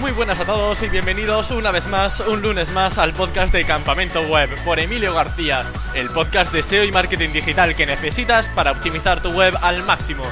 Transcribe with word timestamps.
Muy 0.00 0.12
buenas 0.12 0.38
a 0.38 0.44
todos 0.44 0.80
y 0.84 0.88
bienvenidos 0.88 1.50
una 1.50 1.72
vez 1.72 1.84
más, 1.88 2.20
un 2.20 2.40
lunes 2.40 2.70
más 2.70 2.98
al 2.98 3.12
podcast 3.14 3.52
de 3.52 3.64
Campamento 3.64 4.22
Web 4.22 4.50
por 4.64 4.78
Emilio 4.78 5.12
García, 5.12 5.64
el 5.92 6.08
podcast 6.10 6.52
de 6.52 6.62
SEO 6.62 6.84
y 6.84 6.92
marketing 6.92 7.30
digital 7.32 7.74
que 7.74 7.84
necesitas 7.84 8.46
para 8.54 8.70
optimizar 8.70 9.20
tu 9.20 9.30
web 9.30 9.54
al 9.60 9.82
máximo. 9.82 10.22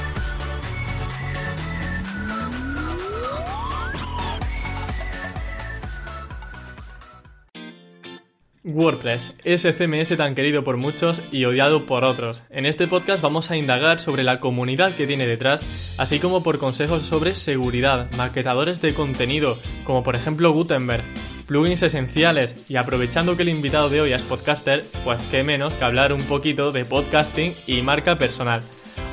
WordPress, 8.77 9.33
ese 9.43 9.73
CMS 9.73 10.15
tan 10.17 10.35
querido 10.35 10.63
por 10.63 10.77
muchos 10.77 11.19
y 11.31 11.45
odiado 11.45 11.87
por 11.87 12.03
otros. 12.03 12.43
En 12.51 12.67
este 12.67 12.85
podcast 12.85 13.23
vamos 13.23 13.49
a 13.49 13.57
indagar 13.57 13.99
sobre 13.99 14.21
la 14.21 14.39
comunidad 14.39 14.93
que 14.93 15.07
tiene 15.07 15.25
detrás, 15.25 15.95
así 15.97 16.19
como 16.19 16.43
por 16.43 16.59
consejos 16.59 17.01
sobre 17.01 17.33
seguridad, 17.33 18.07
maquetadores 18.17 18.79
de 18.79 18.93
contenido, 18.93 19.57
como 19.83 20.03
por 20.03 20.15
ejemplo 20.15 20.51
Gutenberg, 20.51 21.03
plugins 21.47 21.81
esenciales 21.81 22.69
y 22.69 22.75
aprovechando 22.75 23.35
que 23.35 23.41
el 23.41 23.49
invitado 23.49 23.89
de 23.89 24.01
hoy 24.01 24.13
es 24.13 24.21
podcaster, 24.21 24.85
pues 25.03 25.23
qué 25.31 25.43
menos 25.43 25.73
que 25.73 25.83
hablar 25.83 26.13
un 26.13 26.21
poquito 26.21 26.71
de 26.71 26.85
podcasting 26.85 27.53
y 27.65 27.81
marca 27.81 28.19
personal. 28.19 28.61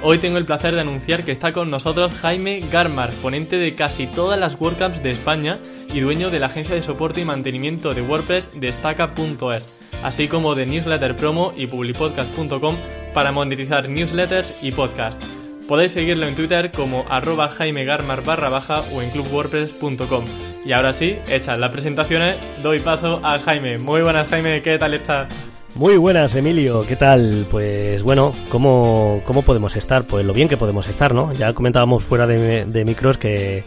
Hoy 0.06 0.18
tengo 0.18 0.36
el 0.36 0.44
placer 0.44 0.74
de 0.74 0.82
anunciar 0.82 1.24
que 1.24 1.32
está 1.32 1.54
con 1.54 1.70
nosotros 1.70 2.12
Jaime 2.16 2.60
Garmar, 2.70 3.08
ponente 3.22 3.56
de 3.56 3.74
casi 3.74 4.06
todas 4.06 4.38
las 4.38 4.60
WordCamps 4.60 5.02
de 5.02 5.10
España 5.10 5.56
y 5.94 6.00
dueño 6.00 6.28
de 6.28 6.40
la 6.40 6.46
agencia 6.46 6.74
de 6.74 6.82
soporte 6.82 7.22
y 7.22 7.24
mantenimiento 7.24 7.94
de 7.94 8.02
WordPress 8.02 8.50
Destaca.es, 8.54 9.80
así 10.02 10.28
como 10.28 10.54
de 10.54 10.66
Newsletter 10.66 11.16
Promo 11.16 11.54
y 11.56 11.68
Publipodcast.com 11.68 12.77
para 13.14 13.32
monetizar 13.32 13.88
newsletters 13.88 14.62
y 14.62 14.72
podcasts. 14.72 15.27
Podéis 15.66 15.92
seguirlo 15.92 16.27
en 16.27 16.34
Twitter 16.34 16.70
como 16.70 17.06
arroba 17.08 17.48
jaimegarmar 17.48 18.22
barra 18.24 18.50
baja 18.50 18.82
o 18.92 19.00
en 19.00 19.08
clubwordpress.com. 19.08 20.27
Y 20.66 20.72
ahora 20.72 20.92
sí, 20.92 21.16
hechas 21.28 21.58
las 21.58 21.70
presentaciones, 21.70 22.36
doy 22.62 22.80
paso 22.80 23.22
a 23.24 23.38
Jaime. 23.38 23.78
Muy 23.78 24.02
buenas 24.02 24.28
Jaime, 24.28 24.60
¿qué 24.60 24.77
tal 24.77 24.92
estás? 24.92 25.53
Muy 25.75 25.97
buenas, 25.97 26.34
Emilio, 26.36 26.86
¿qué 26.86 26.94
tal? 26.94 27.47
Pues 27.50 28.05
bueno, 28.05 28.30
¿cómo, 28.48 29.22
cómo 29.25 29.42
podemos 29.42 29.75
estar? 29.75 30.05
Pues 30.05 30.25
lo 30.25 30.33
bien 30.33 30.48
que 30.48 30.56
podemos 30.56 30.86
estar, 30.89 31.14
¿no? 31.14 31.33
Ya 31.33 31.53
comentábamos 31.53 32.05
fuera 32.05 32.28
de, 32.28 32.64
de 32.64 32.84
micros 32.84 33.19
que 33.19 33.64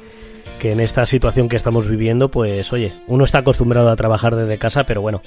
que 0.58 0.72
en 0.72 0.80
esta 0.80 1.06
situación 1.06 1.50
que 1.50 1.56
estamos 1.56 1.88
viviendo, 1.88 2.30
pues 2.30 2.74
oye, 2.74 2.94
uno 3.08 3.24
está 3.24 3.40
acostumbrado 3.40 3.90
a 3.90 3.96
trabajar 3.96 4.36
desde 4.36 4.58
casa, 4.58 4.86
pero 4.86 5.02
bueno, 5.02 5.22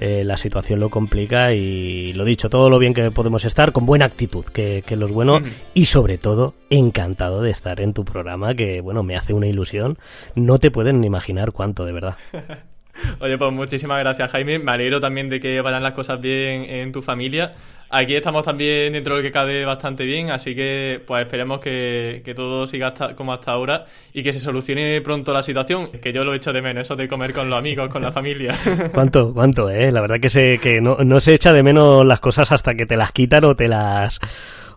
eh, 0.00 0.22
la 0.24 0.36
situación 0.36 0.80
lo 0.80 0.90
complica 0.90 1.52
y 1.52 2.12
lo 2.12 2.24
dicho, 2.24 2.48
todo 2.48 2.70
lo 2.70 2.78
bien 2.78 2.94
que 2.94 3.10
podemos 3.10 3.44
estar, 3.44 3.72
con 3.72 3.86
buena 3.86 4.04
actitud, 4.04 4.44
que, 4.44 4.82
que 4.86 4.96
lo 4.96 5.06
es 5.06 5.12
bueno, 5.12 5.40
y 5.74 5.86
sobre 5.86 6.18
todo, 6.18 6.54
encantado 6.70 7.42
de 7.42 7.50
estar 7.50 7.80
en 7.80 7.94
tu 7.94 8.04
programa, 8.04 8.54
que 8.54 8.80
bueno, 8.80 9.02
me 9.02 9.16
hace 9.16 9.32
una 9.32 9.46
ilusión, 9.46 9.98
no 10.34 10.58
te 10.58 10.70
pueden 10.70 11.00
ni 11.00 11.08
imaginar 11.08 11.52
cuánto, 11.52 11.84
de 11.84 11.92
verdad. 11.92 12.16
Oye, 13.20 13.38
pues 13.38 13.52
muchísimas 13.52 13.98
gracias, 14.00 14.30
Jaime. 14.32 14.58
Me 14.58 14.72
alegro 14.72 15.00
también 15.00 15.28
de 15.28 15.40
que 15.40 15.60
vayan 15.60 15.82
las 15.82 15.92
cosas 15.92 16.20
bien 16.20 16.64
en 16.64 16.92
tu 16.92 17.02
familia. 17.02 17.52
Aquí 17.88 18.16
estamos 18.16 18.42
también 18.42 18.94
dentro 18.94 19.14
de 19.14 19.22
lo 19.22 19.26
que 19.26 19.30
cabe 19.30 19.64
bastante 19.64 20.04
bien, 20.04 20.30
así 20.30 20.56
que 20.56 21.00
pues 21.06 21.24
esperemos 21.24 21.60
que, 21.60 22.32
todo 22.34 22.66
siga 22.66 22.92
como 23.14 23.32
hasta 23.32 23.52
ahora 23.52 23.86
y 24.12 24.24
que 24.24 24.32
se 24.32 24.40
solucione 24.40 25.00
pronto 25.02 25.32
la 25.32 25.44
situación, 25.44 25.92
que 25.92 26.12
yo 26.12 26.24
lo 26.24 26.34
echo 26.34 26.52
de 26.52 26.62
menos, 26.62 26.82
eso 26.82 26.96
de 26.96 27.06
comer 27.06 27.32
con 27.32 27.48
los 27.48 27.56
amigos, 27.56 27.88
con 27.88 28.02
la 28.02 28.10
familia. 28.10 28.54
¿Cuánto? 28.92 29.32
¿Cuánto? 29.32 29.70
Eh? 29.70 29.92
La 29.92 30.00
verdad 30.00 30.18
que, 30.18 30.30
se, 30.30 30.58
que 30.58 30.80
no, 30.80 30.96
no 31.04 31.20
se 31.20 31.34
echa 31.34 31.52
de 31.52 31.62
menos 31.62 32.04
las 32.04 32.18
cosas 32.18 32.50
hasta 32.50 32.74
que 32.74 32.86
te 32.86 32.96
las 32.96 33.12
quitan 33.12 33.44
o 33.44 33.54
te 33.54 33.68
las 33.68 34.18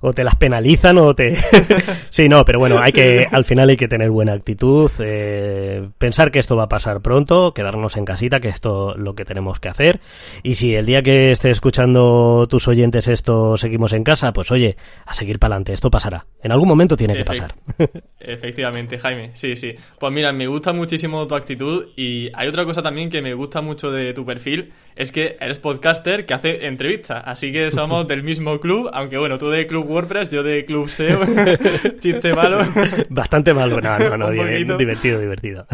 o 0.02 0.14
te 0.14 0.23
las 0.23 0.36
penalizan 0.36 0.97
o 0.97 1.14
te... 1.14 1.36
sí, 2.09 2.30
no, 2.30 2.45
pero 2.45 2.59
bueno, 2.59 2.80
hay 2.80 2.92
que, 2.92 3.28
al 3.31 3.45
final 3.45 3.69
hay 3.69 3.78
que 3.78 3.88
tener 3.88 4.09
buena 4.09 4.33
actitud, 4.33 4.89
eh, 5.00 5.89
pensar 5.97 6.31
que 6.31 6.39
esto 6.39 6.55
va 6.55 6.64
a 6.64 6.69
pasar 6.69 7.02
pronto, 7.02 7.53
quedarnos 7.53 7.97
en 7.97 8.05
casita, 8.05 8.39
que 8.39 8.50
esto 8.50 8.95
es 8.95 9.00
lo 9.00 9.16
que 9.16 9.25
tenemos 9.25 9.59
que 9.59 9.70
hacer. 9.70 10.00
Y 10.44 10.55
si 10.55 10.75
el 10.75 10.86
día 10.86 11.02
que 11.02 11.31
esté 11.31 11.50
escuchando 11.50 12.47
tus 12.50 12.67
oyentes 12.67 13.08
esto 13.08 13.58
seguimos 13.58 13.93
en 13.93 14.04
casa, 14.04 14.33
pues 14.33 14.52
oye, 14.52 14.77
a 15.05 15.14
seguir 15.14 15.39
para 15.39 15.55
adelante, 15.55 15.73
esto 15.73 15.92
pasará. 15.92 16.26
En 16.42 16.52
algún 16.52 16.67
momento 16.67 16.95
tiene 16.95 17.15
que 17.15 17.26
pasar. 17.26 17.55
Efectivamente, 18.20 18.99
Jaime, 18.99 19.32
sí, 19.33 19.55
sí. 19.55 19.76
Pues 19.99 20.14
mira, 20.14 20.32
me 20.32 20.48
gusta 20.48 20.73
muchísimo 20.73 21.27
tu 21.27 21.36
actitud 21.36 21.88
y 21.95 22.30
hay 22.33 22.48
otra 22.48 22.65
cosa 22.65 22.82
también 22.82 23.09
que 23.09 23.21
me 23.21 23.33
gusta 23.33 23.61
mucho 23.61 23.92
de 23.92 24.14
tu 24.14 24.26
perfil, 24.26 24.71
es 24.95 25.11
que 25.11 25.38
eres 25.39 25.59
podcaster 25.59 26.26
que 26.26 26.33
hace 26.33 26.67
entrevistas, 26.67 27.23
así 27.26 27.52
que 27.52 27.71
somos 27.71 28.08
del 28.08 28.23
mismo 28.23 28.59
club, 28.59 28.89
aunque 28.93 29.17
bueno, 29.17 29.38
tú 29.38 29.49
de 29.49 29.67
Club 29.67 29.89
WordPress, 29.89 30.30
yo 30.30 30.44
de 30.44 30.66
Club 30.66 30.88
SEO. 30.88 31.22
Chiste 32.00 32.33
malo. 32.33 32.60
Bastante 33.10 33.54
malo, 33.54 33.82
no, 33.82 33.98
no, 33.98 34.17
no, 34.17 34.30
divertido, 34.77 35.20
divertido. 35.20 35.66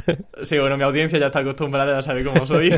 Sí, 0.43 0.57
bueno, 0.57 0.77
mi 0.77 0.83
audiencia 0.83 1.19
ya 1.19 1.27
está 1.27 1.39
acostumbrada, 1.39 1.97
ya 1.97 2.01
sabe 2.01 2.23
cómo 2.23 2.45
soy. 2.45 2.73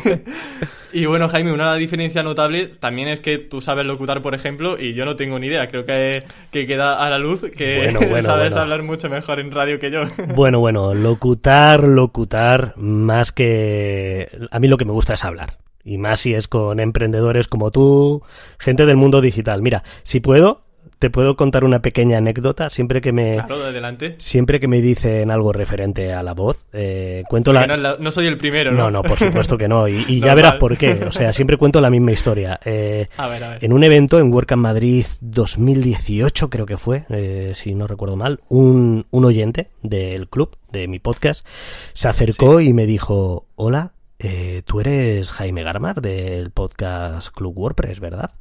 y 0.92 1.06
bueno, 1.06 1.30
Jaime, 1.30 1.54
una 1.54 1.76
diferencia 1.76 2.24
notable 2.24 2.68
también 2.68 3.08
es 3.08 3.20
que 3.20 3.38
tú 3.38 3.62
sabes 3.62 3.86
locutar, 3.86 4.22
por 4.22 4.34
ejemplo, 4.34 4.80
y 4.80 4.94
yo 4.94 5.06
no 5.06 5.16
tengo 5.16 5.40
ni 5.40 5.48
idea. 5.48 5.68
Creo 5.68 5.86
que, 5.86 6.24
que 6.52 6.66
queda 6.66 7.06
a 7.06 7.10
la 7.10 7.20
luz 7.20 7.44
que 7.56 7.92
sabes 8.22 8.56
hablar 8.56 8.84
mucho 8.84 9.10
mejor 9.10 9.40
en 9.40 9.52
radio 9.52 9.80
que 9.80 9.92
yo. 9.92 10.04
bueno, 10.36 10.60
bueno, 10.60 10.94
locutar, 10.94 11.84
locutar, 11.84 12.74
más 12.78 13.32
que... 13.32 14.30
A 14.52 14.60
mí 14.60 14.68
lo 14.68 14.78
que 14.78 14.86
me 14.86 14.92
gusta 14.92 15.14
es 15.14 15.24
hablar. 15.24 15.58
Y 15.84 15.98
más 15.98 16.20
si 16.20 16.34
es 16.34 16.50
con 16.50 16.82
emprendedores 16.82 17.48
como 17.48 17.72
tú, 17.72 18.22
gente 18.58 18.86
del 18.86 18.98
mundo 18.98 19.22
digital. 19.22 19.62
Mira, 19.62 19.84
si 20.04 20.20
puedo, 20.20 20.67
te 21.00 21.10
puedo 21.10 21.36
contar 21.36 21.64
una 21.64 21.82
pequeña 21.82 22.18
anécdota 22.18 22.70
siempre 22.70 23.02
que 23.02 23.12
me 23.12 23.34
claro, 23.34 23.66
adelante. 23.66 24.16
siempre 24.18 24.60
que 24.60 24.68
me 24.68 24.82
dicen 24.82 25.32
algo 25.32 25.54
referente 25.54 26.14
a 26.14 26.24
la 26.24 26.34
voz 26.34 26.68
eh, 26.74 27.24
cuento 27.30 27.54
la... 27.54 27.98
No, 28.00 28.12
soy 28.12 28.28
el 28.28 28.38
primero 28.38 28.72
no 28.72 28.90
no 28.90 28.92
no 28.92 29.04
por 29.04 29.18
supuesto 29.18 29.58
que 29.58 29.68
no 29.68 29.88
y, 29.88 30.20
ya 30.20 30.34
verás 30.34 30.56
por 30.56 30.78
qué 30.78 31.06
o 31.08 31.12
sea 31.12 31.34
siempre 31.34 31.58
cuento 31.58 31.82
la 31.82 31.90
misma 31.90 32.12
historia 32.12 32.60
eh, 32.66 33.08
a 33.18 33.28
ver, 33.28 33.44
a 33.44 33.50
ver. 33.50 33.64
en 33.64 33.74
un 33.74 33.84
evento 33.84 34.20
en 34.20 34.34
WordCamp 34.34 34.62
Madrid 34.62 35.06
2018 35.22 36.50
creo 36.50 36.66
que 36.66 36.78
fue 36.78 37.06
eh, 37.10 37.54
si 37.56 37.76
no 37.76 37.88
recuerdo 37.88 38.16
mal 38.16 38.42
un, 38.50 39.06
un 39.12 39.26
oyente 39.26 39.70
del 39.84 40.28
club 40.28 40.58
de 40.72 40.88
mi 40.88 41.00
podcast 41.00 41.46
se 41.94 42.08
acercó 42.08 42.60
y 42.60 42.74
me 42.74 42.86
dijo 42.86 43.48
hola 43.56 43.94
eh, 44.20 44.64
tú 44.66 44.80
eres 44.80 45.32
Jaime 45.32 45.64
Garmar 45.64 46.02
del 46.02 46.50
podcast 46.50 47.30
Club 47.30 47.56
WordPress, 47.56 48.00
¿verdad? 48.00 48.32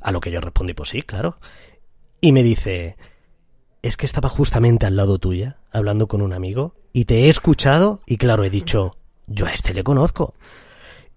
A 0.00 0.10
lo 0.10 0.20
que 0.20 0.32
yo 0.32 0.40
respondí, 0.40 0.74
pues 0.74 0.88
sí, 0.88 1.02
claro. 1.02 1.38
Y 2.20 2.32
me 2.32 2.42
dice, 2.42 2.96
es 3.82 3.96
que 3.96 4.06
estaba 4.06 4.28
justamente 4.28 4.86
al 4.86 4.96
lado 4.96 5.18
tuya, 5.18 5.58
hablando 5.72 6.06
con 6.06 6.22
un 6.22 6.32
amigo, 6.32 6.74
y 6.92 7.04
te 7.04 7.24
he 7.24 7.28
escuchado 7.28 8.00
y 8.06 8.16
claro, 8.16 8.44
he 8.44 8.50
dicho, 8.50 8.96
yo 9.26 9.46
a 9.46 9.52
este 9.52 9.74
le 9.74 9.84
conozco. 9.84 10.34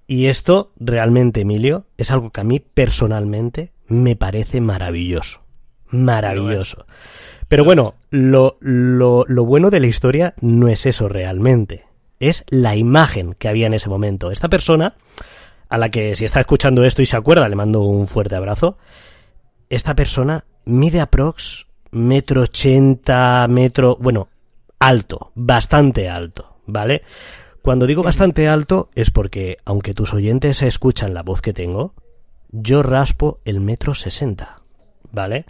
Y 0.08 0.28
esto 0.28 0.72
realmente, 0.78 1.42
Emilio, 1.42 1.86
es 1.98 2.12
algo 2.12 2.30
que 2.30 2.42
a 2.42 2.46
mí 2.46 2.60
personalmente 2.60 3.72
me 3.88 4.16
parece 4.16 4.62
maravilloso. 4.62 5.42
Maravilloso. 5.90 6.86
Pero 7.48 7.64
bueno, 7.64 7.96
lo, 8.10 8.58
lo, 8.62 9.26
lo 9.28 9.46
bueno 9.46 9.70
de 9.70 9.80
la 9.80 9.88
historia 9.88 10.34
no 10.42 10.68
es 10.68 10.86
eso 10.86 11.08
realmente. 11.08 11.86
Es 12.20 12.46
la 12.50 12.76
imagen 12.76 13.34
que 13.34 13.48
había 13.48 13.68
en 13.68 13.74
ese 13.74 13.90
momento. 13.90 14.32
Esta 14.32 14.50
persona, 14.50 14.96
a 15.70 15.78
la 15.78 15.90
que 15.90 16.16
si 16.16 16.26
está 16.26 16.40
escuchando 16.40 16.84
esto 16.84 17.02
y 17.02 17.06
se 17.06 17.18
acuerda, 17.18 17.50
le 17.50 17.56
mando 17.56 17.82
un 17.82 18.08
fuerte 18.08 18.36
abrazo. 18.36 18.78
Esta 19.74 19.96
persona 19.96 20.46
mide 20.66 21.02
aprox 21.02 21.66
metro 21.90 22.44
ochenta, 22.44 23.48
metro, 23.50 23.98
bueno, 24.00 24.28
alto, 24.78 25.32
bastante 25.34 26.10
alto, 26.10 26.58
¿vale? 26.68 27.02
Cuando 27.64 27.88
digo 27.88 28.04
bastante 28.04 28.48
alto 28.48 28.92
es 28.94 29.10
porque, 29.10 29.58
aunque 29.66 29.96
tus 29.96 30.14
oyentes 30.14 30.62
escuchan 30.62 31.16
la 31.16 31.24
voz 31.24 31.42
que 31.42 31.54
tengo, 31.54 31.96
yo 32.52 32.84
raspo 32.84 33.40
el 33.46 33.62
metro 33.62 33.96
sesenta. 33.96 34.58
¿Vale? 35.14 35.46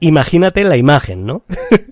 Imagínate 0.00 0.62
la 0.62 0.76
imagen, 0.76 1.26
¿no? 1.26 1.42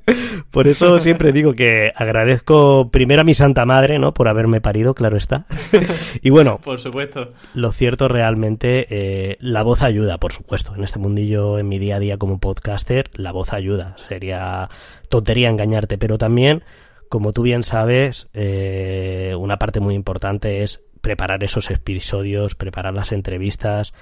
por 0.50 0.68
eso 0.68 0.98
siempre 0.98 1.32
digo 1.32 1.54
que 1.54 1.90
agradezco 1.96 2.90
primero 2.90 3.22
a 3.22 3.24
mi 3.24 3.34
Santa 3.34 3.64
Madre, 3.64 3.98
¿no? 3.98 4.14
Por 4.14 4.28
haberme 4.28 4.60
parido, 4.60 4.94
claro 4.94 5.16
está. 5.16 5.46
y 6.22 6.30
bueno, 6.30 6.60
por 6.62 6.78
supuesto. 6.78 7.32
Lo 7.54 7.72
cierto 7.72 8.06
realmente, 8.06 8.86
eh, 8.90 9.36
la 9.40 9.62
voz 9.62 9.82
ayuda, 9.82 10.18
por 10.18 10.32
supuesto. 10.32 10.74
En 10.76 10.84
este 10.84 10.98
mundillo, 10.98 11.58
en 11.58 11.68
mi 11.68 11.78
día 11.78 11.96
a 11.96 12.00
día 12.00 12.18
como 12.18 12.38
podcaster, 12.38 13.10
la 13.14 13.32
voz 13.32 13.52
ayuda. 13.52 13.96
Sería 14.08 14.68
tontería 15.08 15.48
engañarte, 15.48 15.96
pero 15.96 16.18
también, 16.18 16.64
como 17.08 17.32
tú 17.32 17.42
bien 17.42 17.62
sabes, 17.62 18.28
eh, 18.34 19.34
una 19.38 19.58
parte 19.58 19.80
muy 19.80 19.94
importante 19.94 20.62
es 20.62 20.82
preparar 21.06 21.44
esos 21.44 21.70
episodios, 21.70 22.56
preparar 22.56 22.92
las 22.92 23.12
entrevistas, 23.12 23.94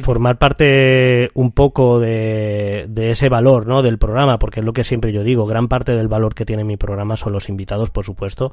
formar 0.00 0.38
parte 0.38 1.30
un 1.34 1.52
poco 1.52 2.00
de, 2.00 2.86
de, 2.88 3.10
ese 3.10 3.28
valor, 3.28 3.66
¿no? 3.66 3.82
Del 3.82 3.98
programa, 3.98 4.38
porque 4.38 4.60
es 4.60 4.66
lo 4.66 4.72
que 4.72 4.82
siempre 4.82 5.12
yo 5.12 5.22
digo, 5.22 5.44
gran 5.44 5.68
parte 5.68 5.94
del 5.94 6.08
valor 6.08 6.34
que 6.34 6.46
tiene 6.46 6.64
mi 6.64 6.78
programa 6.78 7.18
son 7.18 7.34
los 7.34 7.50
invitados, 7.50 7.90
por 7.90 8.06
supuesto, 8.06 8.52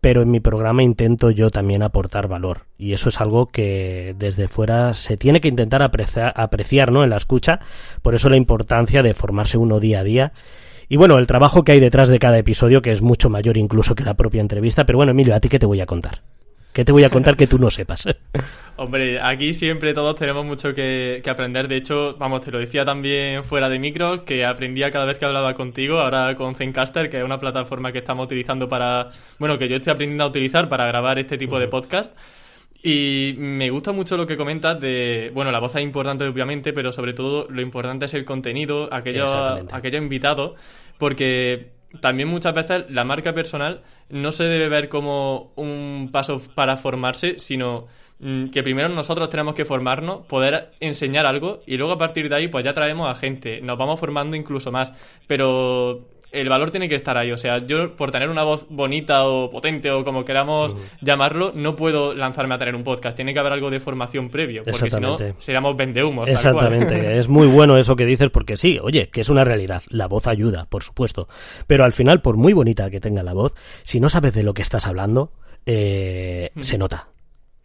pero 0.00 0.22
en 0.22 0.32
mi 0.32 0.40
programa 0.40 0.82
intento 0.82 1.30
yo 1.30 1.50
también 1.50 1.84
aportar 1.84 2.26
valor 2.26 2.62
y 2.76 2.92
eso 2.92 3.08
es 3.08 3.20
algo 3.20 3.46
que 3.46 4.16
desde 4.18 4.48
fuera 4.48 4.92
se 4.94 5.16
tiene 5.16 5.40
que 5.40 5.46
intentar 5.46 5.80
apreciar, 5.84 6.32
apreciar 6.34 6.90
¿no? 6.90 7.04
en 7.04 7.10
la 7.10 7.18
escucha 7.18 7.60
por 8.02 8.16
eso 8.16 8.28
la 8.28 8.36
importancia 8.36 9.04
de 9.04 9.14
formarse 9.14 9.58
uno 9.58 9.78
día 9.78 10.00
a 10.00 10.04
día 10.04 10.32
y 10.88 10.96
bueno, 10.96 11.18
el 11.18 11.28
trabajo 11.28 11.62
que 11.62 11.72
hay 11.72 11.80
detrás 11.80 12.08
de 12.08 12.18
cada 12.18 12.38
episodio, 12.38 12.80
que 12.80 12.92
es 12.92 13.02
mucho 13.02 13.28
mayor 13.28 13.58
incluso 13.58 13.94
que 13.94 14.04
la 14.04 14.14
propia 14.14 14.40
entrevista. 14.40 14.86
Pero 14.86 14.96
bueno, 14.96 15.12
Emilio, 15.12 15.34
¿a 15.34 15.40
ti 15.40 15.50
qué 15.50 15.58
te 15.58 15.66
voy 15.66 15.82
a 15.82 15.86
contar? 15.86 16.22
¿Qué 16.72 16.84
te 16.84 16.92
voy 16.92 17.04
a 17.04 17.10
contar 17.10 17.36
que 17.36 17.46
tú 17.46 17.58
no 17.58 17.70
sepas? 17.70 18.04
Hombre, 18.76 19.20
aquí 19.20 19.54
siempre 19.54 19.92
todos 19.92 20.14
tenemos 20.14 20.44
mucho 20.44 20.72
que, 20.72 21.20
aprender. 21.28 21.66
De 21.66 21.76
hecho, 21.76 22.14
vamos, 22.16 22.42
te 22.42 22.52
lo 22.52 22.60
decía 22.60 22.84
también 22.84 23.42
fuera 23.42 23.68
de 23.68 23.80
micro, 23.80 24.24
que 24.24 24.44
aprendía 24.44 24.92
cada 24.92 25.04
vez 25.04 25.18
que 25.18 25.24
hablaba 25.24 25.54
contigo, 25.54 25.98
ahora 25.98 26.36
con 26.36 26.54
Zencaster, 26.54 27.10
que 27.10 27.18
es 27.18 27.24
una 27.24 27.40
plataforma 27.40 27.90
que 27.90 27.98
estamos 27.98 28.26
utilizando 28.26 28.68
para, 28.68 29.10
bueno, 29.40 29.58
que 29.58 29.68
yo 29.68 29.76
estoy 29.76 29.92
aprendiendo 29.92 30.22
a 30.22 30.28
utilizar 30.28 30.68
para 30.68 30.86
grabar 30.86 31.18
este 31.18 31.36
tipo 31.36 31.58
de 31.58 31.66
podcast. 31.66 32.16
Y 32.80 33.34
me 33.36 33.70
gusta 33.70 33.90
mucho 33.90 34.16
lo 34.16 34.28
que 34.28 34.36
comentas 34.36 34.78
de, 34.80 35.32
bueno, 35.34 35.50
la 35.50 35.58
voz 35.58 35.74
es 35.74 35.82
importante 35.82 36.24
obviamente, 36.24 36.72
pero 36.72 36.92
sobre 36.92 37.12
todo 37.12 37.48
lo 37.50 37.60
importante 37.60 38.04
es 38.04 38.14
el 38.14 38.24
contenido, 38.24 38.88
aquello, 38.92 39.26
aquello 39.72 39.98
invitado, 39.98 40.54
porque 40.98 41.77
también 42.00 42.28
muchas 42.28 42.54
veces 42.54 42.84
la 42.90 43.04
marca 43.04 43.32
personal 43.32 43.82
no 44.10 44.32
se 44.32 44.44
debe 44.44 44.68
ver 44.68 44.88
como 44.88 45.52
un 45.56 46.10
paso 46.12 46.40
para 46.54 46.76
formarse, 46.76 47.38
sino 47.38 47.86
mm, 48.20 48.48
que 48.48 48.62
primero 48.62 48.88
nosotros 48.88 49.30
tenemos 49.30 49.54
que 49.54 49.64
formarnos, 49.64 50.26
poder 50.26 50.70
enseñar 50.80 51.26
algo 51.26 51.60
y 51.66 51.76
luego 51.76 51.92
a 51.92 51.98
partir 51.98 52.28
de 52.28 52.36
ahí 52.36 52.48
pues 52.48 52.64
ya 52.64 52.74
traemos 52.74 53.10
a 53.10 53.14
gente, 53.14 53.60
nos 53.62 53.78
vamos 53.78 53.98
formando 53.98 54.36
incluso 54.36 54.70
más, 54.70 54.92
pero 55.26 56.06
el 56.30 56.48
valor 56.48 56.70
tiene 56.70 56.88
que 56.88 56.94
estar 56.94 57.16
ahí. 57.16 57.32
O 57.32 57.36
sea, 57.36 57.58
yo 57.58 57.96
por 57.96 58.10
tener 58.10 58.28
una 58.28 58.42
voz 58.42 58.66
bonita 58.68 59.24
o 59.24 59.50
potente 59.50 59.90
o 59.90 60.04
como 60.04 60.24
queramos 60.24 60.76
llamarlo, 61.00 61.52
no 61.54 61.76
puedo 61.76 62.14
lanzarme 62.14 62.54
a 62.54 62.58
tener 62.58 62.74
un 62.74 62.84
podcast. 62.84 63.16
Tiene 63.16 63.32
que 63.32 63.40
haber 63.40 63.52
algo 63.52 63.70
de 63.70 63.80
formación 63.80 64.28
previo, 64.28 64.62
porque 64.62 64.90
si 64.90 65.00
no, 65.00 65.16
seríamos 65.38 65.76
vendehumos. 65.76 66.28
Exactamente. 66.28 67.18
es 67.18 67.28
muy 67.28 67.46
bueno 67.46 67.76
eso 67.78 67.96
que 67.96 68.06
dices, 68.06 68.30
porque 68.30 68.56
sí, 68.56 68.78
oye, 68.82 69.08
que 69.08 69.20
es 69.20 69.28
una 69.28 69.44
realidad. 69.44 69.82
La 69.88 70.06
voz 70.06 70.26
ayuda, 70.26 70.66
por 70.66 70.82
supuesto. 70.82 71.28
Pero 71.66 71.84
al 71.84 71.92
final, 71.92 72.20
por 72.20 72.36
muy 72.36 72.52
bonita 72.52 72.90
que 72.90 73.00
tenga 73.00 73.22
la 73.22 73.32
voz, 73.32 73.54
si 73.82 74.00
no 74.00 74.08
sabes 74.08 74.34
de 74.34 74.42
lo 74.42 74.54
que 74.54 74.62
estás 74.62 74.86
hablando, 74.86 75.32
eh, 75.66 76.50
se 76.60 76.78
nota. 76.78 77.08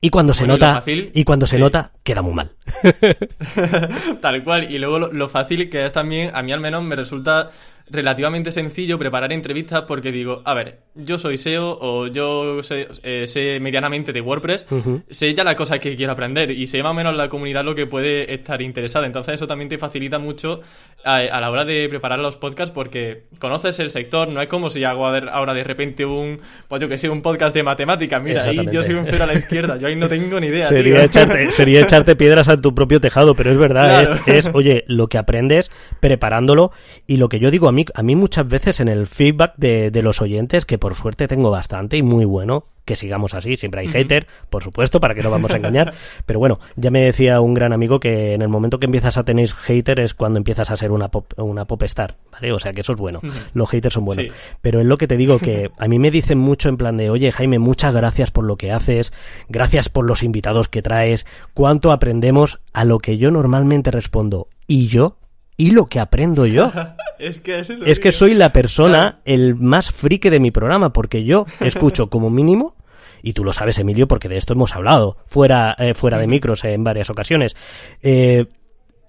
Y 0.04 0.10
cuando 0.10 0.34
se 0.34 0.46
nota, 0.46 0.84
y, 0.86 1.24
cuando 1.24 1.48
se 1.48 1.58
nota, 1.58 1.94
queda 2.04 2.22
muy 2.22 2.34
mal. 2.34 2.52
Tal 4.22 4.44
cual. 4.44 4.70
Y 4.70 4.78
luego 4.78 5.00
lo, 5.00 5.30
fácil 5.30 5.70
que 5.70 5.86
es 5.86 5.94
también, 5.94 6.32
a 6.34 6.42
mí 6.42 6.52
al 6.52 6.60
menos 6.60 6.84
me 6.84 6.98
resulta 6.98 7.52
relativamente 7.90 8.52
sencillo 8.52 8.98
preparar 8.98 9.32
entrevistas 9.34 9.84
porque 9.84 10.12
digo, 10.12 10.42
a 10.46 10.54
ver, 10.54 10.80
yo 10.96 11.18
soy 11.18 11.38
SEO 11.38 11.78
o 11.82 12.08
yo 12.08 12.64
sé, 12.64 12.88
eh, 13.04 13.60
medianamente 13.62 14.14
de 14.14 14.22
WordPress, 14.22 14.66
sé 15.10 15.34
ya 15.34 15.44
las 15.44 15.56
cosas 15.56 15.80
que 15.80 15.96
quiero 15.96 16.14
aprender 16.14 16.52
y 16.52 16.68
sé 16.68 16.82
más 16.82 16.92
o 16.92 16.94
menos 16.94 17.16
la 17.16 17.30
comunidad 17.30 17.64
lo 17.64 17.76
que 17.76 17.86
puede 17.86 18.34
estar 18.34 18.62
interesada. 18.62 19.06
Entonces 19.06 19.36
eso 19.36 19.48
también 19.48 19.70
te 19.70 19.78
facilita 19.78 20.20
mucho 20.20 20.62
a, 21.04 21.22
la 21.22 21.52
hora 21.52 21.66
de 21.66 21.88
preparar 21.90 22.20
los 22.20 22.38
podcasts 22.38 22.74
porque 22.74 23.24
conoces 23.40 23.80
el 23.80 23.92
sector, 23.92 24.28
no 24.30 24.42
es 24.42 24.48
como 24.48 24.70
si 24.70 24.84
hago 24.84 25.06
ahora 25.06 25.54
de 25.54 25.64
repente 25.64 26.06
un, 26.06 26.40
pues 26.68 26.82
yo 26.82 26.88
que 26.88 26.98
sé, 26.98 27.10
un 27.10 27.22
podcast 27.22 27.54
de 27.56 27.64
matemáticas. 27.64 28.24
Mira, 28.24 28.44
ahí 28.44 28.66
yo 28.72 28.84
soy 28.84 28.96
un 28.96 29.06
cero 29.06 29.24
a 29.26 29.28
la 29.28 29.34
izquierda, 29.34 29.78
yo 29.78 29.88
ahí 29.88 29.96
no 29.96 30.08
tengo 30.08 30.40
ni 30.40 30.48
idea. 30.48 30.68
Sería, 30.68 31.04
echarte, 31.04 31.48
sería 31.52 31.82
echarte, 31.82 32.16
piedras 32.16 32.48
a 32.48 32.58
tu 32.58 32.74
propio 32.74 33.02
tejado, 33.02 33.36
pero 33.36 33.52
es 33.52 33.58
verdad, 33.58 34.20
es, 34.26 34.50
oye, 34.54 34.86
lo 34.88 35.08
que 35.08 35.18
aprendes 35.18 35.70
preparándolo 36.00 36.72
y 37.08 37.18
lo 37.18 37.30
que 37.30 37.40
yo 37.40 37.52
digo 37.52 37.68
a 37.68 37.73
mí, 37.74 37.86
a 37.94 38.04
mí 38.04 38.16
muchas 38.16 38.48
veces 38.48 38.80
en 38.80 38.88
el 38.88 39.08
feedback 39.08 39.54
de, 39.58 39.92
de 39.92 40.02
los 40.02 40.22
oyentes, 40.22 40.66
que 40.66 40.78
por 40.78 40.96
suerte 40.96 41.28
tengo 41.28 41.52
bastante 41.52 41.98
y 41.98 42.04
muy 42.04 42.26
bueno, 42.26 42.68
que 42.86 42.96
sigamos 42.96 43.34
así, 43.34 43.56
siempre 43.56 43.82
hay 43.82 43.88
hater, 43.88 44.28
por 44.50 44.64
supuesto, 44.64 45.00
para 45.00 45.16
que 45.16 45.24
no 45.24 45.32
vamos 45.32 45.52
a 45.52 45.58
engañar, 45.58 45.94
pero 46.26 46.40
bueno, 46.40 46.60
ya 46.76 46.92
me 46.92 47.02
decía 47.02 47.40
un 47.40 47.54
gran 47.54 47.72
amigo 47.72 48.00
que 48.00 48.34
en 48.34 48.42
el 48.42 48.50
momento 48.50 48.80
que 48.80 48.86
empiezas 48.86 49.18
a 49.18 49.24
tener 49.24 49.50
hater 49.52 50.00
es 50.00 50.14
cuando 50.14 50.38
empiezas 50.38 50.70
a 50.70 50.78
ser 50.78 50.92
una 50.92 51.10
pop, 51.10 51.32
una 51.38 51.66
pop 51.66 51.82
star, 51.84 52.18
¿vale? 52.32 52.52
O 52.52 52.60
sea 52.60 52.74
que 52.74 52.82
eso 52.82 52.94
es 52.94 52.98
bueno, 52.98 53.22
los 53.54 53.70
haters 53.70 53.94
son 53.94 54.06
buenos, 54.06 54.28
pero 54.62 54.80
es 54.80 54.86
lo 54.86 54.98
que 54.98 55.08
te 55.08 55.18
digo 55.18 55.40
que 55.40 55.72
a 55.78 55.88
mí 55.88 56.00
me 56.00 56.12
dicen 56.12 56.38
mucho 56.38 56.70
en 56.70 56.78
plan 56.78 56.98
de, 56.98 57.10
oye 57.10 57.32
Jaime, 57.32 57.60
muchas 57.60 57.94
gracias 57.94 58.32
por 58.32 58.44
lo 58.44 58.58
que 58.58 58.72
haces, 58.72 59.14
gracias 59.48 59.90
por 59.90 60.06
los 60.06 60.24
invitados 60.24 60.68
que 60.68 60.82
traes, 60.82 61.26
cuánto 61.54 61.92
aprendemos 61.92 62.60
a 62.74 62.84
lo 62.84 63.00
que 63.00 63.18
yo 63.18 63.32
normalmente 63.32 63.92
respondo, 63.92 64.48
y 64.68 64.88
yo 64.88 65.18
y 65.58 65.72
lo 65.72 65.86
que 65.86 66.00
aprendo 66.00 66.46
yo. 66.46 66.72
es 67.20 67.40
que, 67.40 67.60
es, 67.60 68.00
que 68.00 68.12
soy 68.12 68.34
la 68.34 68.54
persona 68.54 69.22
el 69.26 69.56
más 69.56 69.92
friki 69.92 70.30
de 70.30 70.40
mi 70.40 70.52
programa, 70.52 70.94
porque 70.94 71.24
yo 71.24 71.46
escucho 71.60 72.10
como 72.10 72.30
mínimo, 72.30 72.76
y 73.22 73.34
tú 73.34 73.44
lo 73.44 73.54
sabes, 73.54 73.80
Emilio, 73.80 74.08
porque 74.08 74.30
de 74.30 74.38
esto 74.38 74.54
hemos 74.54 74.76
hablado 74.76 75.18
fuera, 75.26 75.76
eh, 75.80 75.94
fuera 75.94 76.18
de 76.18 76.28
micros 76.28 76.64
en 76.66 76.84
varias 76.84 77.10
ocasiones. 77.10 77.56
Eh, 78.02 78.48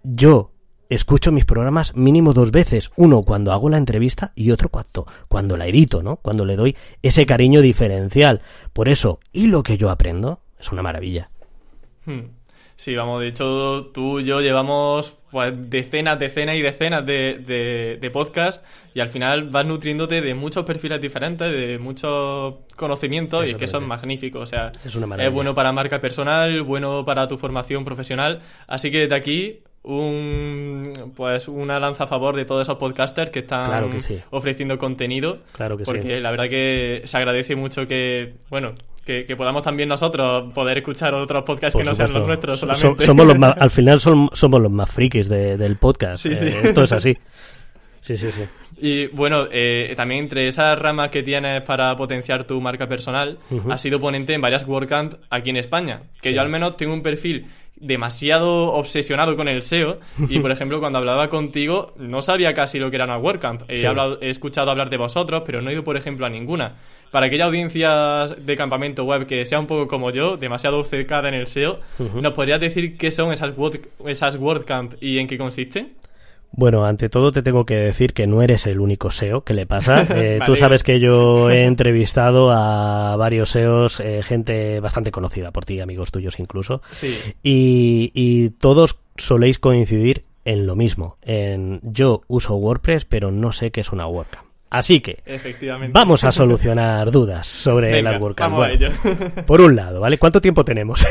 yo 0.05 0.53
escucho 0.89 1.33
mis 1.33 1.45
programas 1.45 1.97
mínimo 1.97 2.33
dos 2.33 2.51
veces, 2.51 2.93
uno 2.97 3.23
cuando 3.23 3.53
hago 3.53 3.69
la 3.69 3.79
entrevista 3.79 4.33
y 4.35 4.51
otro 4.51 4.69
cuando, 4.69 5.07
cuando 5.29 5.57
la 5.57 5.67
edito, 5.67 6.03
¿no? 6.03 6.17
Cuando 6.17 6.45
le 6.45 6.57
doy 6.57 6.77
ese 7.03 7.27
cariño 7.27 7.61
diferencial. 7.61 8.43
Por 8.73 8.89
eso, 8.89 9.19
y 9.33 9.49
lo 9.49 9.63
que 9.63 9.77
yo 9.77 9.91
aprendo 9.91 10.41
es 10.59 10.71
una 10.71 10.83
maravilla. 10.83 11.31
Hmm. 12.05 12.44
Sí, 12.77 12.97
vamos, 12.97 13.21
de 13.21 13.29
hecho, 13.29 13.91
tú 13.95 14.19
y 14.19 14.25
yo 14.25 14.41
llevamos 14.41 15.15
pues, 15.31 15.53
decenas, 15.71 16.19
decenas 16.19 16.57
y 16.57 16.63
decenas 16.63 17.07
de, 17.07 17.99
de, 18.01 18.11
podcasts 18.11 18.65
y 18.95 19.01
al 19.01 19.09
final 19.09 19.49
vas 19.49 19.65
nutriéndote 19.65 20.21
de 20.21 20.35
muchos 20.35 20.65
perfiles 20.65 21.01
diferentes, 21.01 21.53
de 21.53 21.79
muchos 21.79 22.55
conocimientos 22.77 23.47
y 23.47 23.51
es 23.51 23.57
que 23.57 23.69
son 23.69 23.87
magníficos. 23.87 24.43
O 24.43 24.47
sea, 24.47 24.73
es, 24.85 24.97
es 24.97 25.33
bueno 25.33 25.55
para 25.55 25.73
marca 25.73 26.01
personal, 26.01 26.63
bueno 26.63 27.05
para 27.05 27.29
tu 27.29 27.39
formación 27.39 27.85
profesional. 27.85 28.43
Así 28.67 28.91
que 28.91 29.01
desde 29.01 29.15
aquí 29.15 29.63
un 29.85 31.13
pues 31.15 31.47
una 31.47 31.79
lanza 31.79 32.05
a 32.05 32.07
favor 32.07 32.35
de 32.37 32.47
todos 32.47 32.63
esos 32.63 32.79
podcasters 32.79 33.31
que 33.31 33.41
están 33.41 33.91
ofreciendo 34.31 34.79
contenido 34.79 35.39
claro 35.53 35.77
que 35.77 35.85
porque 35.85 36.21
la 36.21 36.31
verdad 36.31 36.49
que 36.49 37.03
se 37.05 37.17
agradece 37.19 37.55
mucho 37.55 37.87
que 37.87 38.33
bueno 38.49 38.75
que, 39.05 39.35
podamos 39.37 39.63
también 39.63 39.89
nosotros 39.89 40.53
poder 40.53 40.79
escuchar 40.79 41.15
otros 41.15 41.43
podcasts 41.45 41.77
que 41.77 41.85
no 41.85 41.95
sean 41.95 42.13
los 42.13 42.27
nuestros 42.27 42.61
solamente. 42.61 43.05
somos 43.05 43.27
los 43.27 43.37
al 43.59 43.71
final 43.71 44.01
somos 44.01 44.63
los 44.63 44.71
más 44.71 44.91
frikis 44.91 45.29
del 45.29 45.77
podcast. 45.77 46.23
Sí, 46.23 46.35
sí. 46.35 46.47
Eh, 46.47 46.61
esto 46.65 46.85
es 46.85 46.93
así. 46.93 47.17
Sí, 48.01 48.17
sí, 48.17 48.31
sí. 48.33 48.45
Y 48.77 49.07
bueno, 49.09 49.47
eh, 49.51 49.93
también 49.97 50.21
entre 50.21 50.49
esas 50.49 50.79
ramas 50.79 51.11
que 51.11 51.23
tienes 51.23 51.63
para 51.63 51.97
potenciar 51.97 52.45
tu 52.45 52.61
marca 52.61 52.89
personal, 52.89 53.39
has 53.71 53.81
sido 53.81 54.01
ponente 54.01 54.35
en 54.35 54.41
varias 54.41 54.67
WordCamp 54.67 55.15
aquí 55.31 55.51
en 55.51 55.57
España. 55.57 56.01
Que 56.21 56.35
yo 56.35 56.41
al 56.41 56.49
menos 56.49 56.77
tengo 56.77 56.93
un 56.93 57.03
perfil 57.03 57.47
demasiado 57.77 58.73
obsesionado 58.73 59.37
con 59.37 59.49
el 59.49 59.63
SEO 59.63 59.97
y 60.29 60.39
por 60.39 60.51
ejemplo 60.51 60.81
cuando 60.81 60.99
hablaba 60.99 61.29
contigo 61.29 61.93
no 61.97 62.23
sabía 62.23 62.55
casi 62.55 62.79
lo 62.79 62.91
que 62.91 62.97
era 62.97 63.05
una 63.05 63.19
WordCamp. 63.19 63.63
He, 63.69 63.87
hablado, 63.87 64.19
he 64.21 64.31
escuchado 64.31 64.71
hablar 64.71 64.91
de 64.91 64.97
vosotros 64.97 65.43
pero 65.45 65.61
no 65.63 65.71
he 65.71 65.73
ido 65.73 65.85
por 65.85 65.97
ejemplo 65.97 66.27
a 66.27 66.31
ninguna. 66.31 66.75
Para 67.11 67.27
aquella 67.27 67.45
audiencia 67.45 68.27
de 68.27 68.57
campamento 68.57 69.05
web 69.05 69.27
que 69.27 69.47
sea 69.47 69.61
un 69.61 69.69
poco 69.69 69.87
como 69.87 70.11
yo, 70.11 70.37
demasiado 70.37 70.81
obcecada 70.81 71.29
en 71.29 71.35
el 71.35 71.47
SEO, 71.47 71.79
¿nos 72.21 72.33
podrías 72.33 72.59
decir 72.59 72.97
qué 72.97 73.13
son 73.13 73.33
esas, 73.33 73.53
esas 74.07 74.35
WordCamp 74.35 74.95
y 75.01 75.19
en 75.19 75.29
qué 75.29 75.39
consisten? 75.39 75.95
Bueno, 76.57 76.85
ante 76.85 77.09
todo 77.09 77.33
te 77.33 77.43
tengo 77.43 77.67
que 77.67 77.75
decir 77.75 78.13
que 78.13 78.27
no 78.27 78.41
eres 78.41 78.67
el 78.67 78.79
único 78.81 79.11
SEO 79.11 79.43
que 79.43 79.55
le 79.55 79.67
pasa. 79.67 80.07
Eh, 80.15 80.39
tú 80.47 80.55
sabes 80.55 80.85
que 80.85 81.01
yo 81.01 81.51
he 81.51 81.65
entrevistado 81.65 82.53
a 82.53 83.17
varios 83.17 83.51
SEOs, 83.51 84.01
eh, 84.01 84.23
gente 84.23 84.79
bastante 84.81 85.11
conocida 85.11 85.51
por 85.51 85.65
ti, 85.65 85.81
amigos 85.81 86.13
tuyos 86.13 86.39
incluso. 86.39 86.83
Sí. 86.93 87.19
Y, 87.43 88.13
y 88.15 88.51
todos 88.51 89.01
soléis 89.17 89.59
coincidir 89.59 90.25
en 90.45 90.67
lo 90.67 90.77
mismo. 90.77 91.17
En 91.23 91.81
yo 91.83 92.23
uso 92.29 92.55
WordPress, 92.55 93.07
pero 93.07 93.33
no 93.33 93.53
sé 93.53 93.71
qué 93.71 93.81
es 93.81 93.91
una 93.93 94.07
WordCamp. 94.07 94.54
Así 94.75 94.99
que 94.99 95.23
vamos 95.93 96.25
a 96.25 96.33
solucionar 96.33 97.13
dudas 97.13 97.47
sobre 97.47 98.03
la 98.03 98.19
WordCamp. 98.19 98.57
por 99.47 99.61
un 99.61 99.77
lado, 99.77 100.01
¿vale? 100.01 100.19
¿Cuánto 100.19 100.41
tiempo 100.41 100.65
tenemos? 100.65 101.07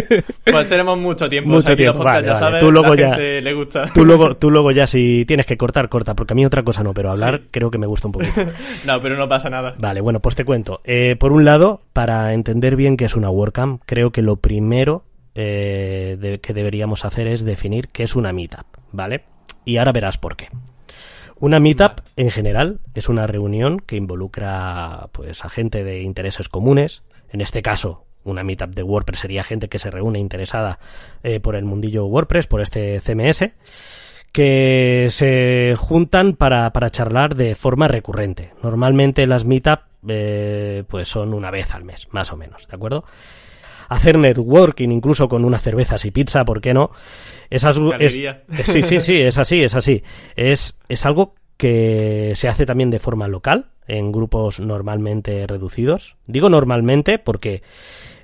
pues 0.44 0.68
tenemos 0.68 0.96
mucho 0.98 1.28
tiempo. 1.28 1.50
Mucho 1.50 1.74
tiempo. 1.74 2.04
Vale, 2.04 2.30
vale. 2.30 2.60
tú 2.60 2.70
luego 2.70 2.94
ya, 2.94 3.16
le 3.16 3.52
gusta. 3.54 3.86
Tú 3.92 4.04
luego, 4.04 4.36
tú 4.38 4.52
luego 4.52 4.70
ya 4.70 4.86
si 4.86 5.24
tienes 5.26 5.46
que 5.46 5.56
cortar, 5.56 5.88
corta, 5.88 6.14
porque 6.14 6.34
a 6.34 6.36
mí 6.36 6.46
otra 6.46 6.62
cosa 6.62 6.84
no, 6.84 6.94
pero 6.94 7.10
hablar 7.10 7.40
creo 7.50 7.72
que 7.72 7.78
me 7.78 7.88
gusta 7.88 8.06
un 8.06 8.12
poquito. 8.12 8.40
no, 8.86 9.00
pero 9.00 9.16
no 9.16 9.28
pasa 9.28 9.50
nada. 9.50 9.74
Vale, 9.78 10.00
bueno, 10.00 10.20
pues 10.20 10.36
te 10.36 10.44
cuento. 10.44 10.80
Eh, 10.84 11.16
por 11.18 11.32
un 11.32 11.44
lado, 11.44 11.82
para 11.92 12.32
entender 12.34 12.76
bien 12.76 12.96
qué 12.96 13.06
es 13.06 13.16
una 13.16 13.30
WordCamp, 13.30 13.82
creo 13.84 14.12
que 14.12 14.22
lo 14.22 14.36
primero 14.36 15.02
eh, 15.34 16.38
que 16.40 16.54
deberíamos 16.54 17.04
hacer 17.04 17.26
es 17.26 17.44
definir 17.44 17.88
qué 17.88 18.04
es 18.04 18.14
una 18.14 18.32
meetup, 18.32 18.66
¿vale? 18.92 19.24
Y 19.64 19.78
ahora 19.78 19.90
verás 19.90 20.18
por 20.18 20.36
qué. 20.36 20.50
Una 21.40 21.60
meetup, 21.60 22.00
en 22.16 22.30
general, 22.30 22.80
es 22.94 23.08
una 23.08 23.26
reunión 23.26 23.78
que 23.78 23.96
involucra 23.96 25.08
pues, 25.12 25.44
a 25.44 25.48
gente 25.48 25.84
de 25.84 26.02
intereses 26.02 26.48
comunes. 26.48 27.02
En 27.30 27.40
este 27.40 27.62
caso, 27.62 28.04
una 28.24 28.42
meetup 28.42 28.74
de 28.74 28.82
WordPress 28.82 29.20
sería 29.20 29.44
gente 29.44 29.68
que 29.68 29.78
se 29.78 29.90
reúne 29.90 30.18
interesada 30.18 30.80
eh, 31.22 31.38
por 31.38 31.54
el 31.54 31.64
mundillo 31.64 32.06
WordPress, 32.06 32.48
por 32.48 32.60
este 32.60 33.00
CMS, 33.00 33.52
que 34.32 35.08
se 35.10 35.74
juntan 35.76 36.34
para, 36.34 36.72
para 36.72 36.90
charlar 36.90 37.36
de 37.36 37.54
forma 37.54 37.86
recurrente. 37.86 38.52
Normalmente 38.62 39.26
las 39.28 39.44
meetup 39.44 39.80
eh, 40.08 40.84
pues 40.88 41.08
son 41.08 41.34
una 41.34 41.50
vez 41.50 41.72
al 41.72 41.84
mes, 41.84 42.08
más 42.10 42.32
o 42.32 42.36
menos, 42.36 42.66
¿de 42.66 42.74
acuerdo? 42.74 43.04
Hacer 43.88 44.18
networking 44.18 44.90
incluso 44.90 45.28
con 45.28 45.44
unas 45.44 45.62
cervezas 45.62 46.04
y 46.04 46.10
pizza, 46.10 46.44
¿por 46.44 46.60
qué 46.60 46.74
no? 46.74 46.90
Esas, 47.50 47.80
es, 47.98 48.12
sí, 48.64 48.82
sí, 48.82 49.00
sí, 49.00 49.20
es 49.20 49.38
así, 49.38 49.62
es 49.62 49.74
así. 49.74 50.02
Es, 50.36 50.78
es 50.88 51.06
algo 51.06 51.34
que 51.56 52.32
se 52.36 52.48
hace 52.48 52.66
también 52.66 52.90
de 52.90 52.98
forma 52.98 53.26
local, 53.28 53.70
en 53.86 54.12
grupos 54.12 54.60
normalmente 54.60 55.46
reducidos. 55.46 56.16
Digo 56.26 56.48
normalmente 56.48 57.18
porque 57.18 57.62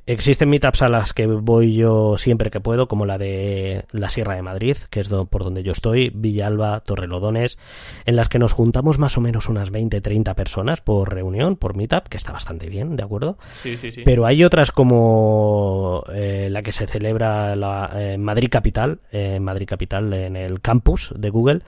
existen 0.06 0.48
meetups 0.48 0.82
a 0.82 0.88
las 0.88 1.12
que 1.12 1.26
voy 1.26 1.74
yo 1.74 2.16
siempre 2.18 2.50
que 2.50 2.60
puedo, 2.60 2.88
como 2.88 3.06
la 3.06 3.18
de 3.18 3.84
la 3.90 4.10
Sierra 4.10 4.34
de 4.34 4.42
Madrid, 4.42 4.76
que 4.90 5.00
es 5.00 5.08
por 5.08 5.44
donde 5.44 5.62
yo 5.62 5.72
estoy, 5.72 6.10
Villalba, 6.14 6.80
Torrelodones, 6.80 7.58
en 8.04 8.16
las 8.16 8.28
que 8.28 8.38
nos 8.38 8.52
juntamos 8.52 8.98
más 8.98 9.16
o 9.16 9.20
menos 9.20 9.48
unas 9.48 9.70
20, 9.70 10.00
30 10.00 10.34
personas 10.34 10.80
por 10.80 11.12
reunión, 11.12 11.56
por 11.56 11.74
meetup, 11.74 12.08
que 12.08 12.16
está 12.16 12.32
bastante 12.32 12.68
bien, 12.68 12.96
¿de 12.96 13.02
acuerdo? 13.02 13.38
Sí, 13.54 13.76
sí, 13.76 13.92
sí. 13.92 14.02
Pero 14.04 14.26
hay 14.26 14.44
otras 14.44 14.72
como 14.72 16.04
eh, 16.12 16.48
la 16.50 16.62
que 16.62 16.72
se 16.72 16.86
celebra 16.86 17.54
en 17.94 18.22
Madrid 18.22 18.48
Capital, 18.50 19.00
en 19.10 19.42
Madrid 19.42 19.66
Capital, 19.68 20.12
en 20.12 20.36
el 20.36 20.60
campus 20.60 21.12
de 21.16 21.30
Google, 21.30 21.62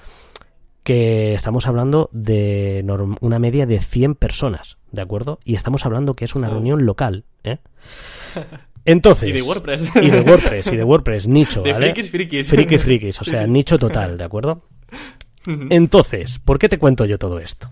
que 0.87 1.35
estamos 1.35 1.67
hablando 1.67 2.09
de 2.13 2.87
una 3.21 3.41
media 3.41 3.67
de 3.67 3.81
100 3.81 4.15
personas, 4.15 4.79
¿de 4.93 5.03
acuerdo? 5.03 5.41
Y 5.45 5.57
estamos 5.57 5.85
hablando 5.85 6.15
que 6.15 6.25
es 6.25 6.37
una 6.37 6.49
reunión 6.49 6.87
local, 6.87 7.25
¿eh? 7.43 7.59
Entonces. 8.85 9.31
y 9.31 9.33
de 9.33 9.43
WordPress. 9.43 9.91
Y 9.97 10.11
de 10.11 10.21
WordPress, 10.21 10.67
y 10.69 10.77
de 10.77 10.85
WordPress, 10.85 11.27
nicho, 11.27 11.63
de 11.65 11.73
¿vale? 11.73 11.87
frikis, 11.87 12.11
frikis. 12.13 12.49
Frikis, 12.49 12.83
frikis, 12.85 13.21
o 13.21 13.25
sea, 13.25 13.49
nicho 13.49 13.81
total, 13.81 14.17
¿de 14.17 14.23
acuerdo? 14.23 14.63
Entonces, 15.45 16.39
¿por 16.39 16.61
qué 16.61 16.69
te 16.69 16.79
cuento 16.79 17.05
yo 17.05 17.19
todo 17.19 17.41
esto? 17.41 17.69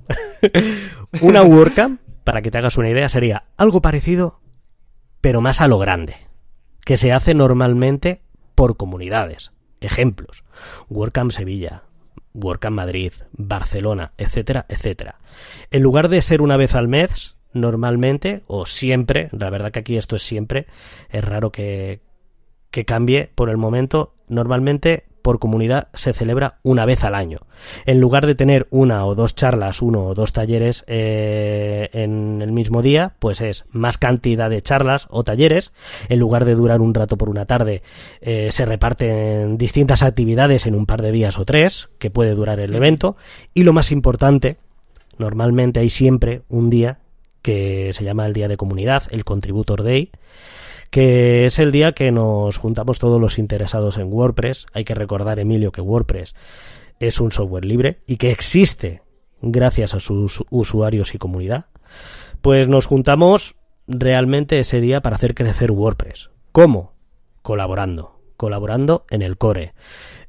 una 1.20 1.42
WordCamp, 1.42 2.00
para 2.24 2.42
que 2.42 2.50
te 2.50 2.58
hagas 2.58 2.78
una 2.78 2.90
idea, 2.90 3.08
sería 3.08 3.44
algo 3.56 3.80
parecido, 3.80 4.40
pero 5.20 5.40
más 5.40 5.60
a 5.60 5.68
lo 5.68 5.78
grande, 5.78 6.16
que 6.84 6.96
se 6.96 7.12
hace 7.12 7.32
normalmente 7.32 8.22
por 8.56 8.76
comunidades. 8.76 9.52
Ejemplos, 9.80 10.42
WordCamp 10.88 11.30
Sevilla, 11.30 11.84
WordCamp 12.34 12.76
Madrid, 12.76 13.12
Barcelona, 13.32 14.12
etcétera, 14.18 14.66
etcétera. 14.68 15.18
En 15.70 15.82
lugar 15.82 16.08
de 16.08 16.20
ser 16.20 16.42
una 16.42 16.56
vez 16.56 16.74
al 16.74 16.88
mes, 16.88 17.36
normalmente, 17.52 18.42
o 18.46 18.66
siempre, 18.66 19.28
la 19.32 19.50
verdad 19.50 19.72
que 19.72 19.78
aquí 19.78 19.96
esto 19.96 20.16
es 20.16 20.22
siempre, 20.22 20.66
es 21.10 21.24
raro 21.24 21.50
que, 21.50 22.00
que 22.70 22.84
cambie 22.84 23.30
por 23.34 23.48
el 23.48 23.56
momento, 23.56 24.14
normalmente 24.28 25.04
por 25.24 25.38
comunidad 25.38 25.88
se 25.94 26.12
celebra 26.12 26.58
una 26.62 26.84
vez 26.84 27.02
al 27.02 27.14
año. 27.14 27.38
En 27.86 27.98
lugar 27.98 28.26
de 28.26 28.34
tener 28.34 28.66
una 28.68 29.06
o 29.06 29.14
dos 29.14 29.34
charlas, 29.34 29.80
uno 29.80 30.04
o 30.04 30.14
dos 30.14 30.34
talleres 30.34 30.84
eh, 30.86 31.88
en 31.94 32.42
el 32.42 32.52
mismo 32.52 32.82
día, 32.82 33.14
pues 33.20 33.40
es 33.40 33.64
más 33.70 33.96
cantidad 33.96 34.50
de 34.50 34.60
charlas 34.60 35.06
o 35.08 35.24
talleres. 35.24 35.72
En 36.10 36.18
lugar 36.18 36.44
de 36.44 36.54
durar 36.54 36.82
un 36.82 36.92
rato 36.92 37.16
por 37.16 37.30
una 37.30 37.46
tarde, 37.46 37.82
eh, 38.20 38.50
se 38.52 38.66
reparten 38.66 39.56
distintas 39.56 40.02
actividades 40.02 40.66
en 40.66 40.74
un 40.74 40.84
par 40.84 41.00
de 41.00 41.10
días 41.10 41.38
o 41.38 41.46
tres, 41.46 41.88
que 41.98 42.10
puede 42.10 42.34
durar 42.34 42.60
el 42.60 42.74
evento. 42.74 43.16
Y 43.54 43.62
lo 43.62 43.72
más 43.72 43.92
importante, 43.92 44.58
normalmente 45.16 45.80
hay 45.80 45.88
siempre 45.88 46.42
un 46.50 46.68
día 46.68 47.00
que 47.40 47.92
se 47.94 48.04
llama 48.04 48.26
el 48.26 48.34
Día 48.34 48.48
de 48.48 48.58
Comunidad, 48.58 49.04
el 49.08 49.24
Contributor 49.24 49.84
Day, 49.84 50.10
que 50.90 51.46
es 51.46 51.58
el 51.58 51.72
día 51.72 51.92
que 51.92 52.12
nos 52.12 52.58
juntamos 52.58 52.98
todos 52.98 53.20
los 53.20 53.38
interesados 53.38 53.98
en 53.98 54.12
WordPress. 54.12 54.66
Hay 54.72 54.84
que 54.84 54.94
recordar, 54.94 55.38
Emilio, 55.38 55.72
que 55.72 55.80
WordPress 55.80 56.34
es 57.00 57.20
un 57.20 57.32
software 57.32 57.64
libre 57.64 58.00
y 58.06 58.16
que 58.16 58.30
existe 58.30 59.02
gracias 59.40 59.94
a 59.94 60.00
sus 60.00 60.44
usuarios 60.50 61.14
y 61.14 61.18
comunidad. 61.18 61.66
Pues 62.40 62.68
nos 62.68 62.86
juntamos 62.86 63.56
realmente 63.86 64.58
ese 64.58 64.80
día 64.80 65.00
para 65.00 65.16
hacer 65.16 65.34
crecer 65.34 65.70
WordPress. 65.70 66.30
¿Cómo? 66.52 66.94
Colaborando. 67.42 68.20
Colaborando 68.36 69.04
en 69.10 69.22
el 69.22 69.36
core. 69.36 69.74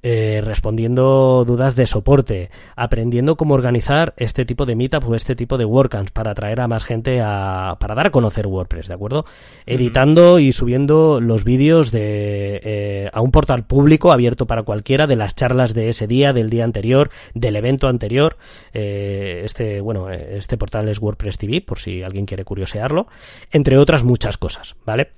Eh, 0.08 0.40
respondiendo 0.44 1.46
dudas 1.48 1.76
de 1.76 1.88
soporte, 1.88 2.52
aprendiendo 2.76 3.38
cómo 3.38 3.56
organizar 3.56 4.14
este 4.18 4.46
tipo 4.46 4.68
de 4.68 4.76
meetup 4.76 5.10
o 5.10 5.16
este 5.16 5.36
tipo 5.36 5.58
de 5.58 5.66
WordCamps 5.66 6.12
para 6.12 6.30
atraer 6.30 6.62
a 6.62 6.68
más 6.68 6.84
gente 6.84 7.22
a, 7.24 7.78
para 7.80 7.96
dar 7.96 8.06
a 8.06 8.12
conocer 8.12 8.46
WordPress, 8.46 8.88
¿de 8.88 8.94
acuerdo? 8.94 9.26
Editando 9.66 10.38
y 10.38 10.52
subiendo 10.52 11.20
los 11.20 11.44
vídeos 11.44 11.92
de, 11.92 12.62
eh, 12.64 13.10
a 13.14 13.20
un 13.22 13.32
portal 13.32 13.66
público 13.66 14.12
abierto 14.12 14.46
para 14.46 14.62
cualquiera 14.62 15.08
de 15.08 15.16
las 15.16 15.34
charlas 15.34 15.74
de 15.74 15.90
ese 15.90 16.06
día, 16.06 16.34
del 16.34 16.52
día 16.52 16.66
anterior, 16.66 17.10
del 17.34 17.56
evento 17.56 17.88
anterior. 17.88 18.38
Eh, 18.76 19.42
este, 19.44 19.82
bueno, 19.82 20.12
este 20.12 20.56
portal 20.56 20.88
es 20.88 21.00
WordPress 21.00 21.40
TV, 21.40 21.62
por 21.62 21.80
si 21.80 22.04
alguien 22.04 22.28
quiere 22.28 22.46
curiosearlo, 22.46 23.08
entre 23.50 23.80
otras 23.80 24.04
muchas 24.04 24.38
cosas, 24.38 24.76
¿vale? 24.86 25.14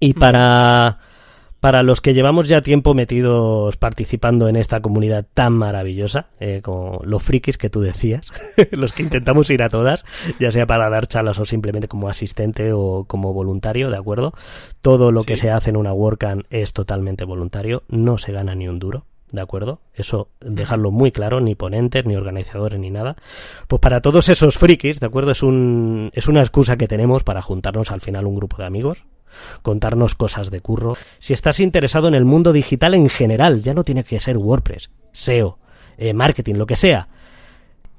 Y 0.00 0.14
para 0.14 0.98
para 1.64 1.82
los 1.82 2.02
que 2.02 2.12
llevamos 2.12 2.46
ya 2.46 2.60
tiempo 2.60 2.92
metidos 2.92 3.78
participando 3.78 4.48
en 4.48 4.56
esta 4.56 4.82
comunidad 4.82 5.24
tan 5.32 5.54
maravillosa, 5.54 6.26
eh, 6.38 6.60
como 6.62 7.00
los 7.04 7.22
frikis 7.22 7.56
que 7.56 7.70
tú 7.70 7.80
decías, 7.80 8.26
los 8.70 8.92
que 8.92 9.02
intentamos 9.02 9.48
ir 9.48 9.62
a 9.62 9.70
todas, 9.70 10.04
ya 10.38 10.50
sea 10.50 10.66
para 10.66 10.90
dar 10.90 11.06
charlas 11.06 11.38
o 11.38 11.46
simplemente 11.46 11.88
como 11.88 12.10
asistente 12.10 12.74
o 12.74 13.06
como 13.08 13.32
voluntario, 13.32 13.88
¿de 13.88 13.96
acuerdo? 13.96 14.34
Todo 14.82 15.10
lo 15.10 15.22
que 15.24 15.38
se 15.38 15.50
hace 15.50 15.70
en 15.70 15.78
una 15.78 15.94
WordCamp 15.94 16.44
es 16.50 16.74
totalmente 16.74 17.24
voluntario, 17.24 17.84
no 17.88 18.18
se 18.18 18.32
gana 18.32 18.54
ni 18.54 18.68
un 18.68 18.78
duro. 18.78 19.06
¿De 19.32 19.40
acuerdo? 19.40 19.80
Eso, 19.94 20.28
dejarlo 20.40 20.90
muy 20.90 21.12
claro, 21.12 21.40
ni 21.40 21.54
ponentes, 21.54 22.04
ni 22.04 22.14
organizadores, 22.14 22.78
ni 22.78 22.90
nada. 22.90 23.16
Pues 23.68 23.80
para 23.80 24.02
todos 24.02 24.28
esos 24.28 24.58
frikis, 24.58 25.00
¿de 25.00 25.06
acuerdo? 25.06 25.30
Es, 25.30 25.42
un, 25.42 26.10
es 26.12 26.28
una 26.28 26.40
excusa 26.40 26.76
que 26.76 26.88
tenemos 26.88 27.24
para 27.24 27.40
juntarnos 27.40 27.90
al 27.90 28.02
final 28.02 28.26
un 28.26 28.36
grupo 28.36 28.58
de 28.58 28.66
amigos, 28.66 29.06
contarnos 29.62 30.14
cosas 30.14 30.50
de 30.50 30.60
curro. 30.60 30.96
Si 31.18 31.32
estás 31.32 31.60
interesado 31.60 32.08
en 32.08 32.14
el 32.14 32.24
mundo 32.24 32.52
digital 32.52 32.94
en 32.94 33.08
general, 33.08 33.62
ya 33.62 33.74
no 33.74 33.84
tiene 33.84 34.04
que 34.04 34.20
ser 34.20 34.38
WordPress, 34.38 34.90
SEO, 35.12 35.58
eh, 35.98 36.14
marketing, 36.14 36.54
lo 36.54 36.66
que 36.66 36.76
sea. 36.76 37.08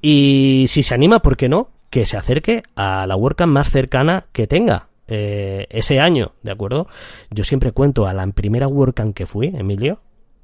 Y 0.01 0.65
si 0.69 0.83
se 0.83 0.93
anima, 0.93 1.19
¿por 1.19 1.37
qué 1.37 1.49
no? 1.49 1.69
Que 1.89 2.05
se 2.05 2.17
acerque 2.17 2.63
a 2.75 3.07
la 3.07 3.15
WordCamp 3.15 3.51
más 3.51 3.69
cercana 3.69 4.25
que 4.31 4.47
tenga. 4.47 4.89
Eh, 5.07 5.67
ese 5.69 5.99
año, 5.99 6.33
¿de 6.41 6.51
acuerdo? 6.51 6.87
Yo 7.29 7.43
siempre 7.43 7.71
cuento 7.71 8.07
a 8.07 8.13
la 8.13 8.25
primera 8.27 8.67
WordCamp 8.67 9.15
que 9.15 9.25
fui, 9.25 9.47
Emilio, 9.47 10.01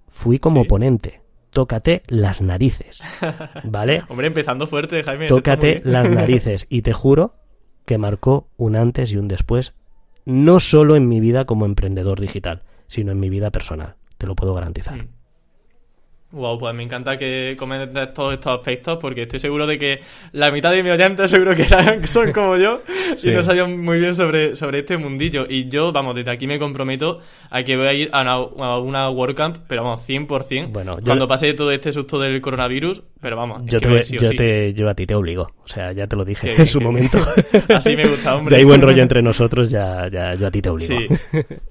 fui 0.08 0.40
como 0.40 0.66
ponente. 0.66 1.22
Tócate 1.52 2.04
las 2.08 2.42
narices. 2.42 3.02
¿Vale? 3.64 4.04
Hombre, 4.08 4.28
empezando 4.28 4.68
fuerte, 4.68 5.04
Jaime. 5.04 5.28
Tócate 5.28 5.82
las 5.84 6.10
narices. 6.10 6.66
Y 6.70 6.82
te 6.82 6.94
juro 6.94 7.36
que 7.86 7.98
marcó 7.98 8.48
un 8.58 8.76
antes 8.76 9.12
y 9.12 9.18
un 9.18 9.28
después 9.28 9.74
no 10.26 10.60
solo 10.60 10.96
en 10.96 11.08
mi 11.08 11.20
vida 11.20 11.46
como 11.46 11.66
emprendedor 11.66 12.20
digital, 12.20 12.64
sino 12.88 13.12
en 13.12 13.20
mi 13.20 13.30
vida 13.30 13.52
personal. 13.52 13.96
Te 14.18 14.28
lo 14.28 14.36
puedo 14.36 14.54
garantizar. 14.54 14.98
Mm. 14.98 15.21
Wow, 16.32 16.58
pues 16.60 16.74
me 16.74 16.84
encanta 16.84 17.18
que 17.18 17.56
comentes 17.60 18.14
todos 18.14 18.34
estos 18.34 18.58
aspectos 18.58 18.98
porque 19.02 19.24
estoy 19.24 19.40
seguro 19.40 19.68
de 19.68 19.78
que 19.78 20.00
la 20.32 20.50
mitad 20.50 20.72
de 20.72 20.82
mis 20.82 20.94
oyentes 20.94 21.30
seguro 21.30 21.56
que 21.56 21.66
son 22.08 22.32
como 22.32 22.56
yo 22.56 22.82
y 23.22 23.32
no 23.32 23.44
sabían 23.44 23.78
muy 23.80 24.00
bien 24.00 24.16
sobre, 24.16 24.56
sobre 24.56 24.80
este 24.80 24.98
mundillo. 24.98 25.46
Y 25.50 25.68
yo, 25.68 25.92
vamos, 25.92 26.16
desde 26.16 26.32
aquí 26.32 26.48
me 26.48 26.58
comprometo 26.58 27.20
a 27.50 27.64
que 27.64 27.76
voy 27.76 27.88
a 27.88 27.94
ir 27.94 28.10
a 28.14 28.22
una, 28.22 28.66
a 28.66 28.80
una 28.80 29.10
WordCamp, 29.10 29.58
pero 29.68 29.84
vamos, 29.84 30.08
100%. 30.08 30.72
Bueno, 30.72 30.98
cuando 31.04 31.28
pase 31.28 31.54
todo 31.54 31.72
este 31.72 31.92
susto 31.92 32.20
del 32.20 32.40
coronavirus, 32.40 33.04
pero 33.20 33.36
vamos. 33.36 33.64
Yo, 33.66 33.80
yo, 33.80 34.30
te, 34.32 34.74
yo 34.74 34.90
a 34.90 34.96
ti 34.96 35.06
te 35.06 35.16
obligo. 35.16 35.52
O 35.64 35.68
sea, 35.68 35.92
ya 35.92 36.08
te 36.08 36.16
lo 36.16 36.24
dije 36.24 36.56
en 36.58 36.68
su 36.68 36.80
momento. 36.80 37.18
Así 37.70 37.96
me 37.96 38.08
gusta, 38.08 38.36
hombre. 38.36 38.56
De 38.56 38.62
ahí 38.62 38.66
buen 38.66 38.82
rollo 38.82 39.02
entre 39.02 39.22
nosotros, 39.22 39.70
ya, 39.70 40.08
ya 40.08 40.34
yo 40.34 40.48
a 40.48 40.52
ti 40.52 40.62
te 40.62 40.70
obligo. 40.70 40.98
Sí, 40.98 41.08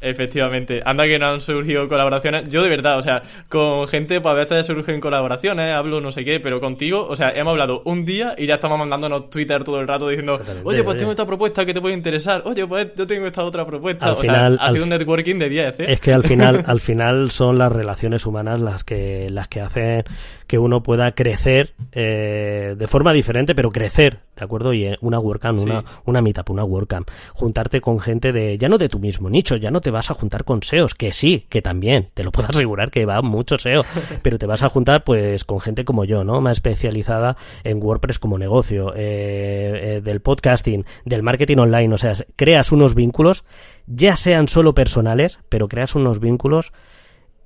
efectivamente. 0.01 0.83
Anda 0.85 1.07
que 1.07 1.19
no 1.19 1.27
han 1.27 1.41
surgido 1.41 1.89
colaboraciones. 1.89 2.49
Yo 2.49 2.63
de 2.63 2.69
verdad, 2.69 2.99
o 2.99 3.03
sea, 3.03 3.23
con 3.49 3.89
gente, 3.89 4.21
pues 4.21 4.33
a 4.33 4.35
veces 4.59 4.67
surgen 4.67 5.01
colaboraciones, 5.01 5.73
hablo 5.73 6.01
no 6.01 6.13
sé 6.13 6.25
qué, 6.25 6.41
pero 6.41 6.61
contigo, 6.61 7.07
o 7.09 7.17
sea, 7.17 7.31
hemos 7.31 7.53
hablado 7.53 7.83
un 7.85 8.05
día 8.05 8.35
y 8.37 8.47
ya 8.47 8.55
estamos 8.55 8.79
mandándonos 8.79 9.31
Twitter 9.31 9.65
todo 9.65 9.81
el 9.81 9.89
rato 9.89 10.09
diciendo, 10.09 10.41
oye, 10.65 10.83
pues 10.83 10.97
tengo 10.97 11.11
esta 11.11 11.27
propuesta 11.27 11.67
que 11.67 11.75
te 11.75 11.81
puede 11.81 11.95
interesar, 11.95 12.43
oye, 12.45 12.67
pues 12.67 12.89
yo 12.97 13.07
tengo 13.07 13.27
esta 13.27 13.45
otra 13.45 13.67
propuesta. 13.67 14.13
o 14.13 14.21
sea, 14.21 14.47
ha 14.47 14.71
sido 14.71 14.85
un 14.85 14.91
networking 14.91 15.39
de 15.39 15.49
10, 15.49 15.81
¿eh? 15.81 15.93
Es 15.93 16.01
que 16.01 16.13
al 16.13 16.23
final, 16.23 16.65
al 16.67 16.81
final 16.81 17.31
son 17.31 17.59
las 17.59 17.73
relaciones 17.73 18.27
humanas 18.27 18.61
las 18.61 18.85
que, 18.85 19.29
las 19.31 19.49
que 19.49 19.61
hacen 19.61 20.05
que 20.51 20.59
uno 20.59 20.83
pueda 20.83 21.13
crecer 21.13 21.75
eh, 21.93 22.75
de 22.77 22.87
forma 22.89 23.13
diferente, 23.13 23.55
pero 23.55 23.71
crecer, 23.71 24.19
¿de 24.37 24.45
acuerdo? 24.45 24.75
Y 24.75 24.97
una 25.01 25.21
WordCamp, 25.21 25.61
una, 25.61 25.85
una 26.07 26.23
meetup, 26.23 26.51
una 26.51 26.65
WordCamp, 26.65 27.09
juntarte 27.35 27.81
con 27.81 28.01
gente 28.01 28.33
de, 28.33 28.59
ya 28.59 28.69
no 28.69 28.77
de 28.77 28.89
tu 28.89 28.99
mismo 28.99 29.31
nicho, 29.31 29.55
ya 29.55 29.71
no 29.71 29.81
te 29.81 29.93
vas 29.93 30.11
a 30.11 30.15
juntar 30.15 30.43
con 30.43 30.65
SEOs, 30.65 30.97
que 30.97 31.13
sí, 31.13 31.47
que 31.49 31.63
también, 31.63 32.09
te 32.15 32.25
lo 32.25 32.33
puedo 32.33 32.49
asegurar 32.49 32.91
que 32.91 33.07
va 33.07 33.23
mucho 33.23 33.61
SEO, 33.61 33.85
pero 34.23 34.39
te 34.39 34.47
vas 34.47 34.65
a 34.65 34.69
juntar 34.69 35.05
pues 35.05 35.45
con 35.45 35.61
gente 35.61 35.85
como 35.85 36.05
yo, 36.05 36.25
¿no? 36.25 36.41
Más 36.41 36.55
especializada 36.55 37.37
en 37.63 37.81
WordPress 37.81 38.19
como 38.19 38.37
negocio, 38.37 38.93
eh, 38.97 39.99
eh, 39.99 40.01
del 40.03 40.21
podcasting, 40.21 40.85
del 41.05 41.23
marketing 41.23 41.59
online, 41.59 41.95
o 41.95 41.99
sea, 41.99 42.15
creas 42.35 42.73
unos 42.73 42.97
vínculos, 42.97 43.45
ya 43.87 44.17
sean 44.17 44.49
solo 44.49 44.75
personales, 44.75 45.39
pero 45.49 45.69
creas 45.69 45.95
unos 45.95 46.19
vínculos 46.19 46.73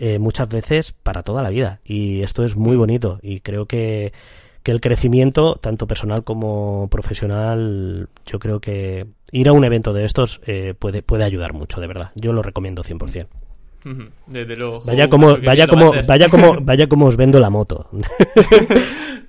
eh, 0.07 0.19
muchas 0.19 0.51
veces 0.51 0.93
para 0.93 1.23
toda 1.23 1.43
la 1.43 1.49
vida. 1.49 1.81
Y 1.83 2.21
esto 2.21 2.45
es 2.45 2.57
muy 2.57 2.77
bonito 2.77 3.21
y 3.23 3.41
creo 3.41 3.65
que, 3.65 4.13
que 4.63 4.71
el 4.71 4.83
crecimiento, 4.83 5.57
tanto 5.57 5.87
personal 5.87 6.25
como 6.25 6.89
profesional, 6.91 8.11
yo 8.27 8.39
creo 8.39 8.61
que 8.61 9.07
ir 9.33 9.49
a 9.49 9.53
un 9.53 9.65
evento 9.65 9.95
de 9.95 10.05
estos 10.05 10.43
eh, 10.47 10.75
puede, 10.79 11.01
puede 11.01 11.25
ayudar 11.25 11.55
mucho, 11.55 11.81
de 11.81 11.87
verdad. 11.87 12.11
Yo 12.17 12.35
lo 12.35 12.43
recomiendo 12.43 12.83
100%. 12.83 13.29
Desde 14.27 14.57
luego. 14.57 14.81
Vaya 14.85 15.09
como, 15.09 15.39
vaya 15.39 15.67
como, 15.67 15.95
vaya 16.07 16.29
como, 16.31 16.61
vaya 16.61 16.87
como 16.87 17.07
os 17.07 17.17
vendo 17.17 17.41
la 17.41 17.49
moto. 17.49 17.89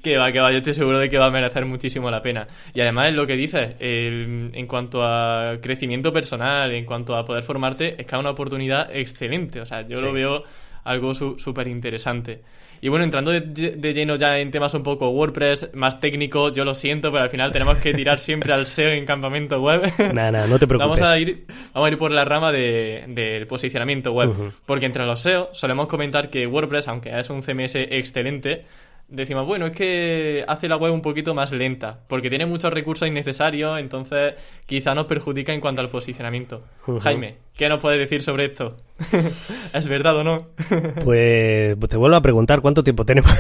Que 0.04 0.18
va, 0.18 0.32
que 0.32 0.40
va, 0.40 0.52
yo 0.52 0.60
estoy 0.60 0.76
seguro 0.76 1.00
de 1.00 1.10
que 1.10 1.18
va 1.18 1.26
a 1.26 1.32
merecer 1.32 1.66
muchísimo 1.66 2.12
la 2.12 2.22
pena. 2.22 2.46
Y 2.76 2.82
además, 2.82 3.12
lo 3.14 3.26
que 3.26 3.36
dices, 3.36 3.72
en 3.80 4.68
cuanto 4.68 5.04
a 5.04 5.58
crecimiento 5.64 6.14
personal, 6.14 6.72
en 6.74 6.86
cuanto 6.86 7.16
a 7.16 7.26
poder 7.26 7.44
formarte, 7.44 8.00
es 8.00 8.06
que 8.06 8.16
es 8.16 8.20
una 8.20 8.30
oportunidad 8.30 8.96
excelente. 8.96 9.62
O 9.62 9.66
sea, 9.66 9.82
yo 9.82 10.00
lo 10.00 10.14
veo 10.14 10.44
algo 10.86 11.14
súper 11.14 11.68
interesante. 11.68 12.42
Y 12.80 12.90
bueno, 12.90 13.04
entrando 13.04 13.32
de, 13.32 13.94
lleno 13.94 14.16
ya 14.16 14.38
en 14.38 14.52
temas 14.52 14.74
un 14.76 14.84
poco 14.84 15.10
WordPress, 15.10 15.72
más 15.74 16.00
técnico, 16.00 16.54
yo 16.54 16.64
lo 16.64 16.76
siento, 16.76 17.12
pero 17.12 17.24
al 17.24 17.30
final 17.30 17.52
tenemos 17.52 17.78
que 17.78 17.94
tirar 17.94 18.20
siempre 18.20 18.54
al 18.54 18.68
SEO 18.68 18.92
en 18.92 19.06
campamento 19.06 19.60
web. 19.62 19.92
Nada, 20.14 20.46
no 20.46 20.60
te 20.60 20.68
preocupes. 20.68 21.00
Vamos 21.00 21.02
a 21.02 21.18
ir, 21.18 21.46
vamos 21.74 21.88
a 21.88 21.92
ir 21.92 21.98
por 21.98 22.12
la 22.12 22.24
rama 22.24 22.52
del 22.52 23.48
posicionamiento 23.48 24.14
web. 24.14 24.54
Porque 24.66 24.86
entre 24.86 25.06
los 25.06 25.20
SEO 25.20 25.50
solemos 25.54 25.88
comentar 25.88 26.30
que 26.30 26.46
WordPress, 26.46 26.88
aunque 26.88 27.18
es 27.18 27.30
un 27.30 27.42
CMS 27.42 27.76
excelente, 27.76 28.62
decimos, 29.08 29.46
bueno, 29.46 29.68
es 29.68 29.72
que 29.72 30.44
hace 30.48 30.68
la 30.68 30.78
web 30.78 30.92
un 30.92 31.02
poquito 31.02 31.34
más 31.34 31.52
lenta, 31.52 32.00
porque 32.08 32.30
tiene 32.30 32.46
muchos 32.46 32.74
recursos 32.74 33.08
innecesarios, 33.08 33.80
entonces 33.80 34.34
quizá 34.66 34.96
nos 34.96 35.06
perjudica 35.06 35.54
en 35.54 35.62
cuanto 35.62 35.82
al 35.82 35.90
posicionamiento. 35.90 36.64
Jaime, 37.02 37.38
¿qué 37.56 37.70
nos 37.70 37.80
puedes 37.80 38.00
decir 38.00 38.22
sobre 38.22 38.46
esto? 38.46 38.76
¿Es 39.74 39.88
verdad 39.88 40.18
o 40.18 40.24
no? 40.24 40.38
pues 41.04 41.78
te 41.90 41.98
vuelvo 41.98 42.16
a 42.16 42.22
preguntar, 42.22 42.62
¿cuánto 42.62 42.84
tiempo 42.84 43.06
tenemos? 43.06 43.32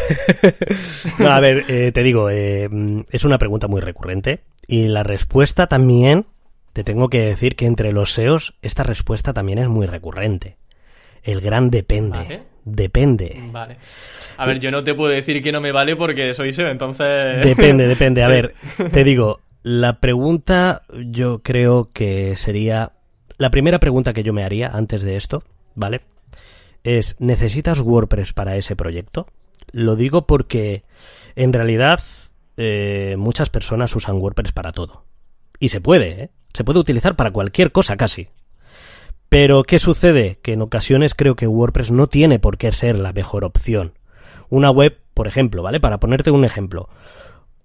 a 1.28 1.40
ver, 1.40 1.64
eh, 1.68 1.92
te 1.92 2.04
digo, 2.04 2.30
eh, 2.30 2.70
es 3.12 3.24
una 3.24 3.38
pregunta 3.38 3.68
muy 3.68 3.82
recurrente 3.82 4.42
y 4.68 4.88
la 4.88 5.04
respuesta 5.04 5.68
también, 5.68 6.26
te 6.74 6.84
tengo 6.84 7.10
que 7.10 7.22
decir 7.22 7.56
que 7.56 7.66
entre 7.66 7.92
los 7.92 8.14
SEOs 8.14 8.56
esta 8.62 8.84
respuesta 8.84 9.34
también 9.34 9.60
es 9.60 9.70
muy 9.70 9.88
recurrente. 9.88 10.58
El 11.24 11.42
gran 11.42 11.72
depende. 11.72 12.44
Depende. 12.66 13.44
Vale. 13.52 13.78
A 14.38 14.46
ver, 14.48 14.60
yo 14.60 14.72
no 14.72 14.84
te 14.84 14.96
puedo 14.96 15.12
decir 15.12 15.42
que 15.42 15.52
no 15.52 15.62
me 15.62 15.72
vale 15.72 15.96
porque 15.96 16.34
soy 16.34 16.52
SEO, 16.52 16.68
entonces... 16.68 17.46
Depende, 17.46 17.88
depende. 17.88 18.24
A 18.24 18.28
ver, 18.30 18.56
te 18.92 19.04
digo, 19.04 19.40
la 19.62 20.00
pregunta 20.00 20.82
yo 20.94 21.42
creo 21.44 21.90
que 21.94 22.36
sería... 22.36 22.94
La 23.38 23.52
primera 23.52 23.80
pregunta 23.80 24.14
que 24.14 24.24
yo 24.24 24.34
me 24.34 24.44
haría 24.44 24.70
antes 24.70 25.04
de 25.04 25.16
esto, 25.16 25.44
¿vale? 25.76 26.02
Es, 26.84 27.16
¿necesitas 27.20 27.82
WordPress 27.82 28.34
para 28.34 28.56
ese 28.58 28.76
proyecto? 28.76 29.28
Lo 29.72 29.96
digo 29.96 30.26
porque 30.26 30.84
en 31.36 31.54
realidad 31.54 32.00
eh, 32.58 33.16
muchas 33.18 33.50
personas 33.50 33.96
usan 33.96 34.18
WordPress 34.18 34.54
para 34.54 34.72
todo. 34.72 35.06
Y 35.60 35.70
se 35.70 35.82
puede, 35.82 36.24
¿eh? 36.24 36.30
Se 36.54 36.64
puede 36.64 36.80
utilizar 36.80 37.16
para 37.16 37.32
cualquier 37.32 37.72
cosa 37.72 37.98
casi. 37.98 38.30
Pero, 39.38 39.64
¿qué 39.64 39.80
sucede? 39.80 40.40
Que 40.42 40.54
en 40.54 40.62
ocasiones 40.62 41.14
creo 41.14 41.36
que 41.36 41.46
WordPress 41.46 41.92
no 41.92 42.08
tiene 42.08 42.40
por 42.40 42.58
qué 42.58 42.72
ser 42.72 42.98
la 42.98 43.12
mejor 43.12 43.44
opción. 43.44 43.92
Una 44.48 44.72
web, 44.72 44.98
por 45.14 45.28
ejemplo, 45.28 45.62
¿vale? 45.62 45.82
Para 45.82 46.00
ponerte 46.00 46.32
un 46.32 46.46
ejemplo. 46.46 46.88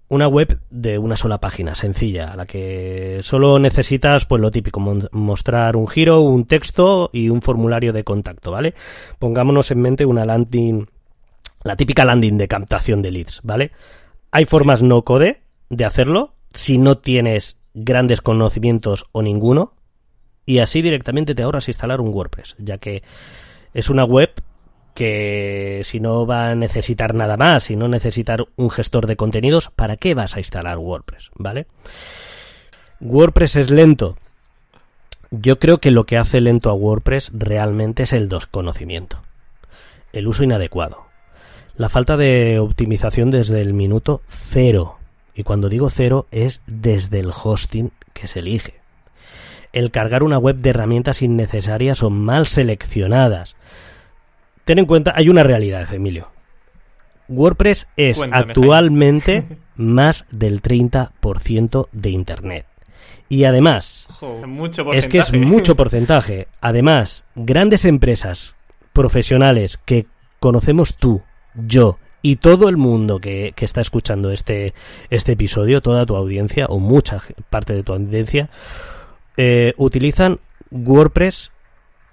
Una 0.09 0.27
web 0.27 0.59
de 0.69 0.97
una 0.97 1.15
sola 1.15 1.37
página, 1.37 1.73
sencilla, 1.73 2.33
a 2.33 2.35
la 2.35 2.45
que 2.45 3.21
solo 3.23 3.57
necesitas, 3.57 4.25
pues 4.25 4.41
lo 4.41 4.51
típico, 4.51 4.81
mostrar 5.13 5.77
un 5.77 5.87
giro, 5.87 6.19
un 6.19 6.43
texto 6.43 7.09
y 7.13 7.29
un 7.29 7.41
formulario 7.41 7.93
de 7.93 8.03
contacto, 8.03 8.51
¿vale? 8.51 8.73
Pongámonos 9.17 9.71
en 9.71 9.79
mente 9.79 10.05
una 10.05 10.25
landing, 10.25 10.89
la 11.63 11.77
típica 11.77 12.03
landing 12.03 12.37
de 12.37 12.49
captación 12.49 13.01
de 13.01 13.11
leads, 13.11 13.39
¿vale? 13.43 13.71
Hay 14.31 14.43
formas 14.43 14.83
no 14.83 15.03
code 15.03 15.41
de 15.69 15.85
hacerlo 15.85 16.33
si 16.53 16.77
no 16.77 16.97
tienes 16.97 17.55
grandes 17.73 18.19
conocimientos 18.19 19.05
o 19.13 19.21
ninguno, 19.21 19.75
y 20.45 20.59
así 20.59 20.81
directamente 20.81 21.35
te 21.35 21.43
ahorras 21.43 21.67
instalar 21.67 22.01
un 22.01 22.09
WordPress, 22.09 22.55
ya 22.57 22.77
que 22.77 23.03
es 23.73 23.89
una 23.89 24.03
web 24.03 24.31
que 24.93 25.81
si 25.85 25.99
no 25.99 26.25
va 26.25 26.49
a 26.49 26.55
necesitar 26.55 27.13
nada 27.13 27.37
más, 27.37 27.63
si 27.63 27.75
no 27.75 27.87
necesitar 27.87 28.45
un 28.55 28.69
gestor 28.69 29.07
de 29.07 29.15
contenidos, 29.15 29.69
¿para 29.69 29.97
qué 29.97 30.13
vas 30.13 30.35
a 30.35 30.39
instalar 30.39 30.77
WordPress? 30.77 31.31
¿Vale? 31.35 31.67
WordPress 32.99 33.55
es 33.55 33.69
lento. 33.71 34.17
Yo 35.31 35.59
creo 35.59 35.79
que 35.79 35.91
lo 35.91 36.05
que 36.05 36.17
hace 36.17 36.41
lento 36.41 36.69
a 36.69 36.73
WordPress 36.73 37.31
realmente 37.33 38.03
es 38.03 38.11
el 38.11 38.27
desconocimiento, 38.27 39.21
el 40.11 40.27
uso 40.27 40.43
inadecuado, 40.43 41.05
la 41.77 41.87
falta 41.87 42.17
de 42.17 42.59
optimización 42.59 43.31
desde 43.31 43.61
el 43.61 43.73
minuto 43.73 44.21
cero. 44.27 44.97
Y 45.33 45.43
cuando 45.43 45.69
digo 45.69 45.89
cero 45.89 46.27
es 46.31 46.61
desde 46.67 47.19
el 47.19 47.31
hosting 47.31 47.91
que 48.13 48.27
se 48.27 48.39
elige 48.39 48.80
el 49.73 49.91
cargar 49.91 50.23
una 50.23 50.37
web 50.37 50.57
de 50.57 50.69
herramientas 50.71 51.21
innecesarias 51.21 52.03
o 52.03 52.09
mal 52.09 52.47
seleccionadas. 52.47 53.55
Ten 54.65 54.79
en 54.79 54.85
cuenta, 54.85 55.13
hay 55.15 55.29
una 55.29 55.43
realidad, 55.43 55.91
Emilio. 55.93 56.29
WordPress 57.27 57.87
es 57.95 58.19
actualmente 58.31 59.45
más 59.75 60.25
del 60.31 60.61
30% 60.61 61.87
de 61.91 62.09
Internet. 62.09 62.65
Y 63.29 63.45
además, 63.45 64.07
es 64.93 65.07
que 65.07 65.19
es 65.19 65.33
mucho 65.33 65.75
porcentaje. 65.77 66.47
Además, 66.59 67.23
grandes 67.35 67.85
empresas 67.85 68.55
profesionales 68.91 69.79
que 69.85 70.05
conocemos 70.39 70.95
tú, 70.95 71.21
yo 71.55 71.97
y 72.21 72.35
todo 72.35 72.69
el 72.69 72.77
mundo 72.77 73.19
que, 73.19 73.53
que, 73.55 73.65
está 73.65 73.81
escuchando 73.81 74.31
este, 74.31 74.73
este 75.09 75.31
episodio, 75.31 75.81
toda 75.81 76.05
tu 76.05 76.15
audiencia 76.15 76.67
o 76.67 76.79
mucha 76.79 77.23
parte 77.49 77.73
de 77.73 77.83
tu 77.83 77.93
audiencia, 77.93 78.49
eh, 79.43 79.73
utilizan 79.77 80.39
WordPress 80.69 81.51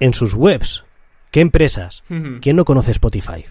en 0.01 0.15
sus 0.15 0.33
webs. 0.33 0.85
¿Qué 1.31 1.43
empresas? 1.43 2.03
¿Quién 2.41 2.57
no 2.57 2.65
conoce 2.65 2.93
Spotify? 2.93 3.45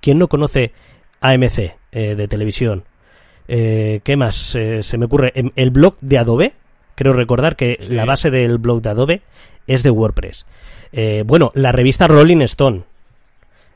¿Quién 0.00 0.18
no 0.18 0.26
conoce 0.26 0.72
AMC 1.20 1.76
eh, 1.92 2.14
de 2.16 2.26
televisión? 2.26 2.82
Eh, 3.46 4.00
¿Qué 4.02 4.16
más 4.16 4.34
se 4.34 4.98
me 4.98 5.04
ocurre? 5.04 5.30
Em, 5.36 5.50
el 5.54 5.70
blog 5.70 5.94
de 6.00 6.18
Adobe. 6.18 6.52
Creo 6.96 7.12
recordar 7.12 7.54
que 7.54 7.78
la 7.90 8.06
base 8.06 8.32
del 8.32 8.58
blog 8.58 8.82
de 8.82 8.90
Adobe 8.90 9.22
es 9.68 9.84
de 9.84 9.90
WordPress. 9.90 10.44
bueno, 11.26 11.50
la 11.54 11.70
revista 11.70 12.08
Rolling 12.08 12.40
Stone. 12.42 12.82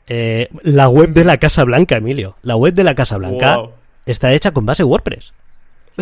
la 0.09 0.89
web 0.89 1.13
de 1.13 1.23
la 1.23 1.37
Casa 1.37 1.63
Blanca, 1.63 1.95
Emilio. 1.95 2.35
La 2.41 2.57
web 2.57 2.73
de 2.73 2.83
la 2.83 2.95
Casa 2.95 3.15
Blanca 3.15 3.61
está 4.05 4.33
hecha 4.33 4.51
con 4.51 4.65
base 4.65 4.83
WordPress. 4.83 5.31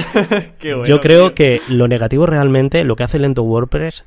Yo 0.85 0.99
creo 0.99 1.33
que 1.33 1.61
lo 1.69 1.87
negativo 1.87 2.25
realmente, 2.25 2.83
lo 2.83 2.95
que 2.95 3.03
hace 3.03 3.19
lento 3.19 3.43
WordPress, 3.43 4.05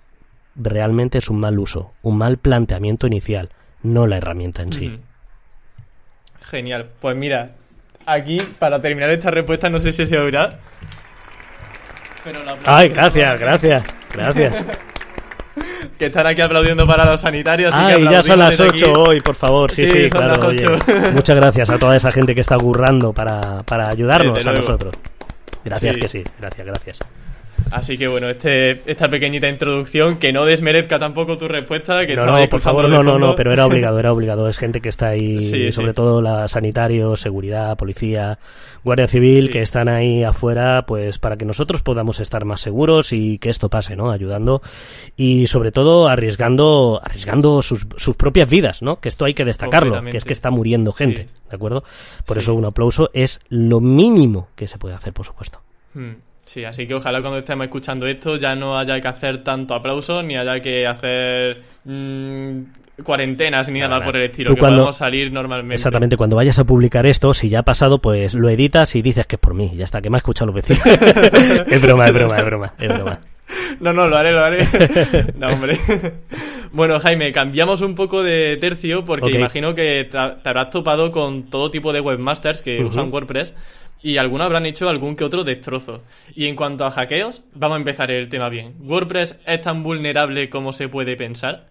realmente 0.57 1.19
es 1.19 1.31
un 1.31 1.41
mal 1.41 1.59
uso, 1.59 1.93
un 2.03 2.19
mal 2.19 2.39
planteamiento 2.39 3.07
inicial, 3.07 3.51
no 3.83 4.07
la 4.07 4.17
herramienta 4.17 4.63
en 4.63 4.73
sí. 4.73 4.99
Genial. 6.43 6.89
Pues 7.01 7.17
mira, 7.17 7.53
aquí, 8.07 8.39
para 8.59 8.81
terminar 8.81 9.11
esta 9.11 9.31
respuesta, 9.31 9.71
no 9.71 9.79
sé 9.79 9.93
si 9.93 10.07
se 10.07 10.19
oirá. 10.19 10.59
Ay, 12.65 12.89
gracias, 12.89 13.41
gracias, 13.41 13.83
gracias. 14.13 14.65
que 15.99 16.07
están 16.07 16.27
aquí 16.27 16.41
aplaudiendo 16.41 16.87
para 16.87 17.05
los 17.05 17.21
sanitarios. 17.21 17.75
Ay, 17.75 18.03
ya 18.11 18.23
son 18.23 18.39
las 18.39 18.59
8 18.59 18.93
hoy, 18.93 19.21
por 19.21 19.35
favor. 19.35 19.71
Sí, 19.71 19.87
sí, 19.87 20.11
claro. 20.11 20.51
muchas 21.13 21.37
gracias 21.37 21.71
a 21.71 21.79
toda 21.79 21.97
esa 21.97 22.11
gente 22.13 22.35
que 22.35 22.41
está 22.41 22.57
currando 22.57 23.13
para, 23.13 23.63
para 23.65 23.89
ayudarnos 23.89 24.47
a 24.47 24.53
nosotros. 24.53 24.95
Gracias 25.65 25.97
que 25.97 26.09
sí, 26.09 26.25
gracias, 26.39 26.67
gracias. 26.67 26.99
Así 27.71 27.97
que 27.97 28.09
bueno, 28.09 28.29
este, 28.29 28.83
esta 28.87 29.09
pequeñita 29.09 29.49
introducción, 29.49 30.19
que 30.19 30.33
no 30.33 30.45
desmerezca 30.45 30.99
tampoco 30.99 31.39
tu 31.39 31.49
respuesta. 31.49 32.07
Que 32.07 32.17
no, 32.17 32.27
no, 32.27 32.49
por 32.49 32.61
favor, 32.61 32.89
no, 32.89 33.03
no, 33.03 33.19
no, 33.19 33.35
pero 33.35 33.53
era 33.53 33.67
obligado, 33.67 33.99
era 33.99 34.13
obligado. 34.13 34.49
Es 34.49 34.59
gente 34.59 34.81
que 34.81 34.89
está 34.89 35.09
ahí, 35.09 35.71
sobre 35.73 35.95
todo 35.95 36.21
la 36.23 36.49
sanitario, 36.49 37.17
seguridad, 37.17 37.77
policía, 37.77 38.39
guardia 38.85 39.07
civil, 39.07 39.51
que 39.51 39.63
están 39.63 39.89
ahí 39.89 40.25
afuera, 40.25 40.85
pues 40.87 41.19
para 41.19 41.37
que 41.37 41.45
nosotros 41.45 41.83
podamos 41.83 42.21
estar 42.21 42.45
más 42.45 42.61
seguros 42.61 43.13
y 43.13 43.39
que 43.39 43.51
esto 43.51 43.69
pase, 43.69 43.97
¿no? 43.97 44.11
Ayudando 44.11 44.63
y 45.17 45.47
sobre 45.47 45.73
todo 45.73 46.09
arriesgando, 46.09 47.01
arriesgando 47.03 47.63
sus, 47.63 47.87
sus 47.97 48.17
propias 48.17 48.49
vidas, 48.49 48.83
¿no? 48.83 49.01
Que 49.01 49.09
esto 49.09 49.25
hay 49.25 49.35
que 49.35 49.45
destacarlo, 49.45 50.03
que 50.05 50.17
es 50.17 50.25
que 50.25 50.33
está 50.33 50.51
muriendo 50.51 50.93
gente, 50.93 51.27
¿de 51.49 51.57
acuerdo? 51.57 51.85
Por 52.27 52.39
eso 52.39 52.55
un 52.55 52.65
aplauso 52.65 53.11
es 53.13 53.41
lo 53.49 53.81
mínimo 53.81 54.49
que 54.57 54.69
se 54.69 54.79
puede 54.79 54.95
hacer, 54.95 55.13
por 55.13 55.27
supuesto. 55.27 55.61
Hmm. 55.95 56.30
Sí, 56.51 56.65
así 56.65 56.85
que 56.85 56.97
ojalá 56.97 57.21
cuando 57.21 57.39
estemos 57.39 57.63
escuchando 57.63 58.09
esto 58.09 58.35
ya 58.35 58.57
no 58.57 58.77
haya 58.77 59.01
que 59.01 59.07
hacer 59.07 59.45
tanto 59.45 59.73
aplauso 59.73 60.21
ni 60.21 60.37
haya 60.37 60.59
que 60.59 60.85
hacer 60.85 61.63
mmm, 61.85 62.63
cuarentenas 63.05 63.69
ni 63.69 63.79
nada 63.79 64.05
por 64.05 64.17
el 64.17 64.23
estilo, 64.23 64.57
que 64.57 64.59
podamos 64.59 64.97
salir 64.97 65.31
normalmente. 65.31 65.77
Exactamente, 65.77 66.17
cuando 66.17 66.35
vayas 66.35 66.59
a 66.59 66.65
publicar 66.65 67.07
esto, 67.07 67.35
si 67.35 67.51
ya 67.51 67.61
ha 67.61 67.63
pasado, 67.63 68.01
pues 68.01 68.35
lo 68.35 68.49
editas 68.49 68.97
y 68.97 69.01
dices 69.01 69.29
que 69.29 69.37
es 69.37 69.41
por 69.41 69.55
mí, 69.55 69.71
ya 69.77 69.85
está, 69.85 70.03
que 70.03 70.11
me 70.11 70.17
ha 70.17 70.19
escuchado 70.19 70.47
los 70.47 70.57
vecinos. 70.57 70.85
es 71.69 71.83
broma, 71.83 72.09
es 72.09 72.15
broma, 72.15 72.37
es 72.37 72.45
broma, 72.45 72.75
es 72.81 72.89
broma. 72.89 73.21
No, 73.79 73.93
no, 73.93 74.09
lo 74.09 74.17
haré, 74.17 74.33
lo 74.33 74.41
haré. 74.41 74.67
no, 75.39 75.51
hombre. 75.51 75.79
bueno, 76.73 76.99
Jaime, 76.99 77.31
cambiamos 77.31 77.81
un 77.81 77.95
poco 77.95 78.25
de 78.25 78.57
tercio 78.57 79.05
porque 79.05 79.31
imagino 79.31 79.77
que 79.77 80.09
te, 80.11 80.19
habrás 80.19 80.71
topado 80.71 81.13
con 81.13 81.45
todo 81.45 81.71
tipo 81.71 81.93
de 81.93 82.01
webmasters 82.01 82.61
que 82.61 82.83
usan 82.83 83.13
WordPress 83.13 83.55
y 84.03 84.17
algunos 84.17 84.47
habrán 84.47 84.67
hecho 84.67 84.89
algún 84.89 85.17
que 85.17 85.25
otro 85.25 85.45
destrozo. 85.45 86.03
Y 86.35 86.47
en 86.47 86.57
cuanto 86.57 86.85
a 86.85 86.91
hackeos, 86.91 87.43
vamos 87.55 87.77
a 87.77 87.79
empezar 87.79 88.11
el 88.11 88.29
tema 88.29 88.49
bien. 88.49 88.75
¿WordPress 88.81 89.41
es 89.47 89.61
tan 89.61 89.83
vulnerable 89.83 90.49
como 90.49 90.73
se 90.73 90.89
puede 90.89 91.17
pensar? 91.17 91.69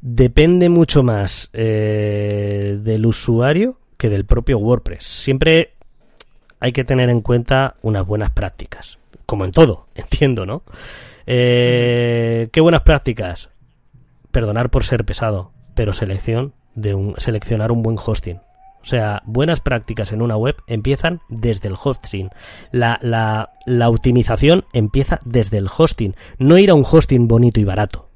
Depende 0.00 0.68
mucho 0.68 1.02
más 1.02 1.50
eh, 1.52 2.78
del 2.80 3.06
usuario 3.06 3.78
que 3.96 4.08
del 4.08 4.24
propio 4.24 4.58
WordPress. 4.58 5.04
Siempre 5.04 5.72
hay 6.60 6.72
que 6.72 6.84
tener 6.84 7.08
en 7.10 7.22
cuenta 7.22 7.76
unas 7.82 8.06
buenas 8.06 8.30
prácticas, 8.30 8.98
como 9.24 9.44
en 9.44 9.52
todo, 9.52 9.86
entiendo, 9.94 10.46
¿no? 10.46 10.62
Eh, 11.26 12.48
¿Qué 12.52 12.60
buenas 12.60 12.82
prácticas? 12.82 13.50
Perdonar 14.30 14.70
por 14.70 14.84
ser 14.84 15.04
pesado, 15.04 15.50
pero 15.74 15.92
selección 15.92 16.52
de 16.74 16.94
un, 16.94 17.14
seleccionar 17.16 17.72
un 17.72 17.82
buen 17.82 17.96
hosting. 17.98 18.38
O 18.86 18.88
sea, 18.88 19.20
buenas 19.26 19.60
prácticas 19.60 20.12
en 20.12 20.22
una 20.22 20.36
web 20.36 20.54
empiezan 20.68 21.20
desde 21.28 21.66
el 21.66 21.74
hosting. 21.74 22.30
La, 22.70 23.00
la, 23.02 23.50
la 23.66 23.88
optimización 23.88 24.64
empieza 24.72 25.18
desde 25.24 25.58
el 25.58 25.66
hosting, 25.76 26.14
no 26.38 26.56
ir 26.56 26.70
a 26.70 26.74
un 26.74 26.86
hosting 26.88 27.26
bonito 27.26 27.58
y 27.58 27.64
barato. 27.64 28.08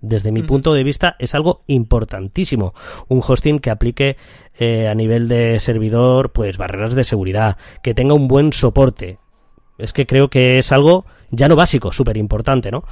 Desde 0.00 0.30
mi 0.30 0.44
punto 0.44 0.74
de 0.74 0.84
vista 0.84 1.16
es 1.18 1.34
algo 1.34 1.64
importantísimo. 1.66 2.72
Un 3.08 3.20
hosting 3.26 3.58
que 3.58 3.70
aplique 3.70 4.16
eh, 4.56 4.86
a 4.86 4.94
nivel 4.94 5.26
de 5.26 5.58
servidor, 5.58 6.30
pues 6.30 6.56
barreras 6.56 6.94
de 6.94 7.02
seguridad, 7.02 7.56
que 7.82 7.92
tenga 7.92 8.14
un 8.14 8.28
buen 8.28 8.52
soporte. 8.52 9.18
Es 9.76 9.92
que 9.92 10.06
creo 10.06 10.30
que 10.30 10.58
es 10.58 10.70
algo 10.70 11.04
ya 11.30 11.48
no 11.48 11.56
básico, 11.56 11.90
súper 11.90 12.16
importante, 12.16 12.70
¿no? 12.70 12.84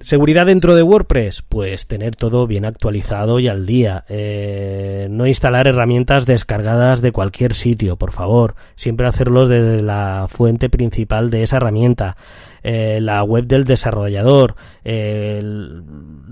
Seguridad 0.00 0.46
dentro 0.46 0.74
de 0.74 0.82
WordPress, 0.82 1.42
pues 1.42 1.86
tener 1.86 2.16
todo 2.16 2.46
bien 2.46 2.64
actualizado 2.64 3.40
y 3.40 3.48
al 3.48 3.66
día. 3.66 4.04
Eh, 4.08 5.08
no 5.10 5.26
instalar 5.26 5.66
herramientas 5.66 6.26
descargadas 6.26 7.00
de 7.02 7.12
cualquier 7.12 7.54
sitio, 7.54 7.96
por 7.96 8.12
favor. 8.12 8.54
Siempre 8.76 9.06
hacerlo 9.06 9.46
desde 9.46 9.82
la 9.82 10.26
fuente 10.28 10.68
principal 10.70 11.30
de 11.30 11.42
esa 11.42 11.56
herramienta. 11.56 12.16
Eh, 12.62 12.98
la 13.00 13.22
web 13.22 13.46
del 13.46 13.64
desarrollador, 13.64 14.56
el, 14.84 15.82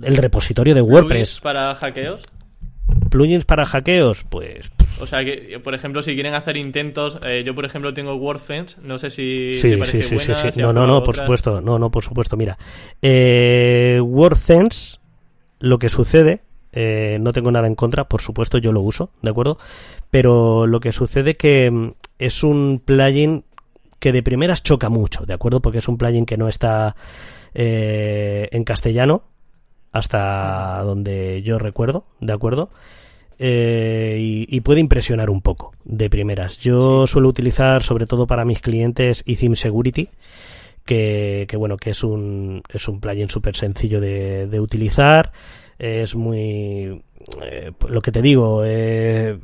el, 0.03 0.17
repositorio 0.17 0.75
de 0.75 0.83
WordPress. 0.83 1.41
¿Para 1.41 1.75
hackeos? 1.75 2.27
Plugins 3.16 3.46
para 3.46 3.64
hackeos, 3.64 4.24
pues... 4.24 4.70
O 5.00 5.07
sea, 5.07 5.24
que, 5.24 5.59
por 5.62 5.74
ejemplo, 5.74 6.02
si 6.02 6.14
quieren 6.14 6.35
hacer 6.35 6.57
intentos, 6.57 7.18
eh, 7.22 7.42
yo, 7.44 7.55
por 7.55 7.64
ejemplo, 7.64 7.94
tengo 7.94 8.14
WordFence, 8.14 8.76
no 8.83 8.98
sé 8.98 9.11
si 9.11 9.55
sí, 9.55 9.79
sí, 9.85 10.02
sí, 10.02 10.18
sí, 10.18 10.61
no, 10.61 10.72
no, 10.72 10.87
no, 10.87 11.02
por 11.02 11.16
supuesto, 11.16 11.61
no, 11.61 11.79
no, 11.79 11.90
por 11.90 12.05
supuesto, 12.05 12.37
mira. 12.37 12.59
Eh, 13.00 14.00
WordFence, 14.02 14.98
lo 15.61 15.79
que 15.79 15.88
sucede, 15.88 16.42
eh, 16.72 17.18
no 17.20 17.33
tengo 17.33 17.50
nada 17.50 17.66
en 17.66 17.74
contra, 17.74 18.05
por 18.05 18.20
supuesto, 18.20 18.59
yo 18.59 18.72
lo 18.72 18.83
uso, 18.83 19.11
¿de 19.22 19.31
acuerdo? 19.31 19.59
Pero 20.11 20.66
lo 20.66 20.81
que 20.81 20.92
sucede 20.92 21.35
que 21.35 21.70
mm, 21.70 21.92
es 22.18 22.42
un 22.42 22.83
plugin 22.85 23.44
que 23.98 24.12
de 24.12 24.22
primeras 24.22 24.62
choca 24.62 24.90
mucho, 24.90 25.24
¿de 25.24 25.33
acuerdo? 25.33 25.61
Porque 25.61 25.79
es 25.79 25.88
un 25.88 25.96
plugin 25.96 26.26
que 26.26 26.37
no 26.37 26.48
está 26.48 26.96
eh, 27.55 28.48
en 28.52 28.64
castellano, 28.64 29.24
hasta 29.92 30.83
donde 30.85 31.42
yo 31.42 31.59
recuerdo, 31.59 32.05
¿de 32.20 32.33
acuerdo? 32.33 32.68
Eh, 33.38 34.46
y, 34.49 34.61
puede 34.61 34.81
impresionar 34.81 35.31
un 35.31 35.42
poco 35.42 35.72
de 35.85 36.09
primeras. 36.09 36.59
Yo 36.59 37.07
suelo 37.07 37.29
utilizar 37.29 37.83
sobre 37.83 38.07
todo 38.07 38.27
para 38.27 38.44
mis 38.44 38.61
clientes 38.61 39.22
eTheme 39.27 39.57
Security, 39.57 40.09
que, 40.85 41.46
bueno, 41.59 41.77
que 41.77 41.90
es 41.90 42.03
un, 42.03 42.62
es 42.72 42.88
un 42.88 43.01
plugin 43.01 43.29
súper 43.29 43.57
sencillo 43.57 44.01
de, 44.01 44.46
de, 44.46 44.61
utilizar, 44.61 45.33
es 45.79 46.14
muy... 46.14 47.03
Eh, 47.42 47.72
lo 47.88 48.01
que 48.01 48.12
te 48.12 48.22
digo, 48.22 48.62
eh, 48.64 49.38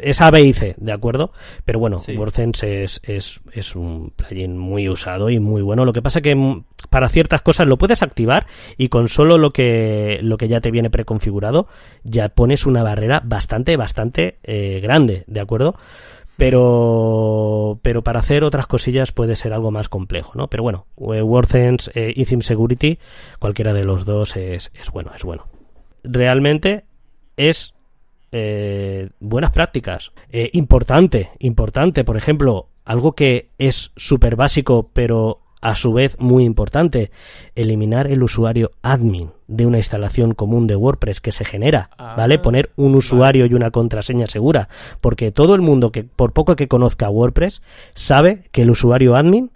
es 0.00 0.20
A, 0.20 0.30
B 0.30 0.42
y 0.42 0.52
C, 0.52 0.74
¿de 0.78 0.92
acuerdo? 0.92 1.32
Pero 1.64 1.78
bueno, 1.78 1.98
WordSense 2.16 2.84
es, 2.84 3.00
es, 3.02 3.40
es, 3.52 3.76
un 3.76 4.12
plugin 4.14 4.56
muy 4.56 4.88
usado 4.88 5.30
y 5.30 5.38
muy 5.38 5.62
bueno. 5.62 5.84
Lo 5.84 5.92
que 5.92 6.02
pasa 6.02 6.20
que 6.20 6.34
mm, 6.34 6.64
para 6.90 7.08
ciertas 7.08 7.42
cosas 7.42 7.66
lo 7.66 7.78
puedes 7.78 8.02
activar 8.02 8.46
y 8.76 8.88
con 8.88 9.08
solo 9.08 9.38
lo 9.38 9.52
que, 9.52 10.18
lo 10.22 10.36
que 10.36 10.48
ya 10.48 10.60
te 10.60 10.70
viene 10.70 10.90
preconfigurado 10.90 11.66
ya 12.04 12.28
pones 12.28 12.66
una 12.66 12.82
barrera 12.82 13.22
bastante, 13.24 13.76
bastante 13.76 14.38
eh, 14.42 14.80
grande, 14.82 15.24
¿de 15.26 15.40
acuerdo? 15.40 15.76
pero 16.36 17.78
pero 17.82 18.02
para 18.02 18.20
hacer 18.20 18.44
otras 18.44 18.66
cosillas 18.66 19.12
puede 19.12 19.36
ser 19.36 19.52
algo 19.52 19.70
más 19.70 19.88
complejo, 19.88 20.32
¿no? 20.34 20.48
Pero 20.48 20.62
bueno, 20.62 20.86
eh, 20.98 21.22
WordSense 21.22 21.90
eh, 21.94 22.12
y 22.14 22.24
Theme 22.24 22.42
Security, 22.42 22.98
cualquiera 23.38 23.72
de 23.72 23.84
los 23.84 24.04
dos 24.04 24.36
es, 24.36 24.70
es 24.74 24.90
bueno, 24.90 25.12
es 25.16 25.24
bueno. 25.24 25.46
Realmente 26.02 26.84
es 27.36 27.74
eh, 28.32 29.10
buenas 29.20 29.50
prácticas. 29.50 30.12
Eh, 30.30 30.50
importante, 30.52 31.30
importante, 31.38 32.04
por 32.04 32.16
ejemplo, 32.16 32.68
algo 32.84 33.14
que 33.14 33.50
es 33.58 33.92
súper 33.96 34.36
básico, 34.36 34.90
pero 34.92 35.42
a 35.60 35.74
su 35.74 35.92
vez 35.92 36.16
muy 36.20 36.44
importante, 36.44 37.10
eliminar 37.54 38.06
el 38.06 38.22
usuario 38.22 38.72
admin 38.82 39.32
de 39.48 39.66
una 39.66 39.78
instalación 39.78 40.34
común 40.34 40.66
de 40.66 40.76
WordPress 40.76 41.20
que 41.20 41.32
se 41.32 41.44
genera, 41.44 41.90
¿vale? 41.98 42.36
Ah, 42.36 42.42
Poner 42.42 42.70
un 42.76 42.94
usuario 42.94 43.46
y 43.46 43.54
una 43.54 43.70
contraseña 43.70 44.26
segura, 44.26 44.68
porque 45.00 45.32
todo 45.32 45.54
el 45.54 45.62
mundo 45.62 45.90
que 45.90 46.04
por 46.04 46.32
poco 46.32 46.56
que 46.56 46.68
conozca 46.68 47.10
WordPress 47.10 47.62
sabe 47.94 48.44
que 48.52 48.62
el 48.62 48.70
usuario 48.70 49.16
admin 49.16 49.50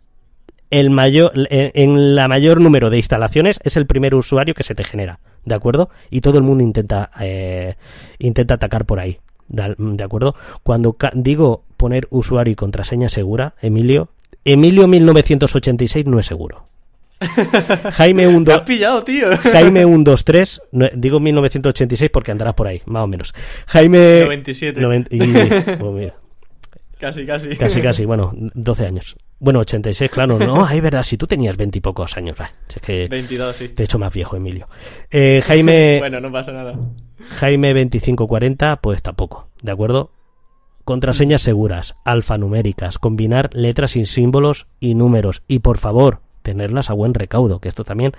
el 0.71 0.91
mayor 0.91 1.33
en 1.51 2.15
la 2.15 2.29
mayor 2.29 2.61
número 2.61 2.91
de 2.91 2.97
instalaciones 2.97 3.61
es 3.65 3.77
el 3.77 3.87
primer 3.87 4.15
usuario 4.15 4.55
que 4.55 4.63
se 4.63 4.75
te 4.75 4.85
genera. 4.85 5.19
¿De 5.44 5.55
acuerdo? 5.55 5.90
Y 6.11 6.20
todo 6.20 6.38
el 6.38 6.44
mundo 6.44 6.62
intenta, 6.62 7.11
eh, 7.20 7.76
intenta 8.18 8.55
atacar 8.55 8.85
por 8.85 9.00
ahí, 9.00 9.18
¿de 9.48 10.05
acuerdo? 10.05 10.35
Cuando 10.62 10.96
digo 11.14 11.64
poner 11.76 12.07
usuario 12.11 12.53
y 12.53 12.57
contraseña 12.57 13.09
segura, 13.09 13.55
Emilio, 13.61 14.11
Emilio 14.44 14.87
1986 14.88 16.07
no 16.07 16.18
es 16.18 16.26
seguro. 16.26 16.66
Jaime 17.92 18.26
1 18.26 18.64
pillado, 18.64 19.05
tío. 19.05 19.29
Jaime 19.37 19.85
123, 19.85 20.62
digo 20.94 21.20
1986 21.20 22.11
porque 22.11 22.33
andarás 22.33 22.55
por 22.55 22.66
ahí, 22.66 22.81
más 22.87 23.05
o 23.05 23.07
menos. 23.07 23.35
Jaime 23.66 24.22
97. 24.22 24.81
Casi, 26.98 27.24
casi. 27.24 27.48
Casi, 27.57 27.81
casi, 27.81 28.05
bueno, 28.05 28.33
12 28.35 28.87
años. 28.87 29.16
Bueno, 29.40 29.61
86, 29.61 30.11
claro, 30.11 30.38
no, 30.38 30.68
es 30.70 30.83
verdad, 30.83 31.03
si 31.03 31.16
tú 31.16 31.26
tenías 31.26 31.57
20 31.57 31.79
y 31.79 31.81
pocos 31.81 32.16
años, 32.16 32.37
es 32.68 32.83
que 32.83 33.09
22, 33.09 33.57
sí. 33.57 33.68
Te 33.70 33.83
he 33.83 33.85
hecho 33.85 33.98
más 33.98 34.12
viejo, 34.12 34.37
Emilio. 34.37 34.68
Eh, 35.11 35.42
Jaime... 35.44 35.98
bueno, 35.98 36.20
no 36.20 36.31
pasa 36.31 36.53
nada. 36.53 36.74
Jaime 37.38 37.68
2540, 37.68 38.76
pues 38.76 39.03
tampoco, 39.03 39.48
¿de 39.62 39.72
acuerdo? 39.72 40.11
Contraseñas 40.85 41.42
seguras, 41.42 41.94
alfanuméricas, 42.05 42.98
combinar 42.98 43.50
letras 43.55 43.96
y 43.96 44.05
símbolos 44.05 44.66
y 44.79 44.94
números. 44.94 45.42
Y 45.48 45.61
por 45.61 45.79
favor, 45.79 46.20
tenerlas 46.42 46.90
a 46.90 46.94
buen 46.94 47.14
recaudo, 47.14 47.61
que 47.61 47.68
esto 47.68 47.85
también 47.85 48.12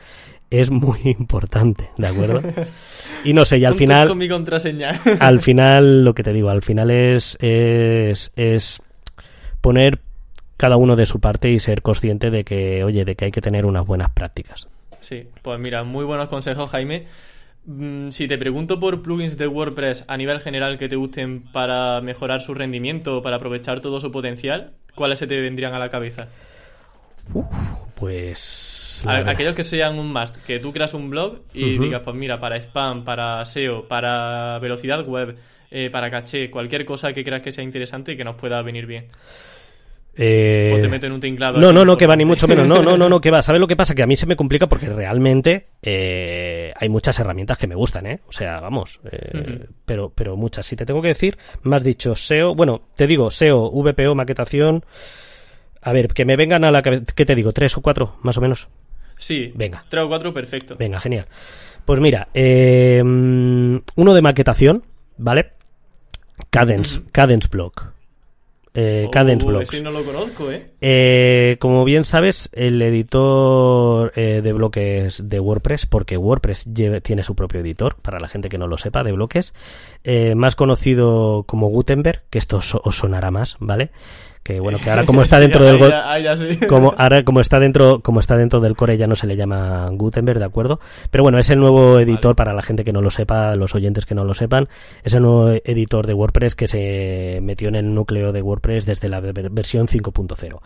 es 0.50 0.72
muy 0.72 1.00
importante, 1.20 1.92
¿de 1.98 2.08
acuerdo? 2.08 2.42
Y 3.24 3.34
no 3.34 3.46
sé, 3.46 3.60
y 3.60 3.66
al 3.66 3.76
final... 3.76 4.08
Con 4.08 4.18
mi 4.18 4.28
contraseña. 4.28 5.00
al 5.20 5.40
final, 5.42 6.04
lo 6.04 6.16
que 6.16 6.24
te 6.24 6.34
digo, 6.34 6.50
al 6.50 6.64
final 6.64 6.90
es, 6.90 7.38
es, 7.42 8.32
es 8.36 8.82
poner 9.62 10.02
cada 10.62 10.78
uno 10.78 10.96
de 10.96 11.08
su 11.08 11.20
parte 11.20 11.50
y 11.50 11.60
ser 11.60 11.82
consciente 11.82 12.30
de 12.30 12.44
que, 12.44 12.84
oye, 12.84 13.04
de 13.04 13.16
que 13.16 13.26
hay 13.26 13.32
que 13.32 13.42
tener 13.42 13.66
unas 13.66 13.84
buenas 13.84 14.12
prácticas. 14.12 14.68
Sí, 15.00 15.28
pues 15.42 15.58
mira, 15.58 15.84
muy 15.84 16.06
buenos 16.06 16.30
consejos, 16.30 16.70
Jaime. 16.70 17.08
Mm, 17.66 18.10
si 18.10 18.28
te 18.28 18.38
pregunto 18.38 18.80
por 18.80 19.02
plugins 19.02 19.38
de 19.38 19.48
WordPress 19.48 20.06
a 20.08 20.18
nivel 20.18 20.40
general 20.40 20.78
que 20.78 20.88
te 20.88 20.96
gusten 20.96 21.42
para 21.52 22.00
mejorar 22.02 22.42
su 22.42 22.54
rendimiento, 22.54 23.24
para 23.24 23.38
aprovechar 23.38 23.80
todo 23.80 24.00
su 24.00 24.12
potencial, 24.12 24.74
¿cuáles 24.94 25.18
se 25.18 25.26
te 25.26 25.42
vendrían 25.42 25.74
a 25.74 25.80
la 25.80 25.90
cabeza? 25.90 26.28
pues... 27.96 29.04
aquellos 29.08 29.56
que 29.56 29.64
sean 29.64 29.98
un 29.98 30.14
must, 30.14 30.38
que 30.46 30.60
tú 30.60 30.74
creas 30.74 30.94
un 30.94 31.10
blog 31.10 31.40
y 31.56 31.80
digas, 31.80 32.02
pues 32.04 32.16
mira, 32.16 32.40
para 32.40 32.58
spam, 32.58 33.04
para 33.04 33.44
SEO, 33.46 33.88
para 33.88 34.60
velocidad 34.60 35.04
web, 35.08 35.38
eh, 35.72 35.90
para 35.92 36.12
caché, 36.12 36.52
cualquier 36.52 36.86
cosa 36.86 37.14
que 37.14 37.24
creas 37.24 37.42
que 37.42 37.52
sea 37.52 37.64
interesante 37.64 38.12
y 38.12 38.18
que 38.18 38.24
nos 38.24 38.36
pueda 38.36 38.62
venir 38.62 38.86
bien. 38.86 39.08
Eh... 40.16 40.74
O 40.76 40.82
te 40.82 40.90
meten 40.90 41.12
un 41.12 41.22
tinglado. 41.22 41.60
No, 41.60 41.72
no, 41.72 41.86
no, 41.86 41.96
que 41.98 42.06
va, 42.06 42.16
ni 42.16 42.26
mucho 42.26 42.48
menos. 42.48 42.68
No, 42.68 42.82
no, 42.82 42.98
no, 42.98 43.08
no, 43.08 43.22
que 43.22 43.32
va. 43.32 43.42
¿Sabes 43.42 43.62
lo 43.62 43.68
que 43.68 43.76
pasa? 43.76 43.96
Que 43.96 44.04
a 44.04 44.08
mí 44.08 44.16
se 44.16 44.26
me 44.26 44.36
complica 44.36 44.68
porque 44.68 44.90
realmente 44.90 45.68
eh, 45.82 46.74
hay 46.76 46.90
muchas 46.90 47.18
herramientas 47.20 47.58
que 47.58 47.68
me 47.68 47.76
gustan, 47.76 48.06
¿eh? 48.06 48.20
O 48.28 48.32
sea, 48.32 48.60
vamos. 48.60 49.00
Eh, 49.10 49.68
pero, 49.86 50.10
pero 50.14 50.36
muchas. 50.36 50.66
Si 50.66 50.76
te 50.76 50.86
tengo 50.86 51.02
que 51.02 51.10
decir, 51.10 51.38
me 51.64 51.76
has 51.76 51.84
dicho 51.84 52.16
SEO. 52.16 52.56
Bueno, 52.56 52.82
te 52.96 53.08
digo 53.08 53.30
SEO, 53.30 53.72
VPO, 53.72 54.16
maquetación. 54.16 54.84
A 55.82 55.94
ver, 55.94 56.10
que 56.10 56.26
me 56.26 56.36
vengan 56.36 56.64
a 56.64 56.72
la 56.72 56.82
cabeza. 56.82 57.06
¿Qué 57.16 57.26
te 57.26 57.36
digo? 57.36 57.54
¿Tres 57.54 57.78
o 57.78 57.82
cuatro, 57.82 58.18
más 58.22 58.38
o 58.38 58.42
menos? 58.42 58.70
Sí. 59.18 59.52
Venga. 59.56 59.86
Tres 59.88 60.04
o 60.04 60.10
cuatro, 60.10 60.34
perfecto. 60.34 60.76
Venga, 60.78 61.00
genial. 61.00 61.28
Pues 61.86 62.00
mira, 62.00 62.28
eh, 62.34 63.02
uno 63.04 64.14
de 64.14 64.22
maquetación, 64.22 64.84
¿vale? 65.18 65.54
Cadence, 66.50 67.02
Cadence 67.12 67.48
Block. 67.50 68.01
Eh, 68.74 69.06
oh, 69.08 69.12
Cadence 69.12 69.46
Blocks. 69.46 69.82
no 69.82 69.92
lo 69.92 70.04
conozco, 70.04 70.50
¿eh? 70.50 70.66
¿eh? 70.80 71.58
como 71.60 71.84
bien 71.84 72.06
sabes, 72.06 72.50
el 72.54 72.82
editor 72.82 74.14
eh, 74.16 74.40
de 74.42 74.54
bloques 74.54 75.28
de 75.28 75.40
WordPress, 75.42 75.86
porque 75.88 76.16
WordPress 76.16 76.68
tiene 77.04 77.24
su 77.24 77.36
propio 77.36 77.60
editor, 77.60 77.98
para 78.02 78.20
la 78.20 78.30
gente 78.30 78.48
que 78.48 78.58
no 78.58 78.68
lo 78.68 78.78
sepa, 78.78 79.04
de 79.04 79.12
bloques, 79.12 79.54
eh, 80.06 80.36
más 80.36 80.56
conocido 80.56 81.44
como 81.48 81.68
Gutenberg, 81.68 82.24
que 82.30 82.40
esto 82.40 82.58
os 82.58 82.96
sonará 82.96 83.30
más, 83.30 83.58
¿vale? 83.60 83.92
Que 84.44 84.60
bueno, 84.60 84.80
que 84.84 84.90
ahora 84.92 85.06
como 85.06 85.22
está 85.22 85.40
dentro 85.40 85.64
del 85.64 85.80
como 86.68 86.94
ahora 86.98 87.24
como 87.24 87.42
está 87.42 87.60
dentro 87.60 88.02
como 88.02 88.20
está 88.20 88.38
dentro 88.38 88.60
del 88.60 88.76
core 88.76 88.98
ya 88.98 89.08
no 89.08 89.16
se 89.16 89.28
le 89.28 89.36
llama 89.36 89.90
Gutenberg, 89.92 90.40
¿de 90.40 90.46
acuerdo? 90.46 90.80
Pero 91.10 91.24
bueno, 91.24 91.38
es 91.38 91.50
el 91.50 91.60
nuevo 91.60 92.00
editor 92.00 92.36
para 92.36 92.54
la 92.54 92.62
gente 92.62 92.84
que 92.84 92.94
no 92.94 93.02
lo 93.02 93.10
sepa, 93.10 93.56
los 93.56 93.76
oyentes 93.76 94.06
que 94.06 94.16
no 94.16 94.24
lo 94.24 94.34
sepan, 94.34 94.68
es 95.04 95.14
el 95.14 95.24
nuevo 95.24 95.52
editor 95.64 96.08
de 96.08 96.14
WordPress 96.14 96.56
que 96.56 96.68
se 96.68 97.40
metió 97.42 97.70
en 97.70 97.76
el 97.76 97.94
núcleo 97.94 98.32
de 98.32 98.42
WordPress 98.42 98.86
desde 98.86 99.10
la 99.10 99.20
versión 99.20 99.88
5.0. 99.88 100.60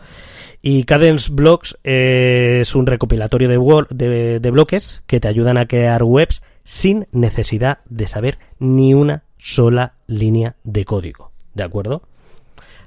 Y 0.62 0.84
Cadence 0.84 1.30
Blocks 1.32 1.78
es 1.84 2.74
un 2.74 2.86
recopilatorio 2.86 3.48
de, 3.48 4.40
de 4.40 4.50
bloques 4.50 5.02
que 5.06 5.20
te 5.20 5.28
ayudan 5.28 5.58
a 5.58 5.66
crear 5.66 6.02
webs 6.02 6.42
sin 6.64 7.06
necesidad 7.12 7.78
de 7.88 8.08
saber 8.08 8.38
ni 8.58 8.94
una 8.94 9.24
sola 9.38 9.94
línea 10.06 10.56
de 10.64 10.84
código. 10.84 11.30
¿De 11.54 11.62
acuerdo? 11.62 12.02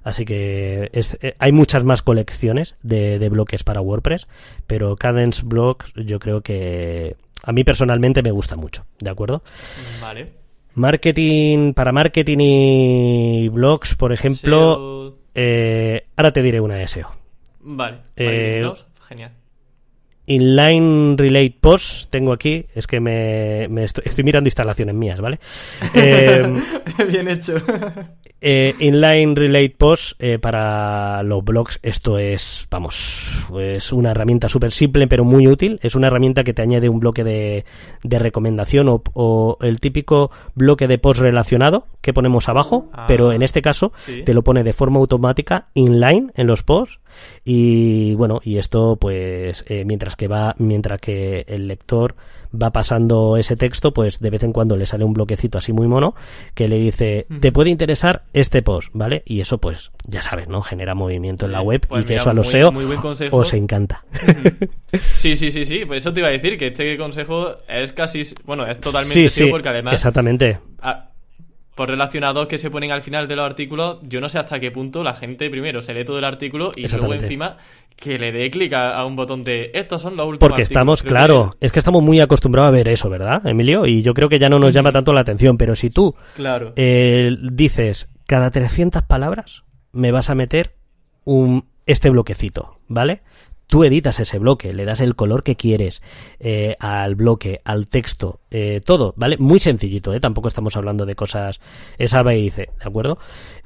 Así 0.09 0.25
que 0.25 0.89
eh, 0.91 1.35
hay 1.37 1.51
muchas 1.51 1.83
más 1.83 2.01
colecciones 2.01 2.75
de, 2.81 3.29
bloques 3.29 3.63
para 3.63 3.79
WordPress, 3.79 4.27
pero 4.65 4.95
Cadence 4.95 5.43
Blocks 5.45 5.93
yo 5.93 6.17
creo 6.17 6.41
que 6.41 7.15
a 7.43 7.51
mí 7.51 7.63
personalmente 7.63 8.23
me 8.23 8.31
gusta 8.31 8.55
mucho, 8.55 8.87
¿de 8.97 9.11
acuerdo? 9.11 9.43
Vale. 10.01 10.33
Marketing, 10.73 11.73
para 11.73 11.91
marketing 11.91 12.39
y 12.39 13.49
blogs, 13.49 13.93
por 13.93 14.11
ejemplo, 14.11 15.15
eh, 15.35 16.07
ahora 16.15 16.33
te 16.33 16.41
diré 16.41 16.59
una 16.59 16.77
de 16.77 16.87
SEO. 16.87 17.11
Vale, 17.59 17.99
eh, 18.15 18.67
genial. 19.07 19.31
Inline 20.29 21.17
Relate 21.17 21.57
Post 21.59 22.11
tengo 22.11 22.31
aquí, 22.31 22.67
es 22.75 22.85
que 22.85 22.99
me, 22.99 23.63
estoy, 23.83 24.23
mirando 24.23 24.47
instalaciones 24.47 24.93
mías, 24.93 25.19
¿vale? 25.19 25.39
Bien 27.11 27.27
hecho. 27.27 27.55
Eh, 28.39 28.75
inline 28.79 29.35
Relate 29.35 29.75
Post 29.75 30.13
eh, 30.19 30.37
para 30.37 31.23
los 31.23 31.43
blogs, 31.43 31.79
esto 31.81 32.19
es, 32.19 32.67
vamos, 32.69 33.47
es 33.59 33.91
una 33.91 34.11
herramienta 34.11 34.47
súper 34.47 34.71
simple 34.71 35.07
pero 35.07 35.25
muy 35.25 35.47
útil. 35.47 35.79
Es 35.81 35.95
una 35.95 36.07
herramienta 36.07 36.43
que 36.43 36.53
te 36.53 36.61
añade 36.61 36.89
un 36.89 36.99
bloque 36.99 37.23
de, 37.23 37.65
de 38.03 38.19
recomendación 38.19 38.87
o, 38.87 39.57
el 39.61 39.79
típico 39.79 40.29
bloque 40.53 40.87
de 40.87 40.99
post 40.99 41.21
relacionado 41.21 41.87
que 42.01 42.13
ponemos 42.13 42.49
abajo, 42.49 42.91
ah, 42.93 43.05
pero 43.07 43.33
en 43.33 43.41
este 43.41 43.63
caso 43.63 43.93
te 44.25 44.33
lo 44.35 44.43
pone 44.43 44.63
de 44.63 44.73
forma 44.73 44.99
automática 44.99 45.69
inline 45.73 46.31
en 46.35 46.45
los 46.45 46.61
posts 46.61 46.99
y 47.43 48.15
bueno, 48.15 48.39
y 48.43 48.57
esto 48.57 48.97
pues 48.99 49.65
eh, 49.67 49.83
mientras 49.85 50.15
que 50.15 50.27
va, 50.27 50.55
mientras 50.57 50.99
que 51.01 51.45
el 51.47 51.67
lector 51.67 52.15
va 52.51 52.71
pasando 52.71 53.37
ese 53.37 53.55
texto, 53.55 53.93
pues 53.93 54.19
de 54.19 54.29
vez 54.29 54.43
en 54.43 54.53
cuando 54.53 54.75
le 54.75 54.85
sale 54.85 55.03
un 55.03 55.13
bloquecito 55.13 55.57
así 55.57 55.71
muy 55.71 55.87
mono 55.87 56.15
que 56.55 56.67
le 56.67 56.77
dice, 56.77 57.27
te 57.39 57.51
puede 57.51 57.69
interesar 57.69 58.23
este 58.33 58.61
post, 58.61 58.89
¿vale? 58.93 59.23
Y 59.25 59.41
eso 59.41 59.59
pues 59.59 59.91
ya 60.05 60.21
sabes, 60.21 60.47
¿no? 60.47 60.61
Genera 60.61 60.95
movimiento 60.95 61.45
en 61.45 61.51
la 61.51 61.61
web 61.61 61.85
pues 61.87 62.03
y 62.03 62.07
que 62.07 62.15
eso 62.15 62.29
a 62.29 62.33
los 62.33 62.47
SEO 62.47 62.73
os 63.31 63.53
encanta. 63.53 64.03
Sí, 65.13 65.35
sí, 65.35 65.51
sí, 65.51 65.65
sí, 65.65 65.85
pues 65.85 66.03
eso 66.03 66.13
te 66.13 66.21
iba 66.21 66.29
a 66.29 66.31
decir 66.31 66.57
que 66.57 66.67
este 66.67 66.97
consejo 66.97 67.57
es 67.67 67.93
casi, 67.93 68.23
bueno, 68.45 68.65
es 68.65 68.79
totalmente 68.79 69.29
sí, 69.29 69.45
porque 69.45 69.69
además... 69.69 69.93
Exactamente 69.93 70.57
por 71.79 71.87
relacionados 71.87 72.47
que 72.47 72.57
se 72.57 72.69
ponen 72.69 72.91
al 72.91 73.01
final 73.01 73.29
de 73.29 73.37
los 73.37 73.45
artículos, 73.45 73.99
yo 74.01 74.19
no 74.19 74.27
sé 74.27 74.37
hasta 74.37 74.59
qué 74.59 74.69
punto 74.69 75.01
la 75.01 75.13
gente 75.13 75.49
primero 75.49 75.81
se 75.81 75.93
lee 75.93 76.03
todo 76.03 76.19
el 76.19 76.25
artículo 76.25 76.73
y 76.75 76.85
luego 76.89 77.13
encima 77.13 77.53
que 77.95 78.19
le 78.19 78.33
dé 78.33 78.51
clic 78.51 78.73
a, 78.73 79.05
un 79.05 79.15
botón 79.15 79.45
de 79.45 79.71
estos 79.73 80.01
son 80.01 80.17
los 80.17 80.27
últimos. 80.27 80.49
Porque 80.49 80.63
estamos, 80.63 81.03
claro, 81.03 81.51
es 81.61 81.71
que 81.71 81.79
estamos 81.79 82.03
muy 82.03 82.19
acostumbrados 82.19 82.67
a 82.67 82.71
ver 82.71 82.89
eso, 82.89 83.09
¿verdad, 83.09 83.47
Emilio? 83.47 83.85
Y 83.85 84.01
yo 84.01 84.13
creo 84.13 84.27
que 84.27 84.39
ya 84.39 84.49
no 84.49 84.59
nos 84.59 84.73
llama 84.73 84.91
tanto 84.91 85.13
la 85.13 85.21
atención, 85.21 85.57
pero 85.57 85.73
si 85.73 85.89
tú 85.89 86.15
claro. 86.35 86.73
Eh, 86.75 87.33
dices 87.49 88.09
cada 88.27 88.51
300 88.51 89.03
palabras 89.03 89.63
me 89.93 90.11
vas 90.11 90.29
a 90.29 90.35
meter 90.35 90.75
un 91.23 91.63
este 91.85 92.09
bloquecito, 92.09 92.77
¿vale? 92.89 93.21
Tú 93.69 93.83
editas 93.83 94.19
ese 94.19 94.39
bloque, 94.39 94.73
le 94.73 94.83
das 94.83 94.99
el 94.99 95.15
color 95.15 95.43
que 95.43 95.55
quieres 95.55 96.01
eh, 96.39 96.75
al 96.79 97.13
bloque, 97.13 97.61
al 97.63 97.87
texto, 97.87 98.39
eh, 98.49 98.81
todo, 98.83 99.13
¿vale? 99.15 99.37
Muy 99.37 99.59
sencillito, 99.59 100.11
¿eh? 100.11 100.19
Tampoco 100.19 100.47
estamos 100.47 100.75
hablando 100.75 101.05
de 101.05 101.13
cosas 101.13 101.61
esa 101.99 102.33
y 102.33 102.49
C, 102.49 102.61
¿de 102.61 102.83
acuerdo? 102.83 103.19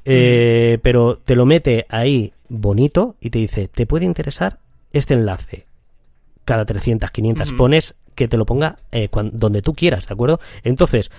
Eh, 0.04 0.78
pero 0.82 1.16
te 1.16 1.34
lo 1.34 1.46
mete 1.46 1.86
ahí 1.88 2.34
bonito 2.50 3.16
y 3.18 3.30
te 3.30 3.38
dice, 3.38 3.66
¿te 3.66 3.86
puede 3.86 4.04
interesar 4.04 4.58
este 4.92 5.14
enlace? 5.14 5.64
Cada 6.44 6.66
300, 6.66 7.10
500 7.10 7.52
pones 7.54 7.94
que 8.14 8.28
te 8.28 8.36
lo 8.36 8.44
ponga 8.44 8.76
donde 9.32 9.62
tú 9.62 9.72
quieras, 9.72 10.06
¿de 10.06 10.12
acuerdo? 10.12 10.38
Entonces, 10.64 11.10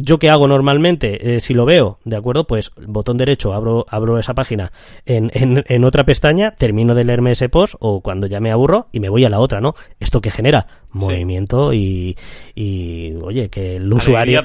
yo 0.00 0.18
qué 0.18 0.30
hago 0.30 0.48
normalmente, 0.48 1.36
eh, 1.36 1.40
si 1.40 1.54
lo 1.54 1.64
veo, 1.64 1.98
¿de 2.04 2.16
acuerdo? 2.16 2.46
Pues 2.46 2.72
botón 2.76 3.16
derecho, 3.16 3.52
abro, 3.52 3.86
abro 3.88 4.18
esa 4.18 4.34
página 4.34 4.72
en, 5.04 5.30
en, 5.34 5.84
otra 5.84 6.04
pestaña, 6.04 6.52
termino 6.52 6.94
de 6.94 7.04
leerme 7.04 7.32
ese 7.32 7.48
post 7.48 7.74
o 7.80 8.00
cuando 8.00 8.26
ya 8.26 8.40
me 8.40 8.50
aburro 8.50 8.88
y 8.92 9.00
me 9.00 9.08
voy 9.08 9.24
a 9.24 9.28
la 9.28 9.40
otra, 9.40 9.60
¿no? 9.60 9.74
Esto 10.00 10.20
que 10.20 10.30
genera 10.30 10.66
movimiento 10.90 11.72
y, 11.72 12.16
y, 12.54 13.14
oye, 13.22 13.48
que 13.48 13.76
el 13.76 13.92
usuario, 13.92 14.42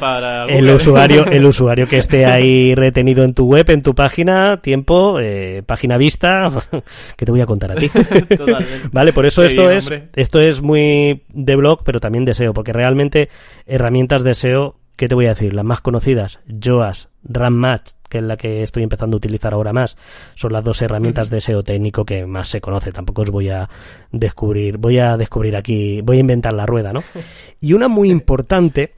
el 0.48 0.70
usuario, 0.70 1.26
el 1.32 1.46
usuario 1.46 1.88
que 1.88 1.98
esté 1.98 2.26
ahí 2.26 2.76
retenido 2.76 3.24
en 3.24 3.34
tu 3.34 3.46
web, 3.46 3.70
en 3.70 3.82
tu 3.82 3.96
página, 3.96 4.58
tiempo, 4.58 5.20
eh, 5.20 5.64
página 5.66 5.98
vista, 5.98 6.52
que 7.18 7.26
te 7.26 7.32
voy 7.32 7.42
a 7.42 7.46
contar 7.46 7.72
a 7.72 7.76
ti. 7.76 7.90
vale, 8.92 9.14
por 9.14 9.26
eso 9.26 9.44
esto 9.44 9.70
es, 9.70 9.88
esto 10.16 10.40
es 10.40 10.62
muy 10.62 11.24
de 11.30 11.56
blog, 11.56 11.84
pero 11.84 12.00
también 12.00 12.26
de 12.26 12.34
SEO, 12.34 12.54
porque 12.54 12.74
realmente 12.74 13.30
herramientas 13.66 14.24
de 14.24 14.36
SEO 14.36 14.76
¿qué 14.96 15.08
te 15.08 15.16
voy 15.16 15.26
a 15.26 15.30
decir? 15.30 15.54
Las 15.54 15.66
más 15.66 15.82
conocidas, 15.82 16.40
Joas, 16.64 17.10
RunMatch, 17.24 17.92
que 18.10 18.20
es 18.20 18.24
la 18.24 18.38
que 18.38 18.62
estoy 18.62 18.84
empezando 18.84 19.16
a 19.16 19.18
utilizar 19.18 19.54
ahora 19.54 19.74
más, 19.74 19.98
son 20.36 20.54
las 20.54 20.64
dos 20.64 20.82
herramientas 20.82 21.30
de 21.32 21.42
SEO 21.42 21.64
técnico 21.64 22.06
que 22.06 22.26
más 22.28 22.48
se 22.48 22.62
conoce. 22.62 22.92
Tampoco 22.92 23.24
os 23.24 23.32
voy 23.32 23.50
a 23.50 23.70
descubrir, 24.12 24.78
voy 24.78 25.00
a 25.00 25.18
descubrir 25.18 25.56
aquí, 25.56 26.02
voy 26.02 26.18
a 26.18 26.20
inventar 26.20 26.54
la 26.54 26.66
rueda, 26.66 26.94
¿no? 26.94 27.04
Y 27.60 27.74
una 27.74 27.88
muy 27.88 28.12
importante 28.12 28.94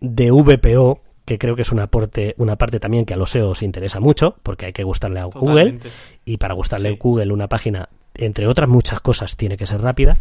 de 0.00 0.30
VPO, 0.32 1.00
que 1.24 1.38
creo 1.38 1.54
que 1.54 1.62
es 1.62 1.70
un 1.70 1.78
aporte, 1.78 2.34
una 2.38 2.56
parte 2.56 2.80
también 2.80 3.04
que 3.04 3.14
a 3.14 3.16
los 3.16 3.30
SEO 3.30 3.50
os 3.50 3.62
interesa 3.62 4.00
mucho, 4.00 4.36
porque 4.42 4.66
hay 4.66 4.72
que 4.72 4.82
gustarle 4.82 5.20
a 5.20 5.24
Google, 5.24 5.78
y 6.24 6.36
para 6.38 6.54
gustarle 6.54 6.88
a 6.88 6.96
Google 6.98 7.32
una 7.32 7.48
página, 7.48 7.88
entre 8.14 8.48
otras 8.48 8.68
muchas 8.68 9.00
cosas, 9.00 9.36
tiene 9.36 9.56
que 9.56 9.66
ser 9.66 9.80
rápida, 9.80 10.16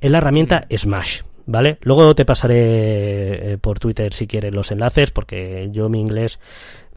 es 0.00 0.10
la 0.10 0.18
herramienta 0.18 0.66
Smash. 0.74 1.20
¿Vale? 1.46 1.78
Luego 1.82 2.14
te 2.14 2.24
pasaré 2.24 3.52
eh, 3.52 3.58
por 3.58 3.78
Twitter 3.78 4.12
si 4.12 4.26
quieres 4.26 4.54
los 4.54 4.70
enlaces, 4.70 5.10
porque 5.10 5.68
yo 5.72 5.88
mi 5.88 6.00
inglés, 6.00 6.40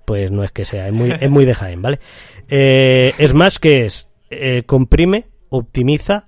pues 0.06 0.32
no 0.32 0.44
es 0.44 0.52
que 0.52 0.66
sea, 0.66 0.88
es 0.88 0.94
muy, 0.94 1.12
es 1.20 1.30
muy 1.30 1.46
de 1.46 1.54
Jaén, 1.54 1.82
¿vale? 1.82 2.00
Eh, 2.48 3.14
es 3.18 3.34
más 3.34 3.60
que 3.60 3.86
es, 3.86 4.10
eh, 4.30 4.64
comprime, 4.66 5.26
optimiza 5.50 6.26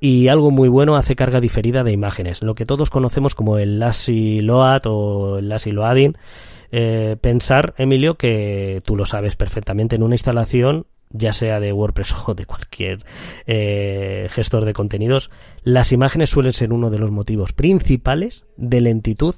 y 0.00 0.28
algo 0.28 0.50
muy 0.50 0.68
bueno 0.68 0.96
hace 0.96 1.16
carga 1.16 1.40
diferida 1.40 1.84
de 1.84 1.92
imágenes, 1.92 2.42
lo 2.42 2.54
que 2.54 2.66
todos 2.66 2.90
conocemos 2.90 3.34
como 3.34 3.58
el 3.58 3.78
lazy 3.78 4.40
load 4.40 4.82
o 4.86 5.38
el 5.38 5.48
lazy 5.48 5.70
loading. 5.70 6.16
pensar, 7.20 7.74
Emilio, 7.78 8.16
que 8.16 8.82
tú 8.84 8.96
lo 8.96 9.06
sabes 9.06 9.36
perfectamente 9.36 9.96
en 9.96 10.02
una 10.02 10.16
instalación 10.16 10.86
ya 11.14 11.32
sea 11.32 11.60
de 11.60 11.72
WordPress 11.72 12.14
o 12.26 12.34
de 12.34 12.44
cualquier 12.44 13.04
eh, 13.46 14.28
gestor 14.30 14.66
de 14.66 14.74
contenidos, 14.74 15.30
las 15.62 15.92
imágenes 15.92 16.28
suelen 16.28 16.52
ser 16.52 16.72
uno 16.72 16.90
de 16.90 16.98
los 16.98 17.10
motivos 17.10 17.52
principales 17.54 18.44
de 18.58 18.82
lentitud 18.82 19.34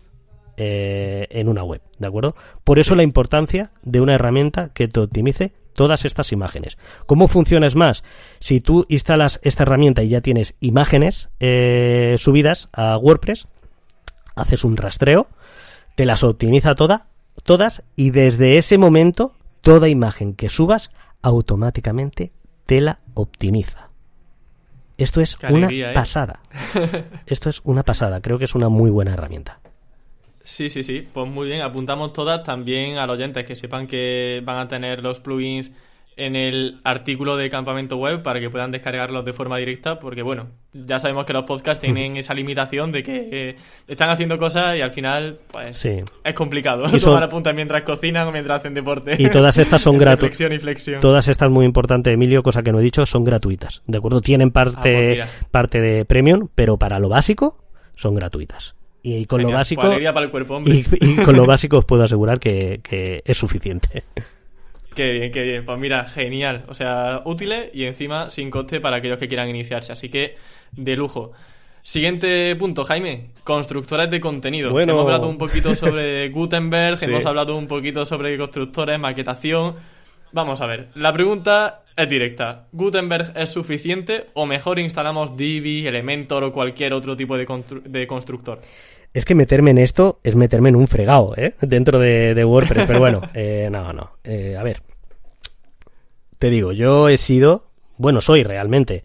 eh, 0.57 1.29
en 1.31 1.49
una 1.49 1.63
web, 1.63 1.83
¿de 1.99 2.07
acuerdo? 2.07 2.35
Por 2.65 2.79
eso 2.79 2.95
la 2.95 3.03
importancia 3.03 3.71
de 3.83 4.01
una 4.01 4.15
herramienta 4.15 4.71
que 4.73 4.89
te 4.89 5.01
optimice 5.01 5.53
todas 5.75 6.07
estas 6.07 6.33
imágenes. 6.33 6.79
¿Cómo 7.05 7.29
funciona 7.29 7.67
es 7.67 7.75
más? 7.75 8.03
Si 8.41 8.63
tú 8.63 8.87
instalas 8.89 9.39
esta 9.43 9.65
herramienta 9.65 10.03
y 10.03 10.09
ya 10.09 10.23
tienes 10.23 10.55
imágenes 10.61 11.29
eh, 11.39 12.17
subidas 12.19 12.71
a 12.73 12.97
WordPress, 12.97 13.47
haces 14.35 14.65
un 14.65 14.79
rastreo, 14.79 15.29
te 15.95 16.07
las 16.07 16.25
optimiza 16.25 16.75
toda, 16.75 17.09
todas 17.45 17.83
y 17.95 18.11
desde 18.11 18.57
ese 18.57 18.79
momento 18.79 19.35
toda 19.61 19.89
imagen 19.89 20.33
que 20.33 20.49
subas 20.49 20.91
automáticamente 21.27 22.31
te 22.67 22.81
la 22.81 23.01
optimiza. 23.15 23.91
Esto 24.97 25.21
es 25.21 25.37
una 25.51 25.69
¿eh? 25.69 25.93
pasada. 25.93 26.39
Esto 27.27 27.51
es 27.51 27.61
una 27.65 27.83
pasada. 27.83 28.21
Creo 28.21 28.39
que 28.39 28.45
es 28.45 28.55
una 28.55 28.69
muy 28.69 28.91
buena 28.91 29.13
herramienta. 29.13 29.59
Sí, 30.45 30.71
sí, 30.71 30.85
sí. 30.85 31.07
Pues 31.13 31.29
muy 31.29 31.49
bien. 31.49 31.63
Apuntamos 31.63 32.13
todas 32.13 32.45
también 32.45 32.99
a 32.99 33.07
los 33.07 33.17
oyentes 33.17 33.45
que 33.45 33.57
sepan 33.57 33.89
que 33.89 34.41
van 34.45 34.59
a 34.59 34.69
tener 34.69 35.03
los 35.03 35.19
plugins 35.19 35.73
en 36.17 36.35
el 36.35 36.81
artículo 36.83 37.37
de 37.37 37.51
campamento 37.51 37.99
web 37.99 38.23
para 38.23 38.41
que 38.41 38.49
puedan 38.49 38.71
descargarlos 38.71 39.25
de 39.25 39.35
forma 39.35 39.59
directa, 39.59 39.99
porque 39.99 40.23
bueno, 40.23 40.49
ya 40.73 40.99
sabemos 40.99 41.27
que 41.27 41.35
los 41.35 41.45
podcasts 41.45 41.81
tienen 41.85 42.17
esa 42.17 42.33
limitación 42.33 42.91
de 42.91 43.03
que 43.03 43.29
eh, 43.31 43.57
están 43.87 44.09
haciendo 44.09 44.39
cosas 44.39 44.77
y 44.77 44.81
al 44.81 44.93
final, 44.93 45.39
pues 45.53 45.85
es 45.85 46.35
complicado 46.35 46.85
y 46.93 47.01
tomar 47.01 47.23
apuntes 47.23 47.55
mientras 47.55 47.83
cocinan 47.83 48.27
o 48.29 48.33
mientras 48.33 48.61
hacen 48.61 48.73
deporte. 48.73 49.17
Y 49.19 49.29
todas 49.29 49.59
estas 49.59 49.83
son 49.83 49.99
gratuitas. 49.99 50.41
y 50.41 50.59
flexión. 50.59 51.01
Todas 51.01 51.29
estas, 51.29 51.51
muy 51.51 51.67
importante, 51.67 52.11
Emilio, 52.11 52.43
cosa 52.43 52.63
que 52.63 52.73
no 52.73 52.81
he 52.81 52.83
dicho, 52.83 53.05
son 53.05 53.25
gratuitas. 53.25 53.83
¿De 53.87 53.99
acuerdo? 53.99 54.23
Tienen 54.23 54.51
parte, 54.51 55.21
ah, 55.21 55.27
pues 55.27 55.47
parte 55.51 55.81
de 55.81 56.05
premium, 56.07 56.49
pero 56.55 56.79
para 56.79 56.99
lo 56.99 57.11
básico 57.11 57.59
son 57.95 58.15
gratuitas. 58.15 58.75
Y 59.03 59.27
con 59.27 59.43
lo 59.43 59.53
básico. 59.53 59.83
Para 59.83 60.21
el 60.21 60.31
cuerpo, 60.31 60.61
y, 60.65 60.83
con 61.25 61.37
lo 61.37 61.47
básico 61.47 61.79
os 61.79 61.85
puedo 61.85 62.03
asegurar 62.03 62.41
que, 62.41 62.81
que 62.83 63.23
es 63.25 63.39
suficiente. 63.39 64.03
Qué 64.97 65.13
bien, 65.13 65.31
qué 65.31 65.43
bien. 65.43 65.65
Pues 65.65 65.79
mira, 65.79 66.05
genial. 66.07 66.65
O 66.69 66.75
sea, 66.75 67.23
útiles 67.25 67.69
y 67.73 67.85
encima 67.85 68.31
sin 68.31 68.51
coste 68.51 68.81
para 68.81 68.97
aquellos 68.97 69.19
que 69.19 69.29
quieran 69.29 69.49
iniciarse. 69.49 69.93
Así 69.93 70.09
que, 70.09 70.37
de 70.73 70.97
lujo. 70.97 71.33
Siguiente 71.83 72.57
punto, 72.57 72.83
Jaime. 72.85 73.27
Constructores 73.45 74.11
de 74.11 74.21
contenido. 74.21 74.71
Bueno. 74.71 74.95
Hemos 74.95 75.05
hablado 75.05 75.29
un 75.29 75.39
poquito 75.39 75.77
sobre 75.77 76.29
Gutenberg, 76.31 76.97
Sí. 76.99 77.05
hemos 77.05 77.25
hablado 77.27 77.57
un 77.57 77.69
poquito 77.69 78.05
sobre 78.05 78.37
constructores, 78.39 78.99
maquetación. 78.99 79.75
Vamos 80.33 80.61
a 80.61 80.67
ver. 80.67 80.89
La 80.95 81.13
pregunta 81.13 81.83
es 81.97 82.09
directa. 82.09 82.67
¿Gutenberg 82.73 83.33
es 83.37 83.51
suficiente 83.51 84.27
o 84.35 84.47
mejor 84.47 84.79
instalamos 84.81 85.37
Divi, 85.37 85.87
Elementor 85.87 86.43
o 86.43 86.53
cualquier 86.53 86.93
otro 86.95 87.17
tipo 87.17 87.37
de, 87.39 87.47
constru- 87.47 87.83
de 87.83 88.07
constructor? 88.09 88.61
Es 89.17 89.25
que 89.25 89.35
meterme 89.35 89.71
en 89.71 89.79
esto 89.79 90.21
es 90.25 90.37
meterme 90.37 90.69
en 90.69 90.77
un 90.77 90.89
fregado, 90.89 91.33
¿eh? 91.39 91.55
Dentro 91.63 91.99
de, 91.99 92.35
de 92.35 92.45
WordPress, 92.45 92.85
pero 92.87 92.99
bueno, 92.99 93.23
eh, 93.35 93.71
no, 93.73 93.95
no. 93.95 94.11
Eh, 94.23 94.59
a 94.59 94.63
ver. 94.63 94.83
Te 96.39 96.51
digo, 96.51 96.73
yo 96.73 97.09
he 97.09 97.17
sido, 97.17 97.71
bueno, 97.97 98.21
soy 98.21 98.43
realmente, 98.43 99.05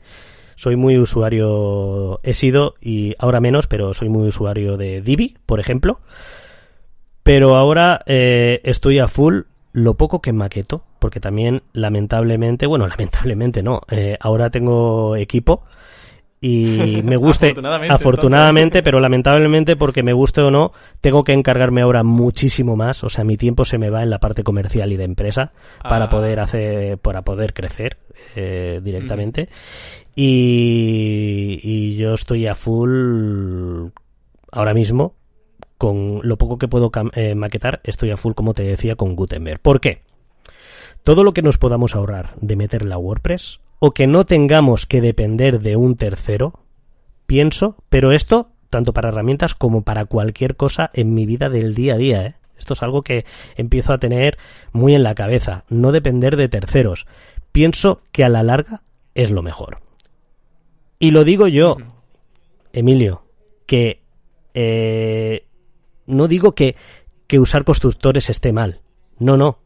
soy 0.58 0.76
muy 0.76 0.98
usuario, 0.98 2.20
he 2.24 2.34
sido 2.34 2.76
y 2.82 3.16
ahora 3.20 3.40
menos, 3.40 3.68
pero 3.68 3.94
soy 3.94 4.10
muy 4.10 4.28
usuario 4.28 4.76
de 4.76 5.02
Divi, 5.02 5.38
por 5.46 5.62
ejemplo. 5.62 6.02
Pero 7.24 7.56
ahora 7.56 8.04
eh, 8.06 8.60
estoy 8.66 9.00
a 9.00 9.08
full 9.08 9.44
lo 9.72 9.94
poco 9.94 10.22
que 10.22 10.34
maqueto, 10.34 10.84
porque 11.00 11.22
también 11.22 11.64
lamentablemente, 11.72 12.66
bueno, 12.66 12.86
lamentablemente 12.90 13.64
no, 13.64 13.84
eh, 13.90 14.18
ahora 14.20 14.50
tengo 14.50 15.16
equipo 15.16 15.64
y 16.42 17.02
me 17.06 17.16
guste 17.18 17.48
Afortunadamente, 17.48 17.94
afortunadamente, 17.94 18.84
pero 18.84 19.00
lamentablemente 19.00 19.76
porque 19.76 20.02
me 20.04 20.14
guste 20.14 20.42
o 20.42 20.50
no, 20.52 20.72
tengo 21.00 21.24
que 21.24 21.34
encargarme 21.34 21.82
ahora 21.82 22.02
muchísimo 22.04 22.76
más, 22.76 23.04
o 23.04 23.10
sea, 23.10 23.24
mi 23.24 23.38
tiempo 23.38 23.64
se 23.64 23.78
me 23.78 23.90
va 23.92 24.02
en 24.02 24.10
la 24.10 24.20
parte 24.20 24.44
comercial 24.44 24.92
y 24.92 24.98
de 24.98 25.04
empresa 25.04 25.54
para 25.88 26.06
Ah. 26.06 26.10
poder 26.10 26.40
hacer 26.40 26.98
para 26.98 27.22
poder 27.22 27.54
crecer 27.54 27.98
eh, 28.36 28.82
directamente 28.84 29.50
y, 30.16 31.60
y 31.64 31.96
yo 31.96 32.14
estoy 32.14 32.48
a 32.48 32.56
full 32.56 33.88
ahora 34.52 34.74
mismo 34.74 35.16
con 35.78 36.20
lo 36.24 36.38
poco 36.38 36.58
que 36.58 36.68
puedo 36.68 36.92
eh, 37.14 37.34
maquetar, 37.36 37.82
estoy 37.84 38.12
a 38.12 38.18
full, 38.18 38.34
como 38.34 38.54
te 38.54 38.62
decía, 38.62 38.96
con 38.96 39.16
Gutenberg. 39.16 39.60
¿Por 39.60 39.80
qué? 39.82 40.02
Todo 41.04 41.24
lo 41.24 41.34
que 41.34 41.42
nos 41.42 41.58
podamos 41.58 41.96
ahorrar 41.96 42.36
de 42.40 42.56
meterle 42.56 42.94
a 42.94 43.00
WordPress 43.00 43.60
o 43.84 43.96
que 43.96 44.06
no 44.06 44.26
tengamos 44.26 44.86
que 44.86 45.02
depender 45.02 45.60
de 45.60 45.76
un 45.76 45.96
tercero, 45.96 46.54
pienso, 47.26 47.84
pero 47.90 48.12
esto 48.12 48.52
tanto 48.70 48.94
para 48.94 49.10
herramientas 49.10 49.56
como 49.56 49.84
para 49.84 50.06
cualquier 50.06 50.56
cosa 50.56 50.92
en 50.94 51.14
mi 51.14 51.26
vida 51.26 51.50
del 51.50 51.76
día 51.76 51.96
a 51.96 51.98
día, 51.98 52.26
¿eh? 52.26 52.36
Esto 52.58 52.74
es 52.74 52.84
algo 52.84 53.02
que 53.02 53.26
empiezo 53.56 53.92
a 53.92 53.98
tener 53.98 54.38
muy 54.72 54.94
en 54.94 55.02
la 55.02 55.16
cabeza, 55.16 55.66
no 55.68 55.92
depender 55.92 56.38
de 56.38 56.48
terceros. 56.48 57.08
Pienso 57.52 58.02
que 58.12 58.24
a 58.24 58.30
la 58.30 58.44
larga 58.44 58.84
es 59.16 59.32
lo 59.32 59.42
mejor. 59.42 59.80
Y 61.00 61.10
lo 61.10 61.24
digo 61.24 61.48
yo. 61.48 61.78
Emilio, 62.72 63.24
que 63.66 64.04
eh, 64.54 65.48
no 66.06 66.28
digo 66.28 66.54
que, 66.54 66.76
que 67.26 67.40
usar 67.40 67.64
constructores 67.64 68.30
esté 68.30 68.54
mal. 68.54 68.82
No, 69.18 69.38
no. 69.38 69.58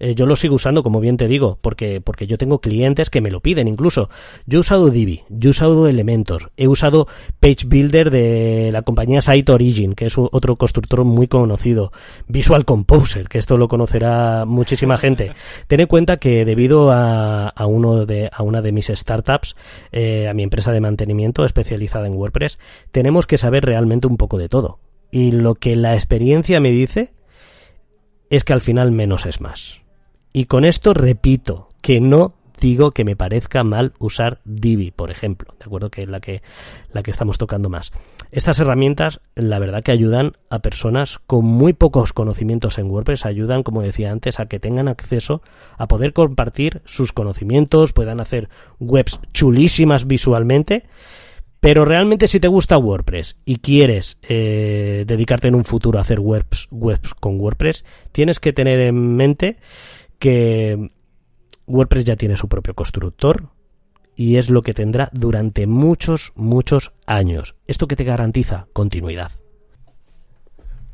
Eh, 0.00 0.14
yo 0.14 0.26
lo 0.26 0.36
sigo 0.36 0.54
usando, 0.54 0.82
como 0.82 1.00
bien 1.00 1.16
te 1.16 1.28
digo, 1.28 1.58
porque, 1.60 2.00
porque 2.00 2.26
yo 2.26 2.38
tengo 2.38 2.60
clientes 2.60 3.10
que 3.10 3.20
me 3.20 3.30
lo 3.30 3.40
piden 3.40 3.68
incluso. 3.68 4.08
Yo 4.46 4.58
he 4.58 4.60
usado 4.60 4.90
Divi, 4.90 5.22
yo 5.28 5.48
he 5.48 5.52
usado 5.52 5.88
Elementor, 5.88 6.52
he 6.56 6.68
usado 6.68 7.06
Page 7.40 7.66
Builder 7.66 8.10
de 8.10 8.70
la 8.72 8.82
compañía 8.82 9.20
Site 9.20 9.50
Origin, 9.50 9.94
que 9.94 10.06
es 10.06 10.16
otro 10.18 10.56
constructor 10.56 11.04
muy 11.04 11.28
conocido. 11.28 11.92
Visual 12.26 12.64
Composer, 12.64 13.28
que 13.28 13.38
esto 13.38 13.56
lo 13.56 13.68
conocerá 13.68 14.44
muchísima 14.44 14.98
gente. 14.98 15.32
Ten 15.66 15.80
en 15.80 15.86
cuenta 15.86 16.18
que 16.18 16.44
debido 16.44 16.92
a, 16.92 17.48
a 17.48 17.66
uno 17.66 18.06
de, 18.06 18.30
a 18.32 18.42
una 18.42 18.62
de 18.62 18.72
mis 18.72 18.86
startups, 18.86 19.56
eh, 19.92 20.28
a 20.28 20.34
mi 20.34 20.42
empresa 20.42 20.72
de 20.72 20.80
mantenimiento 20.80 21.44
especializada 21.44 22.06
en 22.06 22.14
WordPress, 22.14 22.58
tenemos 22.90 23.26
que 23.26 23.38
saber 23.38 23.64
realmente 23.64 24.06
un 24.06 24.16
poco 24.16 24.38
de 24.38 24.48
todo. 24.48 24.78
Y 25.10 25.32
lo 25.32 25.54
que 25.54 25.76
la 25.76 25.94
experiencia 25.94 26.60
me 26.60 26.70
dice 26.70 27.12
es 28.30 28.44
que 28.44 28.52
al 28.52 28.60
final 28.60 28.92
menos 28.92 29.26
es 29.26 29.40
más. 29.40 29.80
Y 30.38 30.44
con 30.44 30.64
esto 30.64 30.94
repito 30.94 31.70
que 31.80 32.00
no 32.00 32.32
digo 32.60 32.92
que 32.92 33.04
me 33.04 33.16
parezca 33.16 33.64
mal 33.64 33.92
usar 33.98 34.38
Divi, 34.44 34.92
por 34.92 35.10
ejemplo, 35.10 35.52
de 35.58 35.64
acuerdo 35.64 35.90
que 35.90 36.02
es 36.02 36.08
la 36.08 36.20
que 36.20 36.42
la 36.92 37.02
que 37.02 37.10
estamos 37.10 37.38
tocando 37.38 37.68
más. 37.68 37.90
Estas 38.30 38.60
herramientas, 38.60 39.18
la 39.34 39.58
verdad 39.58 39.82
que 39.82 39.90
ayudan 39.90 40.34
a 40.48 40.60
personas 40.60 41.18
con 41.26 41.44
muy 41.44 41.72
pocos 41.72 42.12
conocimientos 42.12 42.78
en 42.78 42.88
WordPress, 42.88 43.26
ayudan, 43.26 43.64
como 43.64 43.82
decía 43.82 44.12
antes, 44.12 44.38
a 44.38 44.46
que 44.46 44.60
tengan 44.60 44.86
acceso 44.86 45.42
a 45.76 45.88
poder 45.88 46.12
compartir 46.12 46.82
sus 46.84 47.12
conocimientos, 47.12 47.92
puedan 47.92 48.20
hacer 48.20 48.48
webs 48.78 49.18
chulísimas 49.32 50.06
visualmente, 50.06 50.84
pero 51.58 51.84
realmente 51.84 52.28
si 52.28 52.38
te 52.38 52.46
gusta 52.46 52.78
WordPress 52.78 53.36
y 53.44 53.56
quieres 53.56 54.18
eh, 54.22 55.02
dedicarte 55.04 55.48
en 55.48 55.56
un 55.56 55.64
futuro 55.64 55.98
a 55.98 56.02
hacer 56.02 56.20
webs, 56.20 56.68
webs 56.70 57.14
con 57.14 57.40
WordPress, 57.40 57.84
tienes 58.12 58.38
que 58.38 58.52
tener 58.52 58.78
en 58.78 59.16
mente 59.16 59.56
que 60.18 60.90
WordPress 61.66 62.04
ya 62.04 62.16
tiene 62.16 62.36
su 62.36 62.48
propio 62.48 62.74
constructor 62.74 63.50
y 64.16 64.36
es 64.36 64.50
lo 64.50 64.62
que 64.62 64.74
tendrá 64.74 65.10
durante 65.12 65.66
muchos, 65.66 66.32
muchos 66.34 66.92
años. 67.06 67.54
¿Esto 67.66 67.86
que 67.86 67.94
te 67.94 68.04
garantiza? 68.04 68.66
Continuidad. 68.72 69.30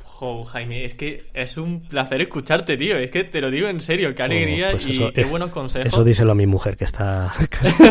Jo, 0.03 0.45
Jaime, 0.45 0.85
es 0.85 0.95
que 0.95 1.25
es 1.35 1.57
un 1.57 1.81
placer 1.89 2.21
escucharte, 2.21 2.77
tío. 2.77 2.97
Es 2.97 3.11
que 3.11 3.25
te 3.25 3.41
lo 3.41 3.51
digo 3.51 3.67
en 3.67 3.81
serio, 3.81 4.15
qué 4.15 4.23
alegría 4.23 4.69
Oh, 4.69 4.73
pues 4.73 4.87
y 4.87 5.11
qué 5.13 5.23
eh, 5.23 5.25
buenos 5.25 5.51
consejos. 5.51 5.89
Eso 5.89 6.05
díselo 6.05 6.33
a 6.33 6.35
mi 6.37 6.47
mujer 6.47 6.77
que 6.77 6.85
está 6.85 7.33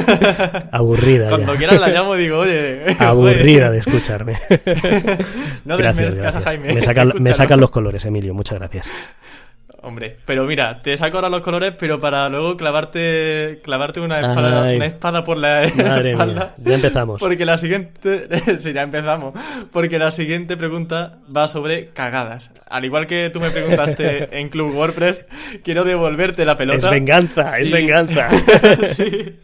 aburrida 0.72 1.30
Cuando 1.30 1.56
quieras 1.56 1.82
la 1.82 1.90
llamo 1.90 2.16
digo, 2.16 2.40
oye, 2.40 2.96
Aburrida 3.00 3.72
de 3.72 3.80
escucharme. 3.80 4.34
no 5.66 5.78
gracias, 5.78 5.96
desmerezcas 5.98 6.36
a 6.36 6.40
gracias. 6.40 6.44
Jaime. 6.44 7.20
Me 7.20 7.34
sacan 7.34 7.60
los 7.60 7.72
colores, 7.72 8.06
Emilio. 8.06 8.34
Muchas 8.34 8.58
gracias. 8.58 8.90
Hombre, 9.86 10.16
pero 10.26 10.46
mira, 10.46 10.82
te 10.82 10.96
saco 10.96 11.18
ahora 11.18 11.28
los 11.30 11.42
colores, 11.42 11.74
pero 11.78 12.00
para 12.00 12.30
luego 12.30 12.56
clavarte 12.56 13.60
clavarte 13.64 14.00
una 14.00 14.16
espada, 14.22 14.74
una 14.74 14.86
espada 14.86 15.24
por 15.26 15.38
la 15.38 15.70
Madre 15.76 16.12
espalda. 16.14 16.54
mía, 16.58 16.66
ya 16.70 16.76
empezamos. 16.76 17.20
Porque 17.20 17.44
la 17.46 17.58
siguiente, 17.58 18.28
sí, 18.60 18.72
ya 18.72 18.84
empezamos. 18.84 19.34
Porque 19.74 20.00
la 20.00 20.12
siguiente 20.12 20.56
pregunta 20.56 21.18
va 21.36 21.50
sobre 21.50 21.90
cagadas. 21.90 22.50
Al 22.70 22.86
igual 22.86 23.08
que 23.08 23.30
tú 23.30 23.42
me 23.42 23.50
preguntaste 23.50 24.30
en 24.40 24.48
Club 24.48 24.74
WordPress, 24.74 25.26
quiero 25.66 25.84
devolverte 25.84 26.46
la 26.46 26.56
pelota. 26.56 26.88
Es 26.88 26.92
venganza, 26.94 27.60
es 27.60 27.68
Y- 27.68 27.72
venganza. 27.74 28.30
sí. 28.88 29.36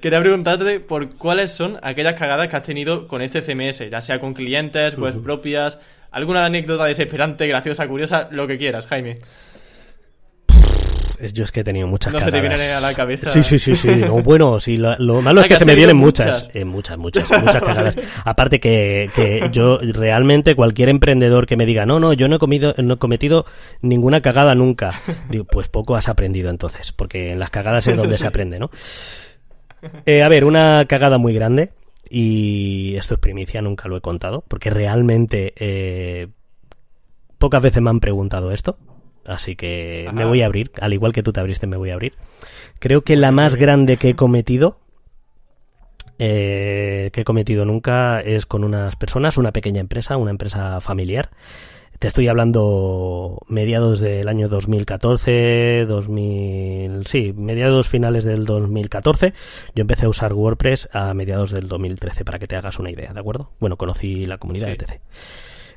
Quería 0.00 0.20
preguntarte 0.20 0.80
por 0.80 1.16
cuáles 1.16 1.50
son 1.52 1.78
aquellas 1.82 2.14
cagadas 2.14 2.48
que 2.48 2.56
has 2.56 2.62
tenido 2.62 3.06
con 3.08 3.22
este 3.22 3.42
CMS, 3.42 3.90
ya 3.90 4.00
sea 4.00 4.18
con 4.20 4.34
clientes, 4.34 4.96
webs 4.96 5.18
propias, 5.18 5.78
alguna 6.10 6.44
anécdota 6.44 6.84
desesperante, 6.84 7.46
graciosa, 7.46 7.86
curiosa, 7.88 8.28
lo 8.30 8.46
que 8.46 8.58
quieras, 8.58 8.86
Jaime. 8.86 9.18
Yo 11.34 11.44
es 11.44 11.52
que 11.52 11.60
he 11.60 11.64
tenido 11.64 11.86
muchas 11.86 12.14
No 12.14 12.18
se 12.18 12.26
te 12.26 12.30
cagadas. 12.38 12.58
viene 12.58 12.72
a 12.72 12.80
la 12.80 12.94
cabeza. 12.94 13.30
Sí, 13.30 13.42
sí, 13.42 13.58
sí, 13.58 13.76
sí. 13.76 13.88
No, 14.06 14.22
bueno, 14.22 14.58
sí, 14.58 14.78
lo, 14.78 14.96
lo 14.98 15.20
malo 15.20 15.40
es 15.42 15.48
que 15.48 15.54
que 15.54 15.58
se 15.58 15.64
me 15.66 15.74
vienen 15.74 15.98
muchas. 15.98 16.44
muchas. 16.44 16.56
Eh, 16.56 16.64
muchas, 16.64 16.96
muchas, 16.96 17.30
muchas 17.30 17.62
cagadas. 17.62 17.94
Aparte 18.24 18.58
que, 18.58 19.10
que 19.14 19.50
yo 19.52 19.78
realmente 19.82 20.54
cualquier 20.54 20.88
emprendedor 20.88 21.44
que 21.44 21.58
me 21.58 21.66
diga, 21.66 21.84
no, 21.84 22.00
no, 22.00 22.14
yo 22.14 22.26
no 22.26 22.36
he, 22.36 22.38
comido, 22.38 22.74
no 22.78 22.94
he 22.94 22.96
cometido 22.96 23.44
ninguna 23.82 24.22
cagada 24.22 24.54
nunca. 24.54 24.94
Digo, 25.28 25.44
pues 25.44 25.68
poco 25.68 25.94
has 25.94 26.08
aprendido 26.08 26.48
entonces, 26.48 26.90
porque 26.92 27.32
en 27.32 27.38
las 27.38 27.50
cagadas 27.50 27.86
es 27.86 27.98
donde 27.98 28.16
se 28.16 28.26
aprende, 28.26 28.58
¿no? 28.58 28.70
Eh, 30.06 30.22
a 30.22 30.28
ver, 30.30 30.46
una 30.46 30.86
cagada 30.88 31.18
muy 31.18 31.34
grande, 31.34 31.70
y 32.12 32.96
esto 32.96 33.14
es 33.14 33.20
primicia, 33.20 33.62
nunca 33.62 33.88
lo 33.88 33.96
he 33.96 34.00
contado, 34.00 34.42
porque 34.48 34.68
realmente 34.68 35.54
eh, 35.56 36.26
pocas 37.38 37.62
veces 37.62 37.80
me 37.80 37.90
han 37.90 38.00
preguntado 38.00 38.50
esto, 38.50 38.76
así 39.24 39.54
que 39.54 40.10
me 40.12 40.24
voy 40.24 40.42
a 40.42 40.46
abrir, 40.46 40.72
al 40.80 40.92
igual 40.92 41.12
que 41.12 41.22
tú 41.22 41.32
te 41.32 41.38
abriste, 41.38 41.68
me 41.68 41.76
voy 41.76 41.90
a 41.90 41.94
abrir. 41.94 42.14
Creo 42.80 43.02
que 43.02 43.14
la 43.14 43.30
más 43.30 43.54
grande 43.54 43.96
que 43.96 44.10
he 44.10 44.14
cometido, 44.16 44.80
eh, 46.18 47.10
que 47.12 47.20
he 47.20 47.24
cometido 47.24 47.64
nunca, 47.64 48.20
es 48.20 48.44
con 48.44 48.64
unas 48.64 48.96
personas, 48.96 49.38
una 49.38 49.52
pequeña 49.52 49.80
empresa, 49.80 50.16
una 50.16 50.32
empresa 50.32 50.80
familiar. 50.80 51.30
Te 52.00 52.08
estoy 52.08 52.28
hablando 52.28 53.40
mediados 53.46 54.00
del 54.00 54.26
año 54.28 54.48
2014, 54.48 55.84
2000, 55.86 57.06
sí, 57.06 57.34
mediados 57.36 57.90
finales 57.90 58.24
del 58.24 58.46
2014. 58.46 59.34
Yo 59.74 59.82
empecé 59.82 60.06
a 60.06 60.08
usar 60.08 60.32
WordPress 60.32 60.88
a 60.94 61.12
mediados 61.12 61.50
del 61.50 61.68
2013, 61.68 62.24
para 62.24 62.38
que 62.38 62.46
te 62.46 62.56
hagas 62.56 62.78
una 62.78 62.90
idea, 62.90 63.12
¿de 63.12 63.20
acuerdo? 63.20 63.50
Bueno, 63.60 63.76
conocí 63.76 64.24
la 64.24 64.38
comunidad 64.38 64.68
Sí. 64.68 64.76
etc. 64.80 65.00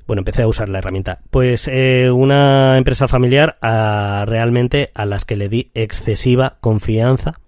Bueno, 0.08 0.22
empecé 0.22 0.43
a 0.43 0.48
usar 0.48 0.70
la 0.70 0.78
herramienta. 0.78 1.20
Pues 1.30 1.68
eh, 1.68 2.10
una 2.10 2.78
empresa 2.78 3.10
familiar 3.10 3.58
a, 3.62 4.24
realmente 4.26 4.91
a 4.93 5.06
las 5.06 5.26
que 5.26 5.36
le 5.36 5.50
di 5.50 5.72
excesiva 5.74 6.56
confianza. 6.62 7.41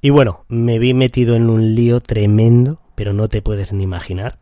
Y 0.00 0.08
bueno, 0.08 0.46
me 0.48 0.78
vi 0.78 0.94
metido 0.94 1.36
en 1.36 1.50
un 1.50 1.74
lío 1.74 2.00
tremendo, 2.00 2.80
pero 2.94 3.12
no 3.12 3.28
te 3.28 3.42
puedes 3.42 3.74
ni 3.74 3.84
imaginar. 3.84 4.38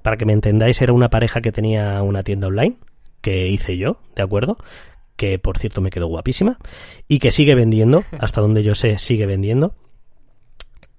Para 0.00 0.16
que 0.16 0.24
me 0.24 0.32
entendáis, 0.32 0.80
era 0.80 0.94
una 0.94 1.10
pareja 1.10 1.42
que 1.42 1.52
tenía 1.52 2.02
una 2.02 2.22
tienda 2.22 2.46
online, 2.46 2.76
que 3.24 3.48
hice 3.48 3.78
yo, 3.78 3.96
¿de 4.14 4.22
acuerdo? 4.22 4.58
que 5.16 5.38
por 5.38 5.58
cierto 5.58 5.80
me 5.80 5.90
quedó 5.90 6.06
guapísima, 6.06 6.58
y 7.08 7.18
que 7.18 7.30
sigue 7.30 7.54
vendiendo, 7.54 8.04
hasta 8.18 8.40
donde 8.40 8.62
yo 8.62 8.74
sé, 8.74 8.98
sigue 8.98 9.26
vendiendo. 9.26 9.74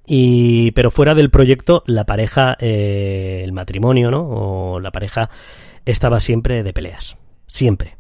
Y, 0.08 0.72
pero 0.72 0.92
fuera 0.92 1.16
del 1.16 1.32
proyecto, 1.32 1.84
la 1.88 2.06
pareja, 2.06 2.56
eh, 2.60 3.42
el 3.44 3.52
matrimonio, 3.54 4.12
¿no? 4.12 4.28
O 4.28 4.80
la 4.80 4.92
pareja 4.92 5.30
estaba 5.86 6.20
siempre 6.20 6.64
de 6.64 6.74
peleas. 6.74 7.18
Siempre. 7.48 7.98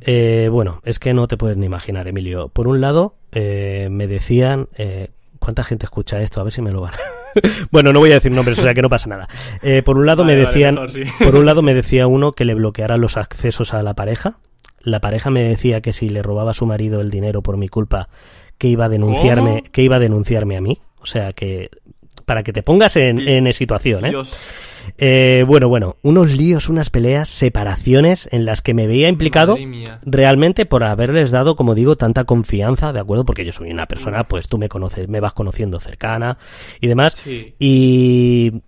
Eh, 0.00 0.48
bueno, 0.50 0.80
es 0.84 0.98
que 0.98 1.14
no 1.14 1.28
te 1.28 1.36
puedes 1.36 1.56
ni 1.56 1.64
imaginar, 1.66 2.08
Emilio. 2.08 2.48
Por 2.48 2.66
un 2.66 2.80
lado, 2.80 3.14
eh, 3.32 3.88
me 3.90 4.06
decían, 4.06 4.68
eh, 4.76 5.10
¿cuánta 5.40 5.64
gente 5.64 5.86
escucha 5.86 6.20
esto? 6.20 6.40
A 6.40 6.44
ver 6.44 6.52
si 6.52 6.62
me 6.62 6.70
lo 6.70 6.82
van. 6.82 6.92
bueno, 7.72 7.92
no 7.92 7.98
voy 7.98 8.12
a 8.12 8.14
decir 8.14 8.30
nombres, 8.30 8.60
o 8.60 8.62
sea 8.62 8.74
que 8.74 8.82
no 8.82 8.88
pasa 8.88 9.08
nada. 9.08 9.28
Eh, 9.62 9.82
por 9.82 9.96
un 9.96 10.06
lado 10.06 10.24
me 10.24 10.36
decían, 10.36 10.78
por 11.24 11.34
un 11.34 11.46
lado 11.46 11.62
me 11.62 11.74
decía 11.74 12.06
uno 12.06 12.32
que 12.32 12.44
le 12.44 12.54
bloqueara 12.54 12.96
los 12.96 13.16
accesos 13.16 13.74
a 13.74 13.82
la 13.82 13.94
pareja. 13.94 14.38
La 14.82 15.00
pareja 15.00 15.30
me 15.30 15.42
decía 15.42 15.80
que 15.80 15.92
si 15.92 16.08
le 16.08 16.22
robaba 16.22 16.52
a 16.52 16.54
su 16.54 16.66
marido 16.66 17.00
el 17.00 17.10
dinero 17.10 17.42
por 17.42 17.56
mi 17.56 17.68
culpa, 17.68 18.08
que 18.56 18.68
iba 18.68 18.84
a 18.84 18.88
denunciarme, 18.88 19.64
que 19.72 19.82
iba 19.82 19.96
a 19.96 20.00
denunciarme 20.00 20.56
a 20.56 20.60
mí. 20.60 20.78
O 21.00 21.06
sea 21.06 21.32
que 21.32 21.70
para 22.30 22.44
que 22.44 22.52
te 22.52 22.62
pongas 22.62 22.94
en, 22.94 23.26
en 23.26 23.52
situación, 23.52 24.06
¿eh? 24.06 24.12
Eh, 24.98 25.44
bueno, 25.48 25.68
bueno, 25.68 25.96
unos 26.02 26.30
líos, 26.30 26.68
unas 26.68 26.88
peleas, 26.88 27.28
separaciones 27.28 28.28
en 28.30 28.44
las 28.44 28.62
que 28.62 28.72
me 28.72 28.86
veía 28.86 29.08
implicado 29.08 29.58
realmente 30.04 30.64
por 30.64 30.84
haberles 30.84 31.32
dado, 31.32 31.56
como 31.56 31.74
digo, 31.74 31.96
tanta 31.96 32.22
confianza, 32.22 32.92
¿de 32.92 33.00
acuerdo? 33.00 33.24
Porque 33.24 33.44
yo 33.44 33.50
soy 33.50 33.72
una 33.72 33.86
persona, 33.86 34.22
pues 34.22 34.46
tú 34.46 34.58
me 34.58 34.68
conoces, 34.68 35.08
me 35.08 35.18
vas 35.18 35.32
conociendo 35.32 35.80
cercana 35.80 36.38
y 36.80 36.86
demás. 36.86 37.20
Y 37.58 38.62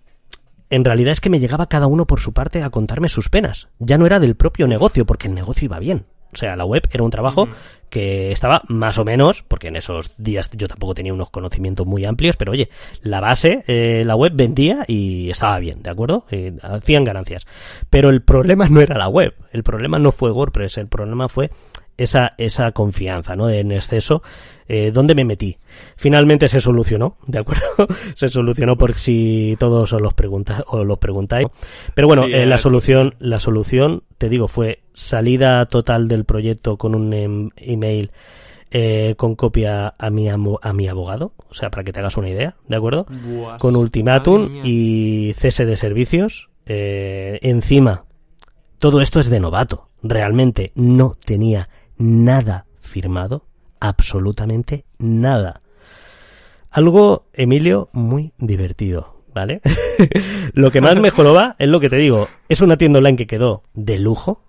en 0.69 0.83
realidad 0.83 1.13
es 1.13 1.21
que 1.21 1.29
me 1.29 1.39
llegaba 1.39 1.69
cada 1.69 1.87
uno 1.87 2.05
por 2.05 2.19
su 2.19 2.33
parte 2.33 2.63
a 2.63 2.69
contarme 2.69 3.07
sus 3.07 3.29
penas. 3.29 3.69
Ya 3.79 3.97
no 3.97 4.05
era 4.05 4.19
del 4.19 4.35
propio 4.35 4.67
negocio, 4.67 5.05
porque 5.05 5.29
el 5.29 5.35
negocio 5.35 5.67
iba 5.67 5.79
bien. 5.79 6.03
O 6.33 6.37
sea, 6.37 6.57
la 6.57 6.65
web 6.65 6.83
era 6.91 7.03
un 7.03 7.11
trabajo 7.11 7.47
que 7.93 8.31
estaba 8.31 8.63
más 8.69 8.97
o 8.97 9.05
menos, 9.05 9.43
porque 9.43 9.67
en 9.67 9.75
esos 9.75 10.15
días 10.17 10.49
yo 10.53 10.67
tampoco 10.67 10.95
tenía 10.95 11.13
unos 11.13 11.29
conocimientos 11.29 11.85
muy 11.85 12.05
amplios, 12.05 12.37
pero 12.37 12.51
oye, 12.51 12.69
la 13.03 13.19
base, 13.19 13.63
eh, 13.67 14.01
la 14.03 14.15
web 14.15 14.31
vendía 14.33 14.83
y 14.87 15.29
estaba 15.29 15.59
bien, 15.59 15.83
¿de 15.83 15.91
acuerdo? 15.91 16.25
Eh, 16.31 16.57
hacían 16.63 17.03
ganancias. 17.03 17.45
Pero 17.91 18.09
el 18.09 18.23
problema 18.23 18.67
no 18.67 18.81
era 18.81 18.97
la 18.97 19.09
web, 19.09 19.35
el 19.51 19.61
problema 19.61 19.99
no 19.99 20.11
fue 20.11 20.31
WordPress, 20.31 20.79
el 20.79 20.87
problema 20.87 21.29
fue 21.29 21.51
esa, 21.97 22.33
esa 22.37 22.71
confianza, 22.71 23.35
¿no? 23.35 23.49
En 23.49 23.71
exceso, 23.71 24.21
eh, 24.67 24.91
¿dónde 24.91 25.15
me 25.15 25.25
metí? 25.25 25.57
Finalmente 25.95 26.47
se 26.47 26.61
solucionó, 26.61 27.17
¿de 27.27 27.39
acuerdo? 27.39 27.63
se 28.15 28.27
solucionó 28.29 28.77
por 28.77 28.93
si 28.93 29.55
todos 29.59 29.93
os 29.93 30.01
los 30.01 30.13
pregunta, 30.13 30.63
os 30.67 30.85
lo 30.85 30.97
preguntáis. 30.97 31.47
Pero 31.93 32.07
bueno, 32.07 32.25
eh, 32.25 32.45
la 32.45 32.57
solución, 32.57 33.15
la 33.19 33.39
solución, 33.39 34.03
te 34.17 34.29
digo, 34.29 34.47
fue 34.47 34.83
salida 34.93 35.65
total 35.65 36.07
del 36.07 36.25
proyecto 36.25 36.77
con 36.77 36.95
un 36.95 37.13
em, 37.13 37.49
email 37.57 38.11
eh, 38.75 39.13
con 39.17 39.35
copia 39.35 39.93
a 39.99 40.09
mi, 40.09 40.29
a 40.29 40.73
mi 40.73 40.87
abogado, 40.87 41.33
o 41.47 41.53
sea, 41.53 41.69
para 41.69 41.83
que 41.83 41.93
te 41.93 41.99
hagas 41.99 42.17
una 42.17 42.29
idea, 42.29 42.55
¿de 42.67 42.75
acuerdo? 42.75 43.05
con 43.59 43.75
ultimátum 43.75 44.49
y 44.65 45.35
cese 45.37 45.67
de 45.67 45.77
servicios. 45.77 46.49
Eh, 46.65 47.37
encima, 47.43 48.05
todo 48.79 49.01
esto 49.01 49.19
es 49.19 49.29
de 49.29 49.39
novato. 49.39 49.89
Realmente 50.01 50.71
no 50.73 51.15
tenía 51.23 51.69
nada 51.97 52.65
firmado, 52.79 53.45
absolutamente 53.79 54.85
nada. 54.97 55.61
Algo, 56.71 57.27
Emilio, 57.33 57.89
muy 57.93 58.33
divertido, 58.37 59.23
¿vale? 59.33 59.61
lo 60.53 60.71
que 60.71 60.81
más 60.81 60.99
mejoró 60.99 61.33
va 61.33 61.55
es 61.59 61.69
lo 61.69 61.79
que 61.79 61.89
te 61.89 61.97
digo, 61.97 62.27
es 62.49 62.61
una 62.61 62.77
tienda 62.77 62.99
online 62.99 63.17
que 63.17 63.27
quedó 63.27 63.63
de 63.73 63.99
lujo, 63.99 64.43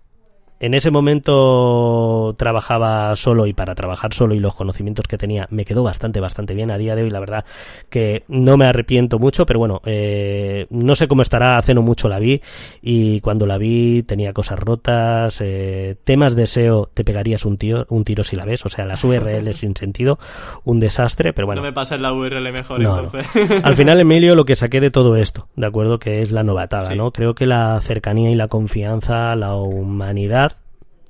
en 0.65 0.73
ese 0.73 0.91
momento 0.91 2.35
trabajaba 2.39 3.15
solo 3.17 3.47
y 3.47 3.53
para 3.53 3.75
trabajar 3.75 4.15
solo 4.15 4.35
y 4.35 4.41
los 4.41 4.55
conocimientos 4.55 5.07
que 5.07 5.19
tenía 5.19 5.47
me 5.51 5.67
quedó 5.67 5.83
bastante, 5.83 6.21
bastante 6.21 6.55
bien. 6.55 6.71
A 6.71 6.79
día 6.79 6.97
de 6.97 7.03
hoy, 7.03 7.11
la 7.11 7.21
verdad 7.21 7.45
que 7.91 8.25
no 8.29 8.57
me 8.57 8.65
arrepiento 8.65 9.19
mucho, 9.19 9.45
pero 9.45 9.59
bueno, 9.59 9.83
eh, 9.85 10.67
no 10.71 10.97
sé 10.97 11.07
cómo 11.07 11.21
estará, 11.21 11.59
hace 11.59 11.75
no 11.75 11.83
mucho 11.83 12.09
la 12.09 12.19
vi 12.19 12.41
y 12.81 13.21
cuando 13.21 13.47
la 13.47 13.59
vi 13.59 14.05
tenía 14.05 14.33
cosas 14.33 14.59
rotas, 14.59 15.39
eh, 15.43 15.97
temas 16.03 16.35
de 16.35 16.47
SEO, 16.47 16.89
te 16.95 17.05
pegarías 17.05 17.45
un, 17.45 17.59
tío, 17.59 17.85
un 17.91 18.05
tiro 18.05 18.25
si 18.25 18.35
la 18.35 18.47
ves, 18.47 18.65
o 18.65 18.71
sea, 18.71 18.87
las 18.87 19.05
URL 19.05 19.53
sin 19.53 19.77
sentido, 19.77 20.19
un 20.65 20.81
desastre, 20.81 21.35
pero 21.35 21.47
bueno. 21.47 21.61
No 21.61 21.69
me 21.69 21.75
pases 21.75 22.01
la 22.01 22.15
URL 22.15 22.53
mejor 22.53 22.81
entonces. 22.81 23.27
Al 23.62 23.75
final, 23.77 24.01
Emilio, 24.01 24.35
lo 24.35 24.47
que 24.47 24.57
saqué 24.57 24.81
de 24.81 24.91
todo 24.91 25.17
esto, 25.17 25.49
¿de 25.57 25.67
acuerdo? 25.67 25.99
Que 25.99 26.23
es 26.23 26.33
la 26.33 26.43
novatada, 26.43 26.95
¿no? 26.95 27.11
Creo 27.11 27.35
que 27.35 27.45
la 27.45 27.79
cercanía 27.83 28.31
y 28.31 28.35
la 28.35 28.49
confianza, 28.49 29.37
la 29.37 29.55
humanidad, 29.57 30.54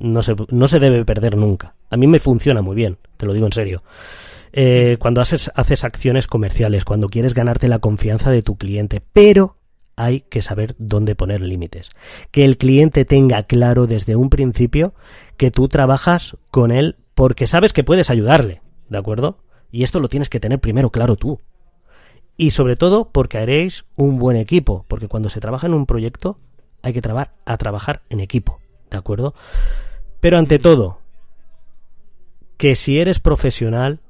no 0.05 0.23
se, 0.23 0.37
no 0.51 0.69
se 0.69 0.79
debe 0.79 1.05
perder 1.05 1.37
nunca. 1.37 1.75
A 1.91 1.97
mí 1.97 2.07
me 2.07 2.19
funciona 2.19 2.63
muy 2.63 2.77
bien, 2.77 2.99
te 3.17 3.27
lo 3.27 3.33
digo 3.33 3.47
en 3.47 3.53
serio. 3.53 3.83
Eh, 4.53 4.99
cuando 5.01 5.21
haces, 5.21 5.51
haces 5.55 5.83
acciones 5.83 6.27
comerciales, 6.27 6.85
cuando 6.85 7.09
quieres 7.09 7.35
ganarte 7.35 7.69
la 7.69 7.81
confianza 7.81 8.31
de 8.31 8.43
tu 8.43 8.57
cliente, 8.57 9.03
pero 9.13 9.57
hay 9.97 10.21
que 10.23 10.43
saber 10.43 10.77
dónde 10.79 11.15
poner 11.15 11.41
límites. 11.41 11.91
Que 12.31 12.45
el 12.45 12.59
cliente 12.59 13.05
tenga 13.05 13.45
claro 13.45 13.87
desde 13.87 14.17
un 14.17 14.31
principio 14.31 14.95
que 15.37 15.51
tú 15.51 15.69
trabajas 15.69 16.37
con 16.51 16.71
él 16.71 16.97
porque 17.15 17.47
sabes 17.47 17.73
que 17.73 17.85
puedes 17.85 18.11
ayudarle, 18.11 18.61
¿de 18.89 18.99
acuerdo? 18.99 19.39
Y 19.71 19.83
esto 19.85 20.01
lo 20.01 20.09
tienes 20.09 20.29
que 20.29 20.41
tener 20.41 20.61
primero 20.61 20.91
claro 20.91 21.17
tú. 21.17 21.41
Y 22.37 22.51
sobre 22.51 22.77
todo 22.77 23.11
porque 23.11 23.39
haréis 23.39 23.85
un 23.97 24.19
buen 24.19 24.37
equipo, 24.37 24.85
porque 24.89 25.09
cuando 25.09 25.31
se 25.31 25.41
trabaja 25.41 25.67
en 25.67 25.75
un 25.75 25.87
proyecto 25.87 26.39
hay 26.83 26.93
que 26.93 27.03
trabajar 27.03 27.35
a 27.45 27.57
trabajar 27.57 28.03
en 28.11 28.21
equipo, 28.21 28.61
¿de 28.91 28.99
acuerdo? 28.99 29.35
Pero 30.25 30.39
ante 30.39 30.59
todo, 30.59 31.01
que 32.57 32.77
si 32.77 32.99
eres 32.99 33.21
profesional, 33.21 34.01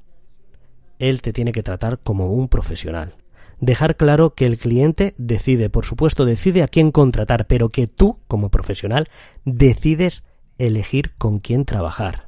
él 0.97 1.21
te 1.21 1.33
tiene 1.33 1.51
que 1.51 1.61
tratar 1.61 1.99
como 1.99 2.31
un 2.31 2.47
profesional. 2.47 3.15
Dejar 3.59 3.97
claro 3.97 4.33
que 4.33 4.45
el 4.45 4.57
cliente 4.57 5.13
decide, 5.17 5.69
por 5.69 5.83
supuesto, 5.83 6.23
decide 6.23 6.63
a 6.63 6.69
quién 6.69 6.93
contratar, 6.93 7.47
pero 7.47 7.67
que 7.67 7.87
tú, 7.87 8.19
como 8.29 8.49
profesional, 8.49 9.09
decides 9.43 10.23
elegir 10.57 11.13
con 11.17 11.39
quién 11.39 11.65
trabajar. 11.65 12.24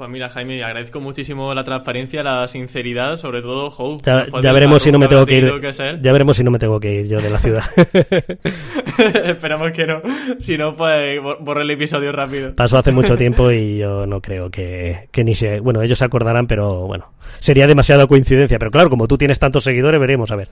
Pues 0.00 0.08
mira, 0.08 0.30
Jaime, 0.30 0.64
agradezco 0.64 0.98
muchísimo 0.98 1.52
la 1.52 1.62
transparencia, 1.62 2.22
la 2.22 2.48
sinceridad, 2.48 3.18
sobre 3.18 3.42
todo, 3.42 3.66
Hope. 3.66 4.02
Ya, 4.42 4.50
veremos 4.50 4.82
si 4.82 4.90
no 4.90 4.98
me 4.98 5.08
tengo 5.08 5.26
que 5.26 5.36
ir. 5.36 5.52
ya 6.00 6.12
veremos 6.12 6.38
si 6.38 6.42
no 6.42 6.50
me 6.50 6.58
tengo 6.58 6.80
que 6.80 7.00
ir 7.00 7.06
yo 7.06 7.20
de 7.20 7.28
la 7.28 7.36
ciudad. 7.36 7.64
Esperamos 9.26 9.72
que 9.72 9.84
no. 9.84 10.00
Si 10.38 10.56
no, 10.56 10.74
pues 10.74 11.20
borre 11.20 11.64
el 11.64 11.70
episodio 11.70 12.12
rápido. 12.12 12.56
Pasó 12.56 12.78
hace 12.78 12.92
mucho 12.92 13.14
tiempo 13.18 13.50
y 13.50 13.76
yo 13.76 14.06
no 14.06 14.22
creo 14.22 14.48
que, 14.48 15.08
que 15.10 15.22
ni 15.22 15.34
se. 15.34 15.60
Bueno, 15.60 15.82
ellos 15.82 15.98
se 15.98 16.06
acordarán, 16.06 16.46
pero 16.46 16.86
bueno, 16.86 17.10
sería 17.40 17.66
demasiada 17.66 18.06
coincidencia. 18.06 18.58
Pero 18.58 18.70
claro, 18.70 18.88
como 18.88 19.06
tú 19.06 19.18
tienes 19.18 19.38
tantos 19.38 19.64
seguidores, 19.64 20.00
veremos 20.00 20.30
a 20.30 20.36
ver. 20.36 20.48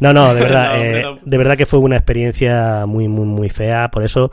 No, 0.00 0.12
no, 0.12 0.34
de 0.34 0.40
verdad, 0.42 0.84
eh, 0.84 1.04
de 1.22 1.38
verdad 1.38 1.56
que 1.56 1.66
fue 1.66 1.78
una 1.78 1.94
experiencia 1.94 2.84
muy, 2.84 3.06
muy, 3.06 3.26
muy 3.26 3.48
fea. 3.48 3.92
Por 3.92 4.02
eso. 4.02 4.32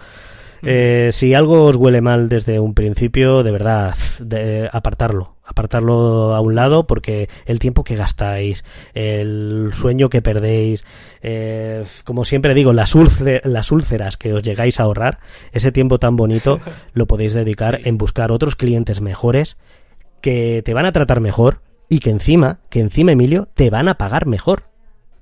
Eh, 0.68 1.12
si 1.12 1.36
algo 1.36 1.66
os 1.66 1.76
huele 1.76 2.02
mal 2.02 2.28
desde 2.28 2.60
un 2.60 2.74
principio, 2.74 3.44
de 3.44 3.52
verdad, 3.52 3.96
de, 4.20 4.68
apartarlo. 4.72 5.36
Apartarlo 5.46 6.34
a 6.34 6.42
un 6.42 6.56
lado 6.56 6.88
porque 6.88 7.30
el 7.46 7.60
tiempo 7.60 7.84
que 7.84 7.96
gastáis, 7.96 8.66
el 8.96 9.70
sueño 9.74 10.10
que 10.10 10.24
perdéis, 10.24 10.84
eh, 11.22 11.86
como 12.04 12.26
siempre 12.26 12.56
digo, 12.56 12.74
las, 12.74 12.96
las 13.44 13.72
úlceras 13.72 14.18
que 14.18 14.34
os 14.34 14.42
llegáis 14.42 14.80
a 14.80 14.84
ahorrar, 14.84 15.20
ese 15.52 15.72
tiempo 15.72 16.00
tan 16.00 16.16
bonito 16.16 16.60
lo 16.94 17.06
podéis 17.06 17.36
dedicar 17.36 17.82
en 17.84 18.00
buscar 18.00 18.32
otros 18.32 18.56
clientes 18.56 19.02
mejores 19.02 19.58
que 20.20 20.64
te 20.66 20.74
van 20.74 20.88
a 20.88 20.92
tratar 20.92 21.20
mejor 21.20 21.62
y 21.90 22.00
que 22.00 22.10
encima, 22.10 22.62
que 22.70 22.80
encima 22.80 23.12
Emilio, 23.12 23.48
te 23.54 23.70
van 23.70 23.88
a 23.88 24.00
pagar 24.00 24.26
mejor 24.26 24.64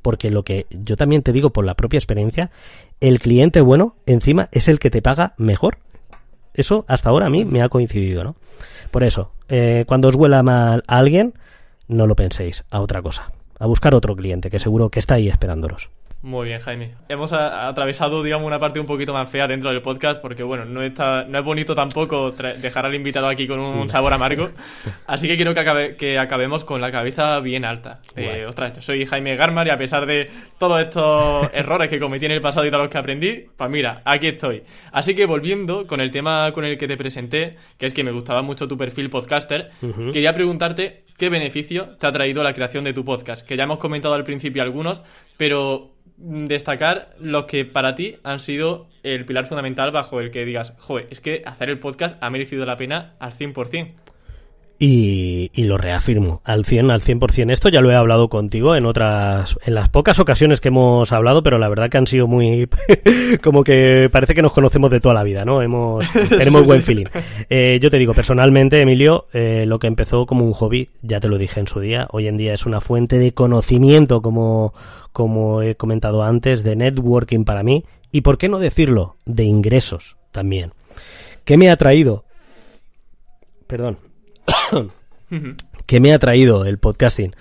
porque 0.04 0.30
lo 0.30 0.44
que 0.44 0.68
yo 0.70 0.96
también 0.96 1.24
te 1.24 1.32
digo 1.32 1.50
por 1.50 1.66
la 1.66 1.74
propia 1.74 1.98
experiencia, 1.98 2.52
el 3.00 3.20
cliente 3.20 3.62
bueno 3.62 3.96
encima 4.06 4.50
es 4.52 4.68
el 4.68 4.78
que 4.78 4.92
te 4.92 5.02
paga 5.02 5.34
mejor. 5.38 5.80
Eso 6.54 6.86
hasta 6.88 7.10
ahora 7.10 7.26
a 7.26 7.30
mí 7.32 7.46
me 7.46 7.64
ha 7.64 7.70
coincidido, 7.70 8.24
¿no? 8.24 8.36
Por 8.92 9.04
eso, 9.04 9.32
eh, 9.50 9.86
cuando 9.88 10.10
os 10.10 10.16
huela 10.16 10.44
mal 10.44 10.84
a 10.86 11.00
alguien, 11.00 11.34
no 11.88 12.06
lo 12.06 12.16
penséis, 12.16 12.64
a 12.70 12.80
otra 12.80 13.02
cosa, 13.02 13.32
a 13.58 13.66
buscar 13.66 13.96
otro 13.96 14.16
cliente 14.16 14.52
que 14.52 14.60
seguro 14.60 14.90
que 14.90 15.00
está 15.00 15.16
ahí 15.16 15.30
esperándolos. 15.30 15.90
Muy 16.24 16.48
bien, 16.48 16.62
Jaime. 16.62 16.92
Hemos 17.10 17.34
atravesado, 17.34 18.24
digamos, 18.24 18.48
una 18.48 18.58
parte 18.58 18.80
un 18.80 18.86
poquito 18.86 19.12
más 19.12 19.30
fea 19.30 19.46
dentro 19.46 19.70
del 19.70 19.82
podcast 19.82 20.22
porque, 20.22 20.42
bueno, 20.42 20.64
no, 20.64 20.82
está, 20.82 21.26
no 21.26 21.38
es 21.38 21.44
bonito 21.44 21.76
tampoco 21.76 22.32
dejar 22.32 22.86
al 22.86 22.96
invitado 22.96 23.28
aquí 23.28 23.46
con 23.46 23.60
un 23.60 23.90
sabor 23.90 24.14
amargo. 24.14 24.48
Así 25.06 25.28
que 25.28 25.36
quiero 25.36 25.54
que, 25.54 25.98
que 25.98 26.18
acabemos 26.18 26.64
con 26.64 26.80
la 26.80 26.94
cabeza 26.94 27.42
bien 27.42 27.66
alta. 27.66 28.00
Eh, 28.16 28.46
ostras, 28.48 28.72
yo 28.72 28.82
soy 28.82 29.06
Jaime 29.06 29.36
Garmar 29.36 29.68
y 29.68 29.72
a 29.72 29.78
pesar 29.78 30.06
de 30.06 30.32
todos 30.58 30.80
estos 30.80 31.50
errores 31.54 31.90
que 31.90 32.00
cometí 32.00 32.26
en 32.26 32.32
el 32.32 32.42
pasado 32.42 32.66
y 32.66 32.70
todos 32.70 32.84
los 32.84 32.90
que 32.90 33.00
aprendí, 33.00 33.46
pues 33.58 33.70
mira, 33.70 34.02
aquí 34.06 34.28
estoy. 34.28 34.64
Así 34.94 35.16
que 35.16 35.26
volviendo 35.26 35.88
con 35.88 36.00
el 36.00 36.10
tema 36.10 36.54
con 36.54 36.64
el 36.64 36.78
que 36.78 36.88
te 36.88 36.96
presenté, 36.96 37.52
que 37.78 37.86
es 37.86 37.94
que 37.94 38.06
me 38.06 38.14
gustaba 38.14 38.42
mucho 38.42 38.66
tu 38.70 38.78
perfil 38.78 39.10
podcaster, 39.10 39.72
quería 40.14 40.34
preguntarte 40.34 41.04
qué 41.18 41.28
beneficio 41.28 41.98
te 42.00 42.08
ha 42.08 42.14
traído 42.14 42.44
la 42.44 42.54
creación 42.54 42.86
de 42.86 42.94
tu 42.94 43.04
podcast, 43.04 43.46
que 43.46 43.58
ya 43.58 43.64
hemos 43.64 43.78
comentado 43.78 44.14
al 44.14 44.24
principio 44.24 44.64
algunos, 44.64 45.02
pero 45.36 45.93
destacar 46.24 47.16
los 47.20 47.46
que 47.46 47.66
para 47.66 47.96
ti 47.96 48.18
han 48.24 48.40
sido 48.40 48.88
el 49.04 49.26
pilar 49.26 49.46
fundamental 49.46 49.92
bajo 49.92 50.22
el 50.22 50.32
que 50.32 50.46
digas, 50.46 50.74
joder, 50.80 51.08
es 51.12 51.20
que 51.20 51.44
hacer 51.46 51.70
el 51.70 51.80
podcast 51.80 52.18
ha 52.22 52.30
merecido 52.30 52.66
la 52.66 52.78
pena 52.78 53.16
al 53.20 53.34
100%. 53.34 53.94
Y, 54.86 55.50
y, 55.54 55.64
lo 55.64 55.78
reafirmo 55.78 56.42
al 56.44 56.66
100, 56.66 56.92
al 56.92 57.02
100%. 57.02 57.54
Esto 57.54 57.70
ya 57.70 57.80
lo 57.80 57.90
he 57.90 57.96
hablado 57.96 58.28
contigo 58.28 58.76
en 58.76 58.86
otras, 58.86 59.58
en 59.66 59.76
las 59.76 59.88
pocas 59.88 60.20
ocasiones 60.20 60.60
que 60.60 60.68
hemos 60.68 61.10
hablado, 61.14 61.42
pero 61.42 61.58
la 61.58 61.70
verdad 61.70 61.90
que 61.90 61.98
han 61.98 62.06
sido 62.06 62.28
muy, 62.28 62.68
como 63.42 63.64
que 63.64 64.10
parece 64.12 64.36
que 64.36 64.42
nos 64.42 64.52
conocemos 64.52 64.92
de 64.92 65.00
toda 65.00 65.16
la 65.16 65.24
vida, 65.24 65.46
¿no? 65.46 65.62
Hemos, 65.62 66.04
tenemos 66.30 66.64
sí, 66.64 66.68
buen 66.68 66.82
sí. 66.82 66.86
feeling. 66.86 67.06
Eh, 67.50 67.80
yo 67.82 67.90
te 67.90 67.98
digo, 67.98 68.14
personalmente, 68.14 68.82
Emilio, 68.82 69.28
eh, 69.32 69.64
lo 69.66 69.80
que 69.80 69.88
empezó 69.88 70.26
como 70.26 70.44
un 70.44 70.52
hobby, 70.52 70.90
ya 71.02 71.22
te 71.22 71.30
lo 71.30 71.38
dije 71.38 71.62
en 71.62 71.68
su 71.68 71.80
día, 71.80 72.10
hoy 72.12 72.28
en 72.28 72.36
día 72.36 72.54
es 72.54 72.66
una 72.66 72.82
fuente 72.82 73.20
de 73.20 73.34
conocimiento, 73.34 74.22
como, 74.22 74.74
como 75.14 75.62
he 75.62 75.76
comentado 75.76 76.24
antes, 76.24 76.62
de 76.62 76.76
networking 76.76 77.46
para 77.46 77.64
mí, 77.64 77.86
y 78.12 78.20
por 78.20 78.38
qué 78.38 78.50
no 78.50 78.60
decirlo, 78.60 79.16
de 79.24 79.46
ingresos 79.46 80.18
también. 80.34 80.74
¿Qué 81.46 81.56
me 81.56 81.70
ha 81.70 81.78
traído? 81.78 82.26
Perdón. 83.66 83.98
¿Qué 85.86 86.00
me 86.00 86.14
ha 86.14 86.20
traído 86.20 86.66
el 86.66 86.78
podcasting? 86.78 87.36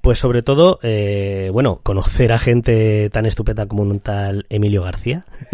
Pues 0.00 0.18
sobre 0.18 0.42
todo, 0.42 0.78
eh, 0.82 1.50
bueno, 1.52 1.80
conocer 1.82 2.30
a 2.30 2.38
gente 2.38 3.10
tan 3.10 3.26
estupenda 3.26 3.66
como 3.66 3.82
un 3.82 3.98
tal 3.98 4.46
Emilio 4.50 4.82
García. 4.82 5.26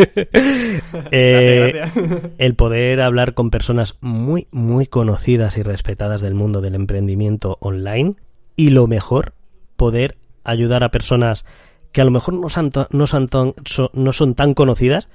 eh, 1.11 1.73
gracias, 1.75 1.95
gracias. 1.95 2.33
El 2.39 2.55
poder 2.55 3.01
hablar 3.01 3.33
con 3.33 3.51
personas 3.51 3.97
muy, 4.03 4.49
muy 4.51 4.87
conocidas 4.87 5.57
y 5.57 5.63
respetadas 5.63 6.21
del 6.21 6.35
mundo 6.35 6.61
del 6.61 6.75
emprendimiento 6.75 7.57
online. 7.61 8.17
Y 8.55 8.71
lo 8.71 8.87
mejor, 8.87 9.33
poder 9.77 10.19
ayudar 10.45 10.85
a 10.85 10.91
personas 10.91 11.47
que 11.93 12.01
a 12.01 12.05
lo 12.05 12.11
mejor 12.11 12.35
no 12.35 12.49
son, 12.51 12.71
no 12.91 13.07
son, 13.07 13.29
tan, 13.29 13.55
no 13.93 14.13
son 14.13 14.35
tan 14.35 14.55
conocidas, 14.55 15.09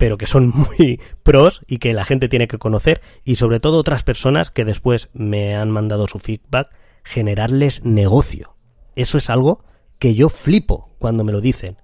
pero 0.00 0.16
que 0.16 0.26
son 0.26 0.48
muy 0.54 0.98
pros 1.22 1.60
y 1.68 1.76
que 1.76 1.92
la 1.92 2.04
gente 2.04 2.30
tiene 2.30 2.48
que 2.48 2.56
conocer 2.56 3.02
y 3.22 3.36
sobre 3.36 3.60
todo 3.60 3.76
otras 3.76 4.02
personas 4.02 4.50
que 4.50 4.64
después 4.64 5.10
me 5.12 5.54
han 5.54 5.70
mandado 5.70 6.08
su 6.08 6.18
feedback, 6.18 6.70
generarles 7.04 7.84
negocio. 7.84 8.56
Eso 8.96 9.18
es 9.18 9.28
algo 9.28 9.62
que 9.98 10.14
yo 10.14 10.30
flipo 10.30 10.88
cuando 10.98 11.22
me 11.22 11.32
lo 11.32 11.42
dicen. 11.42 11.76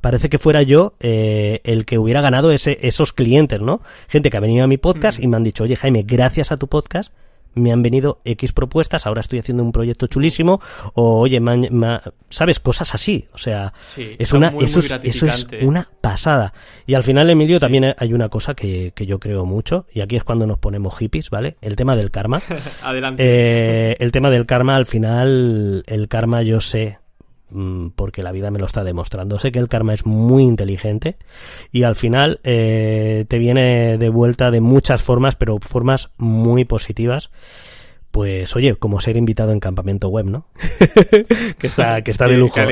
Parece 0.00 0.28
que 0.28 0.38
fuera 0.38 0.62
yo 0.62 0.94
eh, 1.00 1.62
el 1.64 1.84
que 1.84 1.98
hubiera 1.98 2.20
ganado 2.20 2.52
ese, 2.52 2.78
esos 2.82 3.12
clientes, 3.12 3.60
¿no? 3.60 3.82
Gente 4.06 4.30
que 4.30 4.36
ha 4.36 4.40
venido 4.40 4.62
a 4.62 4.68
mi 4.68 4.76
podcast 4.76 5.18
mm. 5.18 5.22
y 5.24 5.26
me 5.26 5.36
han 5.36 5.44
dicho, 5.44 5.64
oye 5.64 5.74
Jaime, 5.74 6.04
gracias 6.04 6.52
a 6.52 6.56
tu 6.56 6.68
podcast 6.68 7.12
me 7.54 7.72
han 7.72 7.82
venido 7.82 8.20
X 8.24 8.52
propuestas, 8.52 9.06
ahora 9.06 9.20
estoy 9.20 9.38
haciendo 9.38 9.62
un 9.62 9.72
proyecto 9.72 10.06
chulísimo, 10.06 10.60
o 10.94 11.20
oye, 11.20 11.40
man, 11.40 11.66
man, 11.70 12.00
¿sabes? 12.30 12.60
Cosas 12.60 12.94
así. 12.94 13.28
O 13.32 13.38
sea, 13.38 13.72
sí, 13.80 14.16
es 14.18 14.32
una, 14.32 14.50
muy, 14.50 14.64
eso, 14.64 14.78
muy 14.78 15.08
es, 15.08 15.22
eso, 15.22 15.26
es, 15.26 15.46
una 15.62 15.88
pasada. 16.00 16.52
Y 16.86 16.94
al 16.94 17.02
final, 17.02 17.30
Emilio, 17.30 17.56
sí. 17.56 17.60
también 17.60 17.94
hay 17.96 18.12
una 18.12 18.28
cosa 18.28 18.54
que, 18.54 18.92
que, 18.94 19.06
yo 19.06 19.18
creo 19.18 19.44
mucho, 19.44 19.86
y 19.92 20.00
aquí 20.00 20.16
es 20.16 20.24
cuando 20.24 20.46
nos 20.46 20.58
ponemos 20.58 20.96
hippies, 20.98 21.30
¿vale? 21.30 21.56
El 21.60 21.76
tema 21.76 21.96
del 21.96 22.10
karma. 22.10 22.42
Adelante. 22.82 23.22
Eh, 23.24 23.96
el 24.00 24.12
tema 24.12 24.30
del 24.30 24.46
karma, 24.46 24.76
al 24.76 24.86
final, 24.86 25.84
el 25.86 26.08
karma 26.08 26.42
yo 26.42 26.60
sé 26.60 26.98
porque 27.94 28.22
la 28.22 28.32
vida 28.32 28.50
me 28.50 28.58
lo 28.58 28.66
está 28.66 28.84
demostrando. 28.84 29.38
Sé 29.38 29.52
que 29.52 29.58
el 29.58 29.68
karma 29.68 29.94
es 29.94 30.06
muy 30.06 30.42
inteligente 30.42 31.16
y 31.70 31.84
al 31.84 31.96
final 31.96 32.40
eh, 32.42 33.24
te 33.28 33.38
viene 33.38 33.98
de 33.98 34.08
vuelta 34.08 34.50
de 34.50 34.60
muchas 34.60 35.02
formas, 35.02 35.36
pero 35.36 35.58
formas 35.60 36.10
muy 36.16 36.64
positivas. 36.64 37.30
Pues 38.10 38.54
oye, 38.54 38.76
como 38.76 39.00
ser 39.00 39.16
invitado 39.16 39.52
en 39.52 39.60
campamento 39.60 40.08
web, 40.08 40.26
¿no? 40.26 40.46
que 41.58 41.66
está, 41.66 42.02
que 42.02 42.10
está 42.10 42.28
de 42.28 42.36
lujo. 42.36 42.60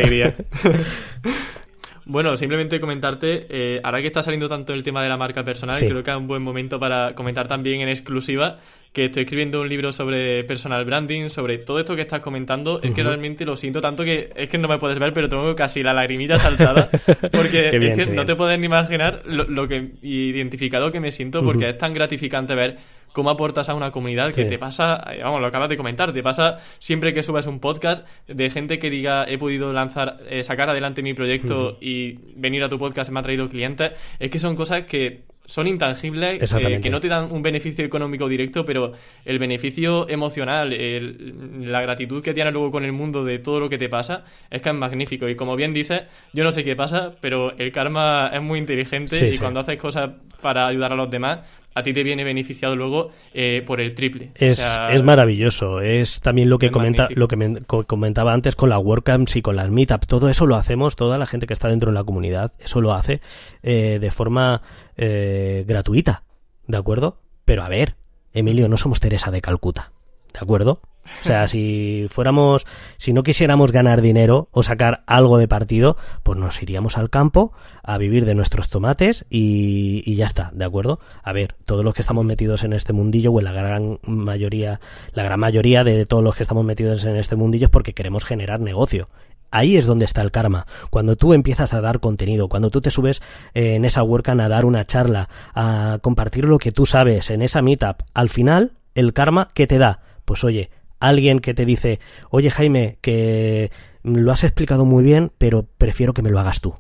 Bueno, 2.05 2.37
simplemente 2.37 2.81
comentarte, 2.81 3.47
eh, 3.49 3.81
ahora 3.85 4.01
que 4.01 4.09
está 4.09 4.25
saliendo 4.25 4.49
tanto 4.49 4.75
el 4.75 4.83
tema 4.83 5.05
de 5.05 5.09
la 5.09 5.17
marca 5.17 5.45
personal, 5.45 5.77
sí. 5.77 5.87
creo 5.89 6.03
que 6.03 6.11
es 6.11 6.17
un 6.17 6.27
buen 6.27 6.43
momento 6.43 6.81
para 6.81 7.15
comentar 7.15 7.47
también 7.47 7.81
en 7.81 7.89
exclusiva 7.89 8.57
que 8.93 9.07
estoy 9.07 9.23
escribiendo 9.23 9.63
un 9.63 9.69
libro 9.69 9.91
sobre 9.91 10.45
personal 10.45 10.85
branding, 10.85 11.29
sobre 11.31 11.59
todo 11.59 11.79
esto 11.79 11.97
que 11.97 12.03
estás 12.03 12.21
comentando. 12.21 12.75
Uh 12.75 12.81
-huh. 12.81 12.89
Es 12.89 12.95
que 12.95 13.03
realmente 13.03 13.45
lo 13.45 13.57
siento 13.57 13.81
tanto 13.81 14.05
que 14.05 14.31
es 14.37 14.51
que 14.51 14.59
no 14.59 14.69
me 14.69 14.79
puedes 14.79 14.99
ver, 14.99 15.13
pero 15.15 15.29
tengo 15.29 15.55
casi 15.57 15.83
la 15.83 15.95
lagrimilla 15.95 16.39
saltada. 16.39 16.91
Porque 17.33 17.79
bien, 17.79 17.93
es 17.93 17.99
que 17.99 18.07
no 18.07 18.25
te 18.25 18.37
puedes 18.37 18.59
ni 18.59 18.67
imaginar 18.67 19.23
lo, 19.25 19.45
lo, 19.45 19.67
que 19.67 19.93
identificado 20.03 20.93
que 20.93 21.01
me 21.01 21.11
siento, 21.11 21.43
porque 21.43 21.65
uh 21.65 21.69
-huh. 21.69 21.73
es 21.73 21.79
tan 21.79 21.95
gratificante 21.95 22.55
ver 22.55 22.79
cómo 23.13 23.31
aportas 23.31 23.69
a 23.69 23.75
una 23.75 23.91
comunidad 23.91 24.29
que 24.29 24.43
sí. 24.43 24.49
te 24.49 24.59
pasa, 24.59 25.03
eh, 25.13 25.21
vamos, 25.23 25.41
lo 25.41 25.47
acabas 25.47 25.69
de 25.69 25.77
comentar, 25.77 26.13
te 26.13 26.23
pasa 26.23 26.59
siempre 26.79 27.13
que 27.13 27.23
subes 27.23 27.47
un 27.47 27.61
podcast 27.61 28.07
de 28.27 28.51
gente 28.51 28.79
que 28.79 28.91
diga 28.91 29.25
he 29.29 29.39
podido 29.39 29.73
lanzar, 29.73 30.19
eh, 30.29 30.43
sacar 30.43 30.71
adelante 30.71 31.03
mi 31.03 31.15
proyecto 31.15 31.55
uh 31.55 31.73
-huh. 31.73 31.79
y 31.81 32.19
venir 32.37 32.65
a 32.65 32.69
tu 32.69 32.79
podcast 32.79 33.11
me 33.11 33.21
ha 33.21 33.23
traído 33.23 33.49
clientes, 33.49 33.93
es 34.19 34.31
que 34.31 34.39
son 34.39 34.57
cosas 34.57 34.83
que 34.87 35.25
son 35.45 35.67
intangibles, 35.67 36.53
eh, 36.53 36.81
que 36.81 36.91
no 36.91 37.01
te 37.01 37.09
dan 37.09 37.33
un 37.33 37.43
beneficio 37.43 37.85
económico 37.85 38.29
directo, 38.29 38.65
pero 38.65 38.93
el 39.25 39.39
beneficio 39.39 40.09
emocional, 40.09 40.73
el, 40.73 41.71
la 41.71 41.81
gratitud 41.83 42.23
que 42.23 42.33
tienes 42.33 42.53
luego 42.53 42.71
con 42.71 42.85
el 42.85 42.93
mundo 42.93 43.25
de 43.25 43.39
todo 43.39 43.61
lo 43.61 43.69
que 43.69 43.79
te 43.79 43.89
pasa, 43.89 44.25
es 44.51 44.63
que 44.63 44.69
es 44.69 44.75
magnífico. 44.75 45.29
Y 45.29 45.35
como 45.35 45.57
bien 45.57 45.75
dices, 45.75 46.03
yo 46.33 46.45
no 46.45 46.53
sé 46.53 46.65
qué 46.65 46.77
pasa, 46.77 47.13
pero 47.21 47.53
el 47.59 47.73
karma 47.73 48.31
es 48.33 48.43
muy 48.43 48.59
inteligente 48.59 49.17
sí, 49.17 49.27
y 49.27 49.33
sí. 49.33 49.39
cuando 49.39 49.61
haces 49.61 49.79
cosas 49.79 50.11
para 50.41 50.67
ayudar 50.67 50.93
a 50.93 50.97
los 50.97 51.11
demás, 51.11 51.41
a 51.75 51.83
ti 51.83 51.93
te 51.93 52.03
viene 52.03 52.25
beneficiado 52.25 52.77
luego 52.77 53.11
eh, 53.35 53.63
por 53.67 53.81
el 53.81 53.95
triple. 53.95 54.31
Es, 54.35 54.55
o 54.55 54.63
sea, 54.63 54.93
es 54.93 55.03
maravilloso. 55.03 55.81
Es 55.81 56.21
también 56.21 56.51
lo 56.51 56.59
que 56.59 56.71
comenta, 56.71 57.09
lo 57.15 57.29
que 57.29 57.37
me 57.37 57.61
comentaba 57.63 58.33
antes 58.33 58.57
con 58.57 58.69
la 58.69 58.79
WordCamps 58.79 59.37
y 59.37 59.43
con 59.43 59.57
las 59.57 59.71
Meetup. 59.71 60.07
Todo 60.07 60.29
eso 60.29 60.47
lo 60.47 60.57
hacemos, 60.57 60.97
toda 60.97 61.19
la 61.19 61.27
gente 61.27 61.47
que 61.47 61.55
está 61.55 61.69
dentro 61.69 61.91
de 61.91 61.95
la 61.95 62.05
comunidad, 62.05 62.53
eso 62.59 62.81
lo 62.81 62.93
hace 62.93 63.21
eh, 63.63 63.99
de 64.01 64.11
forma 64.11 64.63
eh, 64.97 65.65
gratuita, 65.67 66.25
¿de 66.67 66.77
acuerdo? 66.77 67.19
Pero 67.45 67.63
a 67.63 67.69
ver, 67.69 67.97
Emilio, 68.33 68.69
no 68.69 68.77
somos 68.77 69.01
Teresa 69.01 69.31
de 69.31 69.41
Calcuta, 69.41 69.93
¿de 70.33 70.41
acuerdo? 70.41 70.81
O 71.21 71.25
sea, 71.25 71.49
si 71.49 72.07
fuéramos, 72.09 72.67
si 72.97 73.13
no 73.13 73.23
quisiéramos 73.23 73.73
ganar 73.73 74.01
dinero 74.01 74.49
o 74.53 74.63
sacar 74.63 75.03
algo 75.07 75.39
de 75.39 75.49
partido, 75.49 75.97
pues 76.23 76.39
nos 76.39 76.63
iríamos 76.63 76.97
al 76.97 77.11
campo 77.11 77.53
a 77.83 77.99
vivir 77.99 78.25
de 78.25 78.35
nuestros 78.35 78.69
tomates 78.69 79.27
y, 79.29 80.15
ya 80.15 80.27
está, 80.27 80.51
¿de 80.53 80.65
acuerdo? 80.65 81.01
A 81.23 81.33
ver, 81.33 81.57
todos 81.65 81.85
los 81.85 81.95
que 81.95 82.03
estamos 82.03 82.25
metidos 82.25 82.65
en 82.65 82.73
este 82.73 82.93
mundillo, 82.93 83.33
o 83.33 83.39
en 83.41 83.45
la 83.45 83.53
gran 83.53 83.99
mayoría, 84.07 84.81
la 85.13 85.25
gran 85.25 85.41
mayoría 85.41 85.85
de 85.85 86.07
todos 86.07 86.23
los 86.23 86.37
que 86.37 86.45
estamos 86.45 86.65
metidos 86.65 87.05
en 87.05 87.17
este 87.17 87.37
mundillo 87.37 87.67
es 87.67 87.71
porque 87.71 87.95
queremos 87.95 88.25
generar 88.25 88.61
negocio. 88.61 89.09
Ahí 89.51 89.77
es 89.77 89.85
donde 89.85 90.07
está 90.07 90.23
el 90.23 90.31
karma. 90.31 90.67
Cuando 90.89 91.15
tú 91.17 91.35
empiezas 91.35 91.75
a 91.75 91.83
dar 91.83 92.01
contenido, 92.01 92.49
cuando 92.49 92.71
tú 92.71 92.81
te 92.81 92.91
subes 92.91 93.21
eh, 93.53 93.75
en 93.75 93.85
esa 93.85 94.03
WordCamp 94.03 94.41
a 94.41 94.49
dar 94.49 94.65
una 94.65 94.85
charla, 94.85 95.29
a 95.55 95.99
compartir 96.01 96.47
lo 96.47 96.59
que 96.59 96.73
tú 96.73 96.87
sabes 96.87 97.29
en 97.29 97.43
esa 97.43 97.61
meetup, 97.61 98.03
al 98.15 98.31
final, 98.31 98.73
el 98.95 99.13
karma, 99.13 99.51
¿qué 99.53 99.67
te 99.67 99.77
da? 99.77 100.01
Pues 100.25 100.43
oye, 100.43 100.71
alguien 101.09 101.41
que 101.41 101.55
te 101.55 101.65
dice, 101.65 102.01
oye 102.31 102.51
Jaime, 102.51 102.99
que 103.01 103.71
lo 104.03 104.33
has 104.33 104.45
explicado 104.45 104.85
muy 104.85 105.05
bien, 105.05 105.33
pero 105.39 105.67
prefiero 105.79 106.13
que 106.15 106.23
me 106.23 106.31
lo 106.31 106.41
hagas 106.41 106.61
tú. 106.61 106.75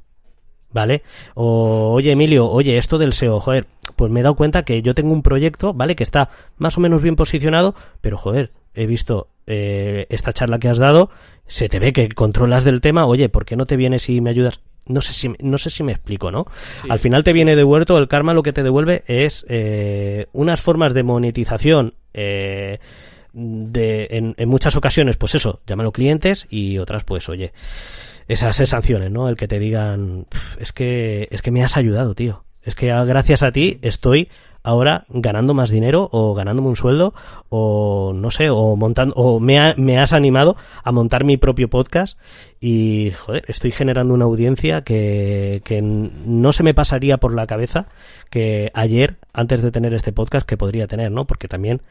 ¿Vale? 0.70 1.02
O, 1.34 1.92
oye 1.92 2.12
Emilio, 2.12 2.48
oye, 2.48 2.78
esto 2.78 2.96
del 2.96 3.12
SEO, 3.12 3.40
joder, 3.40 3.66
pues 3.94 4.10
me 4.10 4.20
he 4.20 4.22
dado 4.22 4.36
cuenta 4.36 4.64
que 4.64 4.80
yo 4.80 4.94
tengo 4.94 5.12
un 5.12 5.22
proyecto, 5.22 5.74
¿vale? 5.74 5.94
Que 5.94 6.02
está 6.02 6.30
más 6.56 6.78
o 6.78 6.80
menos 6.80 7.02
bien 7.02 7.14
posicionado, 7.14 7.74
pero 8.00 8.16
joder, 8.16 8.52
he 8.74 8.86
visto 8.86 9.28
eh, 9.46 10.06
esta 10.08 10.32
charla 10.32 10.58
que 10.58 10.68
has 10.68 10.78
dado, 10.78 11.10
se 11.46 11.68
te 11.68 11.78
ve 11.78 11.92
que 11.92 12.08
controlas 12.08 12.64
del 12.64 12.80
tema, 12.80 13.04
oye, 13.04 13.28
¿por 13.28 13.44
qué 13.44 13.54
no 13.54 13.66
te 13.66 13.76
vienes 13.76 14.08
y 14.08 14.22
me 14.22 14.30
ayudas? 14.30 14.60
No 14.86 15.02
sé 15.02 15.12
si, 15.12 15.32
no 15.40 15.58
sé 15.58 15.68
si 15.68 15.82
me 15.82 15.92
explico, 15.92 16.30
¿no? 16.30 16.46
Sí, 16.70 16.88
Al 16.90 16.98
final 16.98 17.22
te 17.22 17.32
sí. 17.32 17.34
viene 17.34 17.54
devuelto, 17.54 17.98
el 17.98 18.08
karma 18.08 18.32
lo 18.32 18.42
que 18.42 18.54
te 18.54 18.62
devuelve 18.62 19.04
es 19.06 19.44
eh, 19.50 20.26
unas 20.32 20.60
formas 20.60 20.94
de 20.94 21.02
monetización 21.02 21.94
eh, 22.14 22.78
de, 23.32 24.08
en, 24.10 24.34
en, 24.36 24.48
muchas 24.48 24.76
ocasiones, 24.76 25.16
pues 25.16 25.34
eso, 25.34 25.60
llámalo 25.66 25.92
clientes 25.92 26.46
y 26.50 26.78
otras, 26.78 27.04
pues 27.04 27.28
oye, 27.28 27.52
esas 28.28 28.56
sanciones, 28.56 29.10
¿no? 29.10 29.28
El 29.28 29.36
que 29.36 29.48
te 29.48 29.58
digan, 29.58 30.26
es 30.58 30.72
que, 30.72 31.28
es 31.30 31.42
que 31.42 31.50
me 31.50 31.62
has 31.64 31.76
ayudado, 31.76 32.14
tío. 32.14 32.44
Es 32.62 32.74
que 32.74 32.86
gracias 32.86 33.42
a 33.42 33.50
ti 33.50 33.78
estoy 33.82 34.28
ahora 34.62 35.06
ganando 35.08 35.54
más 35.54 35.70
dinero 35.70 36.08
o 36.12 36.34
ganándome 36.34 36.68
un 36.68 36.76
sueldo 36.76 37.14
o 37.48 38.12
no 38.14 38.30
sé, 38.30 38.50
o 38.50 38.76
montando, 38.76 39.14
o 39.16 39.40
me, 39.40 39.58
ha, 39.58 39.74
me 39.76 39.98
has 39.98 40.12
animado 40.12 40.56
a 40.84 40.92
montar 40.92 41.24
mi 41.24 41.36
propio 41.36 41.68
podcast 41.68 42.18
y 42.60 43.10
joder, 43.18 43.44
estoy 43.48 43.72
generando 43.72 44.14
una 44.14 44.24
audiencia 44.24 44.82
que, 44.82 45.62
que 45.64 45.82
no 45.82 46.52
se 46.52 46.62
me 46.62 46.74
pasaría 46.74 47.18
por 47.18 47.34
la 47.34 47.46
cabeza 47.48 47.86
que 48.30 48.70
ayer, 48.74 49.16
antes 49.32 49.62
de 49.62 49.72
tener 49.72 49.94
este 49.94 50.12
podcast, 50.12 50.46
que 50.46 50.56
podría 50.56 50.86
tener, 50.86 51.10
¿no? 51.10 51.26
Porque 51.26 51.48
también 51.48 51.82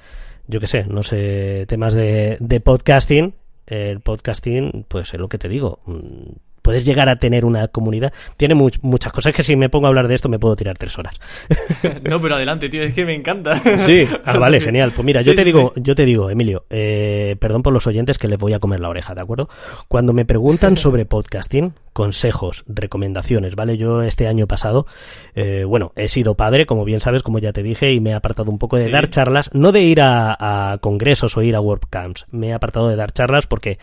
yo 0.47 0.59
qué 0.59 0.67
sé, 0.67 0.85
no 0.85 1.03
sé, 1.03 1.65
temas 1.67 1.93
de, 1.93 2.37
de 2.39 2.59
podcasting, 2.59 3.35
el 3.67 4.01
podcasting, 4.01 4.85
pues 4.87 5.13
es 5.13 5.19
lo 5.19 5.29
que 5.29 5.37
te 5.37 5.49
digo, 5.49 5.79
mm, 5.85 6.31
puedes 6.61 6.85
llegar 6.85 7.09
a 7.09 7.17
tener 7.17 7.45
una 7.45 7.67
comunidad. 7.67 8.13
Tiene 8.37 8.55
muchas 8.55 9.11
cosas 9.11 9.33
que 9.33 9.43
si 9.43 9.55
me 9.55 9.69
pongo 9.69 9.87
a 9.87 9.89
hablar 9.89 10.07
de 10.07 10.15
esto 10.15 10.29
me 10.29 10.39
puedo 10.39 10.55
tirar 10.55 10.77
tres 10.77 10.97
horas. 10.97 11.15
no, 12.03 12.21
pero 12.21 12.35
adelante, 12.35 12.69
tío, 12.69 12.83
es 12.83 12.93
que 12.93 13.05
me 13.05 13.13
encanta. 13.13 13.61
sí, 13.85 14.07
ah, 14.25 14.37
vale, 14.37 14.61
genial. 14.61 14.91
Pues 14.95 15.05
mira, 15.05 15.21
yo 15.21 15.35
te 15.35 15.43
digo, 15.43 15.73
yo 15.75 15.95
te 15.95 16.05
digo, 16.05 16.29
Emilio, 16.29 16.65
eh, 16.69 17.35
perdón 17.39 17.63
por 17.63 17.73
los 17.73 17.87
oyentes 17.87 18.17
que 18.17 18.27
les 18.27 18.37
voy 18.37 18.53
a 18.53 18.59
comer 18.59 18.79
la 18.79 18.89
oreja, 18.89 19.15
¿de 19.15 19.21
acuerdo? 19.21 19.49
Cuando 19.87 20.13
me 20.13 20.25
preguntan 20.25 20.77
sobre 20.81 21.05
podcasting, 21.05 21.73
consejos, 21.93 22.63
recomendaciones, 22.67 23.55
¿vale? 23.55 23.77
Yo 23.77 24.01
este 24.01 24.27
año 24.27 24.47
pasado, 24.47 24.85
eh, 25.35 25.63
bueno, 25.65 25.91
he 25.95 26.07
sido 26.07 26.35
padre, 26.35 26.65
como 26.65 26.85
bien 26.85 27.01
sabes, 27.01 27.23
como 27.23 27.39
ya 27.39 27.53
te 27.53 27.63
dije, 27.63 27.91
y 27.91 27.99
me 27.99 28.11
he 28.11 28.13
apartado 28.13 28.51
un 28.51 28.57
poco 28.57 28.77
de 28.77 28.89
dar 28.89 29.09
charlas, 29.09 29.49
no 29.53 29.71
de 29.71 29.81
ir 29.81 30.01
a, 30.01 30.71
a 30.73 30.77
congresos 30.77 31.35
o 31.37 31.41
ir 31.41 31.55
a 31.55 31.61
WordCamps, 31.61 32.27
me 32.31 32.49
he 32.49 32.53
apartado 32.53 32.89
de 32.89 32.95
dar 32.95 33.11
charlas 33.11 33.47
porque 33.47 33.79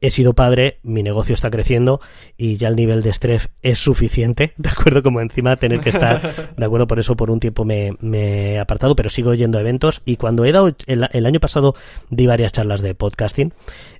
he 0.00 0.10
sido 0.10 0.34
padre, 0.34 0.78
mi 0.82 1.02
negocio 1.02 1.34
está 1.34 1.50
creciendo 1.50 2.00
y 2.36 2.56
ya 2.56 2.68
el 2.68 2.76
nivel 2.76 3.02
de 3.02 3.10
estrés 3.10 3.48
es 3.62 3.78
suficiente, 3.78 4.52
¿de 4.56 4.68
acuerdo? 4.68 5.02
Como 5.02 5.20
encima 5.20 5.56
tener 5.56 5.80
que 5.80 5.90
estar, 5.90 6.54
¿de 6.56 6.64
acuerdo? 6.64 6.86
Por 6.86 6.98
eso 6.98 7.16
por 7.16 7.30
un 7.30 7.40
tiempo 7.40 7.64
me, 7.64 7.96
he 8.12 8.58
apartado, 8.58 8.94
pero 8.96 9.08
sigo 9.08 9.34
yendo 9.34 9.58
a 9.58 9.60
eventos 9.60 10.02
y 10.04 10.16
cuando 10.16 10.44
he 10.44 10.52
dado, 10.52 10.74
el, 10.86 11.26
año 11.26 11.40
pasado 11.40 11.74
di 12.10 12.26
varias 12.26 12.52
charlas 12.52 12.80
de 12.80 12.94
podcasting 12.94 13.52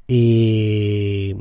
y 0.07 1.37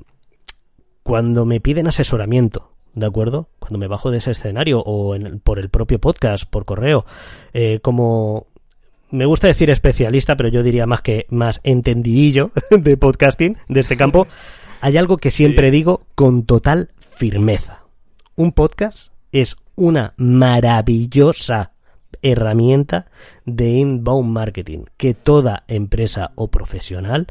cuando 1.03 1.45
me 1.45 1.61
piden 1.61 1.87
asesoramiento, 1.87 2.71
¿de 2.93 3.05
acuerdo? 3.05 3.49
Cuando 3.59 3.77
me 3.77 3.87
bajo 3.87 4.11
de 4.11 4.17
ese 4.17 4.31
escenario 4.31 4.83
o 4.85 5.15
por 5.43 5.59
el 5.59 5.69
propio 5.69 5.99
podcast, 5.99 6.49
por 6.49 6.65
correo, 6.65 7.05
eh, 7.53 7.79
como 7.81 8.47
me 9.11 9.25
gusta 9.25 9.47
decir 9.47 9.69
especialista, 9.69 10.35
pero 10.35 10.49
yo 10.49 10.63
diría 10.63 10.85
más 10.85 11.01
que 11.01 11.25
más 11.29 11.59
entendidillo 11.63 12.51
de 12.71 12.97
podcasting 12.97 13.57
de 13.67 13.79
este 13.79 13.97
campo, 13.97 14.27
hay 14.81 14.97
algo 14.97 15.17
que 15.17 15.31
siempre 15.31 15.71
digo 15.71 16.05
con 16.15 16.45
total 16.45 16.91
firmeza. 16.97 17.83
Un 18.35 18.51
podcast 18.51 19.11
es 19.31 19.55
una 19.75 20.13
maravillosa 20.17 21.73
herramienta 22.21 23.07
de 23.45 23.69
inbound 23.69 24.29
marketing 24.29 24.85
que 24.97 25.13
toda 25.13 25.63
empresa 25.67 26.31
o 26.35 26.49
profesional, 26.49 27.27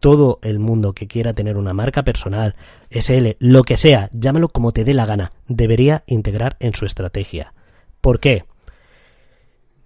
todo 0.00 0.38
el 0.42 0.58
mundo 0.58 0.92
que 0.92 1.08
quiera 1.08 1.34
tener 1.34 1.56
una 1.56 1.72
marca 1.72 2.04
personal, 2.04 2.54
SL, 2.90 3.36
lo 3.38 3.64
que 3.64 3.76
sea, 3.76 4.08
llámalo 4.12 4.48
como 4.48 4.72
te 4.72 4.84
dé 4.84 4.94
la 4.94 5.06
gana, 5.06 5.32
debería 5.48 6.04
integrar 6.06 6.56
en 6.60 6.74
su 6.74 6.86
estrategia. 6.86 7.52
¿Por 8.00 8.20
qué? 8.20 8.44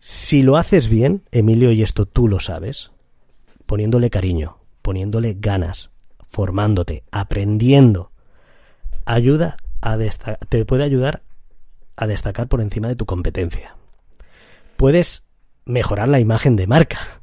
Si 0.01 0.43
lo 0.43 0.57
haces 0.57 0.89
bien, 0.89 1.23
Emilio, 1.31 1.73
y 1.73 1.83
esto 1.83 2.07
tú 2.07 2.27
lo 2.27 2.41
sabes, 2.41 2.91
poniéndole 3.67 4.09
cariño, 4.09 4.57
poniéndole 4.81 5.37
ganas, 5.39 5.91
formándote, 6.27 7.05
aprendiendo, 7.11 8.11
ayuda 9.05 9.59
a 9.83 9.99
te 10.49 10.65
puede 10.65 10.85
ayudar 10.85 11.23
a 11.97 12.07
destacar 12.07 12.49
por 12.49 12.63
encima 12.63 12.89
de 12.89 12.97
tu 12.97 13.05
competencia. 13.05 13.77
Puedes 14.79 15.25
mejorar 15.67 16.09
la 16.09 16.19
imagen 16.19 16.57
de 16.57 16.67
marca, 16.67 17.21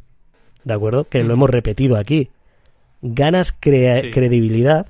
¿de 0.64 0.74
acuerdo? 0.74 1.06
Que 1.06 1.24
lo 1.24 1.34
hemos 1.34 1.50
repetido 1.50 1.98
aquí. 1.98 2.30
Ganas 3.02 3.52
credibilidad 3.52 4.86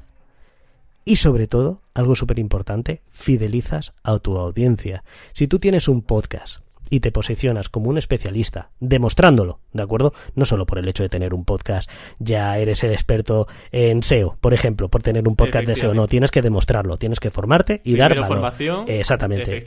y 1.05 1.15
sobre 1.15 1.47
todo, 1.47 1.81
algo 1.93 2.15
súper 2.15 2.37
importante, 2.37 3.01
fidelizas 3.09 3.93
a 4.03 4.19
tu 4.19 4.37
audiencia. 4.37 5.05
Si 5.31 5.47
tú 5.47 5.59
tienes 5.59 5.87
un 5.87 6.01
podcast 6.01 6.66
y 6.89 6.99
te 6.99 7.11
posicionas 7.11 7.69
como 7.69 7.89
un 7.89 7.97
especialista, 7.97 8.69
demostrándolo, 8.79 9.59
¿de 9.73 9.83
acuerdo? 9.83 10.13
No 10.35 10.45
solo 10.45 10.65
por 10.65 10.79
el 10.79 10.87
hecho 10.87 11.03
de 11.03 11.09
tener 11.09 11.33
un 11.33 11.45
podcast, 11.45 11.89
ya 12.19 12.57
eres 12.57 12.83
el 12.83 12.91
experto 12.91 13.47
en 13.71 14.03
SEO, 14.03 14.37
por 14.39 14.53
ejemplo, 14.53 14.89
por 14.89 15.03
tener 15.03 15.27
un 15.27 15.35
podcast 15.35 15.67
de 15.67 15.75
SEO, 15.75 15.93
no, 15.93 16.07
tienes 16.07 16.31
que 16.31 16.41
demostrarlo, 16.41 16.97
tienes 16.97 17.19
que 17.19 17.31
formarte 17.31 17.81
y 17.83 17.95
dar 17.95 18.11
valor. 18.11 18.27
formación. 18.27 18.85
Exactamente. 18.87 19.63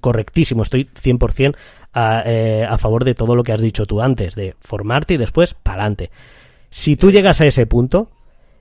correctísimo, 0.00 0.62
estoy 0.62 0.88
100% 0.94 1.56
a, 1.92 2.22
eh, 2.26 2.66
a 2.68 2.78
favor 2.78 3.04
de 3.04 3.14
todo 3.14 3.34
lo 3.34 3.42
que 3.42 3.52
has 3.52 3.60
dicho 3.60 3.86
tú 3.86 4.00
antes, 4.02 4.34
de 4.34 4.54
formarte 4.60 5.14
y 5.14 5.16
después 5.16 5.54
pa'lante. 5.54 6.10
Si 6.70 6.96
tú 6.96 7.10
llegas 7.10 7.40
a 7.40 7.46
ese 7.46 7.66
punto, 7.66 8.10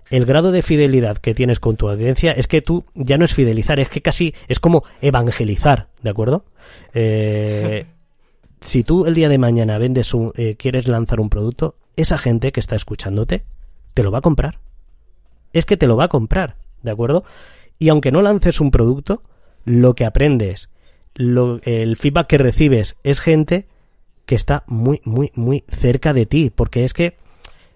el 0.09 0.25
grado 0.25 0.51
de 0.51 0.61
fidelidad 0.61 1.17
que 1.17 1.33
tienes 1.33 1.59
con 1.59 1.77
tu 1.77 1.89
audiencia 1.89 2.31
es 2.31 2.47
que 2.47 2.61
tú 2.61 2.85
ya 2.93 3.17
no 3.17 3.25
es 3.25 3.33
fidelizar, 3.33 3.79
es 3.79 3.89
que 3.89 4.01
casi 4.01 4.35
es 4.47 4.59
como 4.59 4.83
evangelizar, 5.01 5.87
¿de 6.01 6.09
acuerdo? 6.09 6.45
Eh, 6.93 7.85
si 8.65 8.83
tú 8.83 9.05
el 9.05 9.13
día 9.13 9.29
de 9.29 9.37
mañana 9.37 9.77
vendes 9.77 10.13
un, 10.13 10.33
eh, 10.35 10.55
quieres 10.57 10.87
lanzar 10.87 11.19
un 11.19 11.29
producto, 11.29 11.75
esa 11.95 12.17
gente 12.17 12.51
que 12.51 12.59
está 12.59 12.75
escuchándote 12.75 13.43
te 13.93 14.03
lo 14.03 14.11
va 14.11 14.19
a 14.19 14.21
comprar. 14.21 14.59
Es 15.53 15.65
que 15.65 15.77
te 15.77 15.87
lo 15.87 15.95
va 15.95 16.05
a 16.05 16.09
comprar, 16.09 16.57
¿de 16.83 16.91
acuerdo? 16.91 17.23
Y 17.79 17.89
aunque 17.89 18.11
no 18.11 18.21
lances 18.21 18.59
un 18.59 18.71
producto, 18.71 19.21
lo 19.63 19.95
que 19.95 20.05
aprendes, 20.05 20.69
lo, 21.13 21.59
el 21.63 21.95
feedback 21.95 22.27
que 22.27 22.37
recibes 22.37 22.97
es 23.03 23.19
gente 23.19 23.67
que 24.25 24.35
está 24.35 24.63
muy, 24.67 24.99
muy, 25.05 25.31
muy 25.35 25.63
cerca 25.69 26.13
de 26.13 26.25
ti, 26.25 26.51
porque 26.53 26.83
es 26.83 26.93
que 26.93 27.15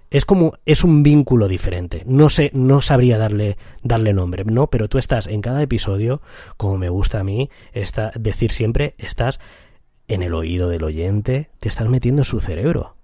es 0.10 0.26
como 0.26 0.54
es 0.66 0.84
un 0.84 1.04
vínculo 1.04 1.48
diferente. 1.48 2.04
No 2.08 2.30
sé, 2.30 2.50
no 2.54 2.82
sabría 2.82 3.18
darle 3.18 3.58
darle 3.84 4.14
nombre, 4.14 4.44
no, 4.44 4.68
pero 4.68 4.90
tú 4.90 4.98
estás 4.98 5.28
en 5.28 5.42
cada 5.42 5.62
episodio, 5.62 6.22
como 6.58 6.78
me 6.78 6.90
gusta 6.90 7.20
a 7.20 7.24
mí, 7.24 7.50
está 7.74 8.12
decir 8.16 8.52
siempre, 8.52 8.96
estás 8.98 9.40
en 10.10 10.24
el 10.24 10.34
oído 10.34 10.68
del 10.70 10.84
oyente, 10.84 11.50
te 11.60 11.70
estás 11.70 11.88
metiendo 11.88 12.22
en 12.22 12.26
su 12.26 12.40
cerebro. 12.40 12.96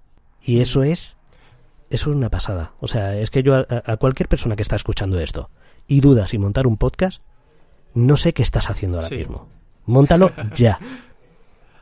Y 0.43 0.59
eso 0.59 0.83
es, 0.83 1.15
eso 1.89 2.09
es 2.09 2.15
una 2.15 2.29
pasada. 2.29 2.73
O 2.79 2.87
sea, 2.87 3.17
es 3.17 3.29
que 3.29 3.43
yo 3.43 3.55
a, 3.55 3.97
cualquier 3.97 4.27
persona 4.27 4.55
que 4.55 4.63
está 4.63 4.75
escuchando 4.75 5.19
esto 5.19 5.49
y 5.87 6.01
duda 6.01 6.27
si 6.27 6.39
montar 6.39 6.67
un 6.67 6.77
podcast, 6.77 7.21
no 7.93 8.17
sé 8.17 8.33
qué 8.33 8.41
estás 8.41 8.69
haciendo 8.69 8.97
ahora 8.97 9.15
mismo. 9.15 9.47
Móntalo 9.85 10.31
ya. 10.55 10.79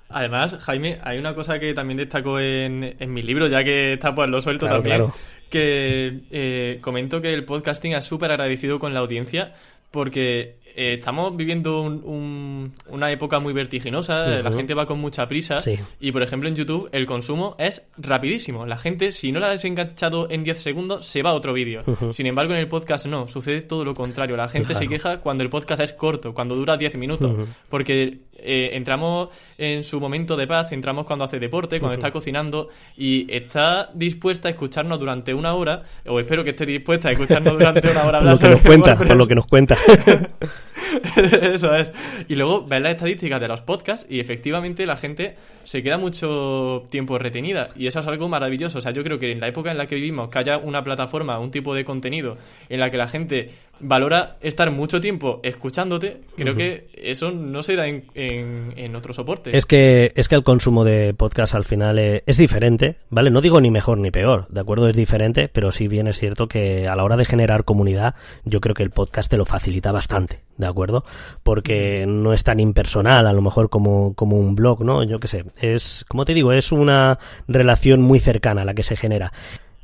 Además, 0.10 0.58
Jaime, 0.60 1.00
hay 1.02 1.18
una 1.18 1.34
cosa 1.34 1.58
que 1.58 1.74
también 1.74 1.98
destaco 1.98 2.40
en, 2.40 2.98
en 3.00 3.14
mi 3.14 3.24
libro, 3.24 3.48
ya 3.48 3.64
que 3.64 3.94
está 3.94 4.14
pues 4.14 4.30
lo 4.30 4.42
suelto 4.42 4.68
también, 4.68 5.08
que 5.50 6.22
eh, 6.30 6.80
comento 6.82 7.22
que 7.22 7.34
el 7.34 7.46
podcasting 7.46 7.94
es 7.94 8.04
súper 8.04 8.30
agradecido 8.30 8.78
con 8.78 8.94
la 8.94 9.00
audiencia 9.00 9.54
porque 9.94 10.56
eh, 10.76 10.96
estamos 10.98 11.38
viviendo 11.38 11.84
una 11.84 13.12
época 13.12 13.38
muy 13.38 13.54
vertiginosa, 13.54 14.42
la 14.42 14.52
gente 14.52 14.74
va 14.74 14.88
con 14.88 15.00
mucha 15.00 15.28
prisa 15.28 15.60
y 16.00 16.12
por 16.12 16.24
ejemplo 16.24 16.50
en 16.50 16.56
YouTube 16.56 16.90
el 16.92 17.06
consumo 17.06 17.56
es 17.60 17.84
rapidísimo. 17.96 18.66
La 18.66 18.78
gente 18.78 19.12
si 19.12 19.32
no 19.32 19.40
la 19.40 19.52
has 19.52 19.64
enganchado 19.66 20.32
en 20.32 20.44
10 20.44 20.58
segundos 20.58 21.06
se 21.06 21.22
va 21.22 21.30
a 21.30 21.34
otro 21.34 21.54
vídeo. 21.54 21.84
Sin 22.12 22.26
embargo 22.26 22.54
en 22.54 22.60
el 22.60 22.68
podcast 22.68 23.06
no, 23.06 23.28
sucede 23.28 23.62
todo 23.62 23.86
lo 23.86 23.94
contrario. 23.94 24.36
La 24.36 24.50
gente 24.50 24.74
se 24.74 24.88
queja 24.88 25.20
cuando 25.20 25.44
el 25.44 25.52
podcast 25.52 25.80
es 25.84 25.94
corto, 25.94 26.34
cuando 26.34 26.56
dura 26.56 26.76
10 26.76 26.96
minutos, 26.98 27.48
porque 27.70 28.22
eh, 28.44 28.72
entramos 28.74 29.30
en 29.58 29.84
su 29.84 30.00
momento 30.00 30.36
de 30.36 30.48
paz, 30.48 30.72
entramos 30.72 31.06
cuando 31.06 31.26
hace 31.26 31.40
deporte, 31.40 31.80
cuando 31.80 31.96
está 31.96 32.12
cocinando 32.12 32.70
y 32.98 33.26
está 33.34 33.90
dispuesta 33.94 34.48
a 34.48 34.52
escucharnos 34.52 35.00
durante 35.00 35.34
una 35.34 35.54
hora, 35.54 35.84
o 36.06 36.20
espero 36.20 36.44
que 36.44 36.52
esté 36.52 36.66
dispuesta 36.66 37.10
a 37.10 37.12
escucharnos 37.12 37.54
durante 37.54 37.90
una 37.90 38.04
hora. 38.04 38.20
por 38.20 38.30
lo 38.30 38.38
que 38.38 38.50
nos 38.50 38.62
cuenta, 38.62 38.96
por 38.96 39.16
lo 39.16 39.28
que 39.28 39.36
nos 39.36 39.48
cuenta. 39.48 39.78
Eso 41.42 41.76
es. 41.76 41.92
Y 42.28 42.36
luego 42.36 42.66
ves 42.66 42.82
las 42.82 42.94
estadísticas 42.94 43.40
de 43.40 43.48
los 43.48 43.62
podcasts 43.62 44.06
y 44.10 44.20
efectivamente 44.20 44.86
la 44.86 44.98
gente 44.98 45.36
se 45.64 45.82
queda 45.84 45.98
mucho 45.98 46.84
tiempo 46.90 47.18
retenida. 47.18 47.70
Y 47.76 47.88
eso 47.88 48.00
es 48.00 48.08
algo 48.08 48.30
maravilloso. 48.30 48.78
O 48.78 48.82
sea, 48.82 48.92
yo 48.92 49.04
creo 49.04 49.20
que 49.20 49.32
en 49.32 49.40
la 49.40 49.48
época 49.48 49.72
en 49.72 49.78
la 49.78 49.88
que 49.88 49.96
vivimos, 49.96 50.30
que 50.30 50.40
haya 50.40 50.58
una 50.58 50.84
plataforma, 50.84 51.40
un 51.40 51.52
tipo 51.52 51.74
de 51.76 51.86
contenido 51.86 52.38
en 52.70 52.80
la 52.80 52.90
que 52.92 52.98
la 52.98 53.08
gente 53.08 53.52
valora 53.84 54.38
estar 54.42 54.72
mucho 54.72 55.02
tiempo 55.02 55.40
escuchándote, 55.44 56.22
creo 56.36 56.56
que 56.56 56.88
eso 56.96 57.32
no 57.32 57.64
se 57.64 57.76
da 57.76 57.88
en, 57.88 58.06
en, 58.16 58.96
otro 58.96 59.14
soporte. 59.14 59.56
Es 59.56 59.66
que, 59.66 60.12
es 60.16 60.28
que 60.28 60.36
el 60.36 60.44
consumo 60.44 60.84
de 60.84 61.14
podcast 61.14 61.54
al 61.56 61.66
final 61.66 62.00
eh, 62.00 62.24
es, 62.26 62.38
diferente, 62.38 62.98
¿vale? 63.10 63.30
No 63.30 63.42
digo 63.42 63.60
ni 63.62 63.72
mejor 63.72 63.98
ni 63.98 64.12
peor, 64.12 64.48
¿de 64.50 64.62
acuerdo? 64.62 64.88
Es 64.88 64.96
diferente, 64.96 65.50
pero 65.50 65.72
sí 65.72 65.88
bien 65.88 66.08
es 66.08 66.18
cierto 66.20 66.48
que 66.48 66.88
a 66.88 66.96
la 66.96 67.04
hora 67.04 67.18
de 67.18 67.26
generar 67.26 67.66
comunidad, 67.66 68.16
yo 68.46 68.62
creo 68.62 68.74
que 68.74 68.84
el 68.84 68.92
podcast 68.92 69.30
te 69.30 69.38
lo 69.38 69.46
facilita 69.46 69.92
bastante, 69.92 70.42
¿de 70.58 70.68
acuerdo? 70.68 71.04
Porque 71.44 72.06
no 72.08 72.34
es 72.34 72.44
tan 72.44 72.60
impersonal, 72.60 73.28
a 73.28 73.34
lo 73.34 73.42
mejor 73.42 73.70
como, 73.70 74.14
como 74.14 74.38
un 74.38 74.56
blog, 74.56 74.84
¿no? 74.84 75.04
Yo 75.04 75.20
qué 75.20 75.28
sé, 75.28 75.46
es, 75.60 76.06
como 76.08 76.26
te 76.26 76.34
digo, 76.34 76.54
es 76.54 76.72
una 76.72 77.20
relación 77.48 78.02
muy 78.02 78.20
cercana 78.20 78.66
la 78.66 78.74
que 78.74 78.84
se 78.84 78.96
genera 78.96 79.34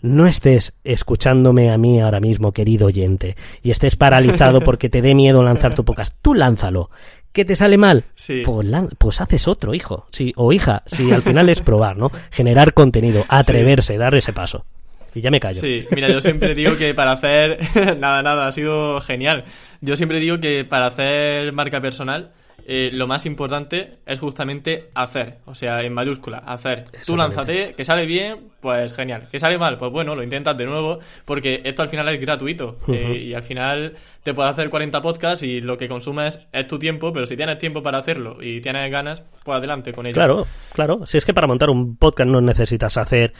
no 0.01 0.25
estés 0.27 0.73
escuchándome 0.83 1.71
a 1.71 1.77
mí 1.77 1.99
ahora 1.99 2.19
mismo, 2.19 2.51
querido 2.51 2.87
oyente, 2.87 3.35
y 3.61 3.71
estés 3.71 3.95
paralizado 3.95 4.61
porque 4.65 4.89
te 4.89 5.01
dé 5.01 5.15
miedo 5.15 5.43
lanzar 5.43 5.75
tu 5.75 5.85
podcast. 5.85 6.15
Tú 6.21 6.33
lánzalo. 6.33 6.89
¿Qué 7.31 7.45
te 7.45 7.55
sale 7.55 7.77
mal? 7.77 8.05
Sí. 8.15 8.41
Pues, 8.43 8.67
pues, 8.97 9.21
haces 9.21 9.47
otro, 9.47 9.73
hijo. 9.73 10.07
Sí, 10.11 10.33
o 10.35 10.51
hija. 10.51 10.83
Si 10.87 11.11
al 11.11 11.21
final 11.21 11.47
es 11.49 11.61
probar, 11.61 11.95
¿no? 11.97 12.11
Generar 12.31 12.73
contenido, 12.73 13.23
atreverse, 13.27 13.97
dar 13.97 14.15
ese 14.15 14.33
paso. 14.33 14.65
Y 15.13 15.21
ya 15.21 15.31
me 15.31 15.39
callo. 15.39 15.59
Sí, 15.61 15.85
mira, 15.91 16.07
yo 16.09 16.21
siempre 16.21 16.55
digo 16.55 16.75
que 16.77 16.93
para 16.93 17.11
hacer. 17.11 17.59
nada, 17.99 18.23
nada, 18.23 18.47
ha 18.47 18.51
sido 18.51 18.99
genial. 19.01 19.45
Yo 19.81 19.95
siempre 19.95 20.19
digo 20.19 20.39
que 20.39 20.65
para 20.65 20.87
hacer 20.87 21.53
marca 21.53 21.81
personal 21.81 22.31
eh, 22.71 22.91
lo 22.93 23.07
más 23.07 23.25
importante 23.25 23.97
es 24.05 24.19
justamente 24.19 24.91
hacer, 24.93 25.37
o 25.47 25.55
sea, 25.55 25.81
en 25.81 25.91
mayúscula, 25.91 26.37
hacer. 26.37 26.85
Tú 27.03 27.17
lánzate, 27.17 27.73
que 27.73 27.83
sale 27.83 28.05
bien, 28.05 28.51
pues 28.59 28.93
genial. 28.93 29.27
Que 29.31 29.39
sale 29.39 29.57
mal, 29.57 29.75
pues 29.77 29.91
bueno, 29.91 30.13
lo 30.13 30.21
intentas 30.21 30.55
de 30.55 30.67
nuevo, 30.67 30.99
porque 31.25 31.61
esto 31.63 31.81
al 31.81 31.89
final 31.89 32.07
es 32.09 32.21
gratuito. 32.21 32.77
Eh, 32.87 33.23
y 33.25 33.33
al 33.33 33.41
final 33.41 33.95
te 34.21 34.35
puedes 34.35 34.51
hacer 34.51 34.69
40 34.69 35.01
podcasts 35.01 35.41
y 35.41 35.61
lo 35.61 35.79
que 35.79 35.87
consumes 35.87 36.45
es 36.51 36.67
tu 36.67 36.77
tiempo, 36.77 37.11
pero 37.11 37.25
si 37.25 37.35
tienes 37.35 37.57
tiempo 37.57 37.81
para 37.81 37.97
hacerlo 37.97 38.37
y 38.39 38.61
tienes 38.61 38.91
ganas, 38.91 39.23
pues 39.43 39.57
adelante 39.57 39.91
con 39.91 40.05
ello. 40.05 40.13
Claro, 40.13 40.45
claro. 40.71 41.07
Si 41.07 41.17
es 41.17 41.25
que 41.25 41.33
para 41.33 41.47
montar 41.47 41.71
un 41.71 41.95
podcast 41.95 42.29
no 42.29 42.39
necesitas 42.39 42.97
hacer 42.97 43.33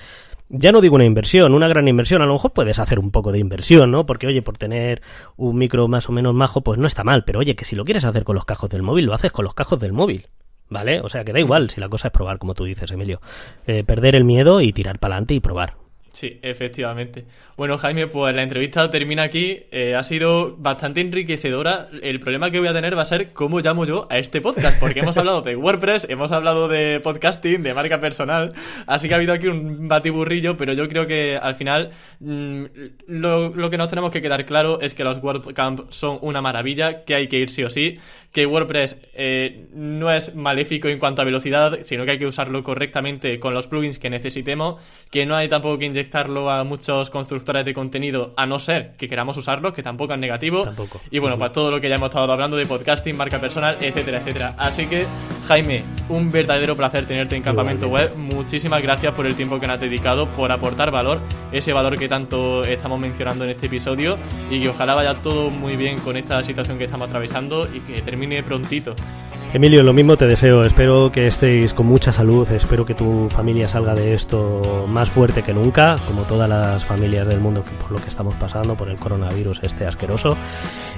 ya 0.49 0.71
no 0.71 0.81
digo 0.81 0.95
una 0.95 1.05
inversión, 1.05 1.53
una 1.53 1.67
gran 1.67 1.87
inversión, 1.87 2.21
a 2.21 2.25
lo 2.25 2.33
mejor 2.33 2.51
puedes 2.51 2.79
hacer 2.79 2.99
un 2.99 3.11
poco 3.11 3.31
de 3.31 3.39
inversión, 3.39 3.91
¿no? 3.91 4.05
Porque, 4.05 4.27
oye, 4.27 4.41
por 4.41 4.57
tener 4.57 5.01
un 5.37 5.57
micro 5.57 5.87
más 5.87 6.09
o 6.09 6.11
menos 6.11 6.33
majo, 6.33 6.61
pues 6.61 6.79
no 6.79 6.87
está 6.87 7.03
mal, 7.03 7.23
pero 7.23 7.39
oye, 7.39 7.55
que 7.55 7.65
si 7.65 7.75
lo 7.75 7.85
quieres 7.85 8.03
hacer 8.03 8.23
con 8.23 8.35
los 8.35 8.45
cajos 8.45 8.69
del 8.69 8.81
móvil, 8.81 9.05
lo 9.05 9.13
haces 9.13 9.31
con 9.31 9.45
los 9.45 9.53
cajos 9.53 9.79
del 9.79 9.93
móvil. 9.93 10.27
¿Vale? 10.71 11.01
O 11.01 11.09
sea, 11.09 11.25
que 11.25 11.33
da 11.33 11.39
igual 11.39 11.71
si 11.71 11.81
la 11.81 11.89
cosa 11.89 12.09
es 12.09 12.11
probar, 12.11 12.37
como 12.37 12.53
tú 12.53 12.63
dices, 12.63 12.91
Emilio. 12.91 13.21
Eh, 13.65 13.83
perder 13.83 14.15
el 14.15 14.23
miedo 14.23 14.61
y 14.61 14.71
tirar 14.71 14.99
para 14.99 15.15
adelante 15.15 15.33
y 15.33 15.39
probar. 15.39 15.78
Sí, 16.19 16.37
efectivamente. 16.41 17.23
Bueno, 17.55 17.77
Jaime, 17.77 18.07
pues 18.07 18.35
la 18.35 18.43
entrevista 18.43 18.89
termina 18.89 19.23
aquí. 19.23 19.61
Eh, 19.71 19.95
ha 19.95 20.03
sido 20.03 20.57
bastante 20.57 20.99
enriquecedora. 20.99 21.87
El 22.01 22.19
problema 22.19 22.51
que 22.51 22.59
voy 22.59 22.67
a 22.67 22.73
tener 22.73 22.97
va 22.97 23.03
a 23.03 23.05
ser 23.05 23.31
cómo 23.31 23.61
llamo 23.61 23.85
yo 23.85 24.05
a 24.09 24.17
este 24.17 24.41
podcast, 24.41 24.77
porque 24.81 24.99
hemos 24.99 25.15
hablado 25.15 25.41
de 25.43 25.55
WordPress, 25.55 26.07
hemos 26.09 26.33
hablado 26.33 26.67
de 26.67 26.99
podcasting, 26.99 27.63
de 27.63 27.73
marca 27.73 28.01
personal, 28.01 28.51
así 28.85 29.07
que 29.07 29.13
ha 29.13 29.17
habido 29.17 29.31
aquí 29.31 29.47
un 29.47 29.87
batiburrillo, 29.87 30.57
pero 30.57 30.73
yo 30.73 30.89
creo 30.89 31.07
que 31.07 31.39
al 31.41 31.55
final 31.55 31.91
mm, 32.19 32.65
lo, 33.07 33.69
que 33.69 33.77
nos 33.77 33.87
tenemos 33.87 34.11
que 34.11 34.21
quedar 34.21 34.45
claro 34.45 34.81
es 34.81 34.93
que 34.93 35.05
los 35.05 35.23
WordCamp 35.23 35.89
son 35.89 36.19
una 36.21 36.41
maravilla, 36.41 37.05
que 37.05 37.15
hay 37.15 37.29
que 37.29 37.37
ir 37.37 37.49
sí 37.49 37.63
o 37.63 37.69
sí, 37.69 37.97
que 38.31 38.45
WordPress 38.45 38.97
eh, 39.13 39.65
no 39.73 40.11
es 40.11 40.35
maléfico 40.35 40.87
en 40.87 40.99
cuanto 40.99 41.21
a 41.21 41.25
velocidad, 41.25 41.79
sino 41.83 42.05
que 42.05 42.11
hay 42.11 42.19
que 42.19 42.27
usarlo 42.27 42.63
correctamente 42.63 43.39
con 43.39 43.55
los 43.55 43.65
plugins 43.67 43.97
que 43.97 44.09
necesitemos, 44.09 44.75
que 45.09 45.25
no 45.25 45.35
hay 45.35 45.47
tampoco 45.47 45.79
que 45.79 45.85
inyectarlo 45.85 46.51
a 46.51 46.63
muchos 46.63 47.09
constructores 47.09 47.65
de 47.65 47.73
contenido, 47.73 48.33
a 48.37 48.45
no 48.45 48.59
ser 48.59 48.91
que 48.97 49.07
queramos 49.07 49.35
usarlo, 49.37 49.73
que 49.73 49.81
tampoco 49.81 50.13
es 50.13 50.19
negativo. 50.19 50.63
Tampoco. 50.63 51.01
Y 51.09 51.17
bueno, 51.17 51.39
para 51.39 51.51
todo 51.51 51.71
lo 51.71 51.81
que 51.81 51.89
ya 51.89 51.95
hemos 51.95 52.09
estado 52.09 52.31
hablando 52.31 52.55
de 52.55 52.65
podcasting, 52.65 53.17
marca 53.17 53.41
personal, 53.41 53.77
etcétera, 53.81 54.19
etcétera. 54.19 54.53
Así 54.59 54.85
que, 54.85 55.05
Jaime, 55.47 55.83
un 56.09 56.29
verdadero 56.29 56.75
placer 56.75 57.07
tenerte 57.07 57.35
en 57.35 57.41
Campamento 57.41 57.87
Web. 57.87 58.15
Muchísimas 58.15 58.83
gracias 58.83 59.11
por 59.15 59.25
el 59.25 59.33
tiempo 59.33 59.59
que 59.59 59.65
nos 59.65 59.75
has 59.75 59.81
dedicado, 59.81 60.27
por 60.27 60.51
aportar 60.51 60.91
valor, 60.91 61.19
ese 61.51 61.73
valor 61.73 61.97
que 61.97 62.07
tanto 62.07 62.63
estamos 62.63 62.99
mencionando 62.99 63.43
en 63.45 63.51
este 63.51 63.65
episodio, 63.65 64.17
y 64.51 64.61
que 64.61 64.69
ojalá 64.69 64.93
vaya 64.93 65.15
todo 65.15 65.49
muy 65.49 65.75
bien 65.75 65.97
con 65.97 66.15
esta 66.15 66.43
situación 66.43 66.77
que 66.77 66.83
estamos 66.83 67.07
atravesando 67.07 67.67
y 67.73 67.79
que 67.79 68.01
termine 68.01 68.18
prontito. 68.45 68.95
Emilio, 69.51 69.81
lo 69.81 69.93
mismo 69.93 70.15
te 70.15 70.27
deseo. 70.27 70.63
Espero 70.63 71.11
que 71.11 71.25
estéis 71.25 71.73
con 71.73 71.87
mucha 71.87 72.11
salud. 72.11 72.49
Espero 72.51 72.85
que 72.85 72.93
tu 72.93 73.29
familia 73.29 73.67
salga 73.67 73.95
de 73.95 74.13
esto 74.13 74.85
más 74.87 75.09
fuerte 75.09 75.41
que 75.41 75.53
nunca, 75.53 75.97
como 76.05 76.21
todas 76.23 76.47
las 76.47 76.85
familias 76.85 77.27
del 77.27 77.39
mundo 77.39 77.63
por 77.81 77.91
lo 77.91 77.97
que 77.97 78.09
estamos 78.09 78.35
pasando, 78.35 78.75
por 78.75 78.89
el 78.89 78.99
coronavirus 78.99 79.61
este 79.63 79.87
asqueroso. 79.87 80.37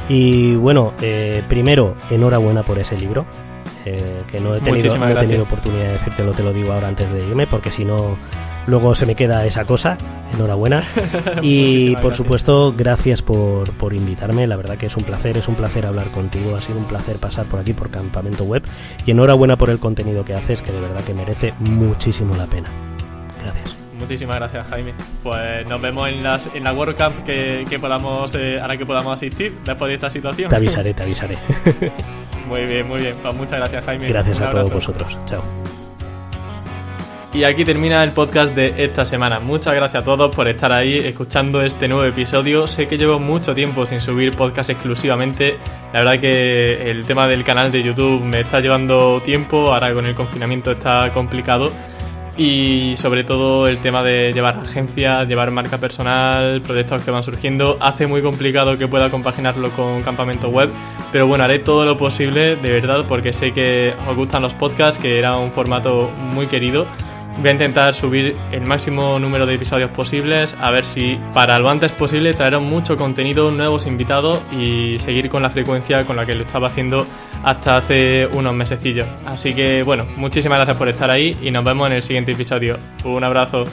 Y 0.09 0.55
bueno, 0.55 0.93
eh, 1.01 1.43
primero, 1.47 1.95
enhorabuena 2.09 2.63
por 2.63 2.77
ese 2.77 2.97
libro. 2.97 3.25
Eh, 3.85 4.23
que 4.29 4.39
no 4.39 4.53
he 4.53 4.59
tenido, 4.59 4.95
no 4.95 5.09
he 5.09 5.15
tenido 5.15 5.43
oportunidad 5.43 5.85
de 5.85 5.93
decírtelo, 5.93 6.33
te 6.33 6.43
lo 6.43 6.53
digo 6.53 6.71
ahora 6.71 6.89
antes 6.89 7.11
de 7.11 7.25
irme, 7.25 7.47
porque 7.47 7.71
si 7.71 7.83
no 7.83 8.15
luego 8.67 8.95
se 8.95 9.05
me 9.05 9.15
queda 9.15 9.45
esa 9.45 9.65
cosa. 9.65 9.97
Enhorabuena. 10.33 10.83
Y 11.41 11.95
por 11.97 12.13
supuesto, 12.13 12.73
gracias 12.75 13.21
por, 13.21 13.71
por, 13.73 13.93
invitarme. 13.93 14.47
La 14.47 14.55
verdad 14.55 14.77
que 14.77 14.85
es 14.85 14.97
un 14.97 15.03
placer, 15.03 15.37
es 15.37 15.47
un 15.47 15.55
placer 15.55 15.85
hablar 15.85 16.07
contigo. 16.07 16.55
Ha 16.55 16.61
sido 16.61 16.79
un 16.79 16.85
placer 16.85 17.17
pasar 17.17 17.45
por 17.45 17.59
aquí, 17.59 17.73
por 17.73 17.89
Campamento 17.89 18.43
Web. 18.43 18.63
Y 19.05 19.11
enhorabuena 19.11 19.57
por 19.57 19.69
el 19.69 19.79
contenido 19.79 20.23
que 20.23 20.33
haces, 20.33 20.61
que 20.61 20.71
de 20.71 20.81
verdad 20.81 21.03
que 21.03 21.13
merece 21.13 21.53
muchísimo 21.59 22.35
la 22.35 22.45
pena. 22.45 22.69
Gracias. 23.41 23.75
Muchísimas 24.01 24.37
gracias, 24.37 24.67
Jaime. 24.67 24.93
Pues 25.21 25.67
nos 25.67 25.79
vemos 25.79 26.09
en, 26.09 26.23
las, 26.23 26.49
en 26.53 26.63
la 26.63 26.73
WordCamp 26.73 27.23
que, 27.23 27.63
que 27.69 27.79
podamos, 27.79 28.33
eh, 28.35 28.59
ahora 28.59 28.75
que 28.75 28.85
podamos 28.85 29.13
asistir 29.13 29.55
después 29.63 29.89
de 29.89 29.95
esta 29.95 30.09
situación. 30.09 30.49
Te 30.49 30.55
avisaré, 30.55 30.93
te 30.93 31.03
avisaré. 31.03 31.37
muy 32.47 32.61
bien, 32.61 32.87
muy 32.87 32.99
bien. 32.99 33.15
Pues 33.21 33.35
muchas 33.35 33.59
gracias, 33.59 33.85
Jaime. 33.85 34.07
Gracias 34.07 34.41
a 34.41 34.49
todos 34.49 34.73
vosotros. 34.73 35.17
Chao. 35.27 35.43
Y 37.33 37.45
aquí 37.45 37.63
termina 37.63 38.03
el 38.03 38.11
podcast 38.11 38.53
de 38.53 38.83
esta 38.83 39.05
semana. 39.05 39.39
Muchas 39.39 39.73
gracias 39.73 40.03
a 40.03 40.05
todos 40.05 40.35
por 40.35 40.49
estar 40.49 40.73
ahí 40.73 40.97
escuchando 40.97 41.61
este 41.61 41.87
nuevo 41.87 42.03
episodio. 42.03 42.67
Sé 42.67 42.89
que 42.89 42.97
llevo 42.97 43.19
mucho 43.19 43.55
tiempo 43.55 43.85
sin 43.85 44.01
subir 44.01 44.35
podcast 44.35 44.69
exclusivamente. 44.69 45.55
La 45.93 45.99
verdad 45.99 46.19
que 46.19 46.91
el 46.91 47.05
tema 47.05 47.27
del 47.27 47.45
canal 47.45 47.71
de 47.71 47.83
YouTube 47.83 48.21
me 48.21 48.41
está 48.41 48.59
llevando 48.59 49.21
tiempo. 49.21 49.73
Ahora 49.73 49.93
con 49.93 50.05
el 50.05 50.13
confinamiento 50.13 50.71
está 50.71 51.13
complicado. 51.13 51.71
Y 52.35 52.95
sobre 52.97 53.23
todo 53.23 53.65
el 53.67 53.79
tema 53.79 54.03
de 54.03 54.33
llevar 54.33 54.57
agencia, 54.57 55.23
llevar 55.23 55.51
marca 55.51 55.77
personal, 55.77 56.61
proyectos 56.61 57.01
que 57.01 57.11
van 57.11 57.23
surgiendo, 57.23 57.77
hace 57.79 58.07
muy 58.07 58.21
complicado 58.21 58.77
que 58.77 58.89
pueda 58.89 59.09
compaginarlo 59.09 59.69
con 59.69 60.01
campamento 60.01 60.49
web. 60.49 60.69
Pero 61.13 61.27
bueno, 61.27 61.45
haré 61.45 61.59
todo 61.59 61.85
lo 61.85 61.95
posible, 61.95 62.57
de 62.57 62.71
verdad, 62.71 63.05
porque 63.07 63.31
sé 63.31 63.53
que 63.53 63.93
os 64.09 64.17
gustan 64.17 64.41
los 64.41 64.53
podcasts, 64.53 65.01
que 65.01 65.17
era 65.17 65.37
un 65.37 65.51
formato 65.51 66.09
muy 66.33 66.47
querido 66.47 66.87
Voy 67.39 67.49
a 67.49 67.51
intentar 67.53 67.93
subir 67.93 68.35
el 68.51 68.61
máximo 68.61 69.17
número 69.17 69.45
de 69.45 69.55
episodios 69.55 69.89
posibles, 69.91 70.55
a 70.59 70.69
ver 70.69 70.85
si 70.85 71.17
para 71.33 71.57
lo 71.59 71.69
antes 71.69 71.91
posible 71.91 72.33
traerán 72.33 72.63
mucho 72.63 72.97
contenido, 72.97 73.49
nuevos 73.51 73.87
invitados 73.87 74.41
y 74.51 74.99
seguir 74.99 75.27
con 75.29 75.41
la 75.41 75.49
frecuencia 75.49 76.05
con 76.05 76.17
la 76.17 76.25
que 76.25 76.35
lo 76.35 76.43
estaba 76.43 76.67
haciendo 76.67 77.07
hasta 77.43 77.77
hace 77.77 78.27
unos 78.33 78.53
mesecillos. 78.53 79.07
Así 79.25 79.53
que 79.53 79.81
bueno, 79.83 80.05
muchísimas 80.17 80.59
gracias 80.59 80.77
por 80.77 80.87
estar 80.87 81.09
ahí 81.09 81.37
y 81.41 81.51
nos 81.51 81.63
vemos 81.63 81.87
en 81.87 81.93
el 81.93 82.03
siguiente 82.03 82.31
episodio. 82.31 82.77
Un 83.03 83.23
abrazo. 83.23 83.63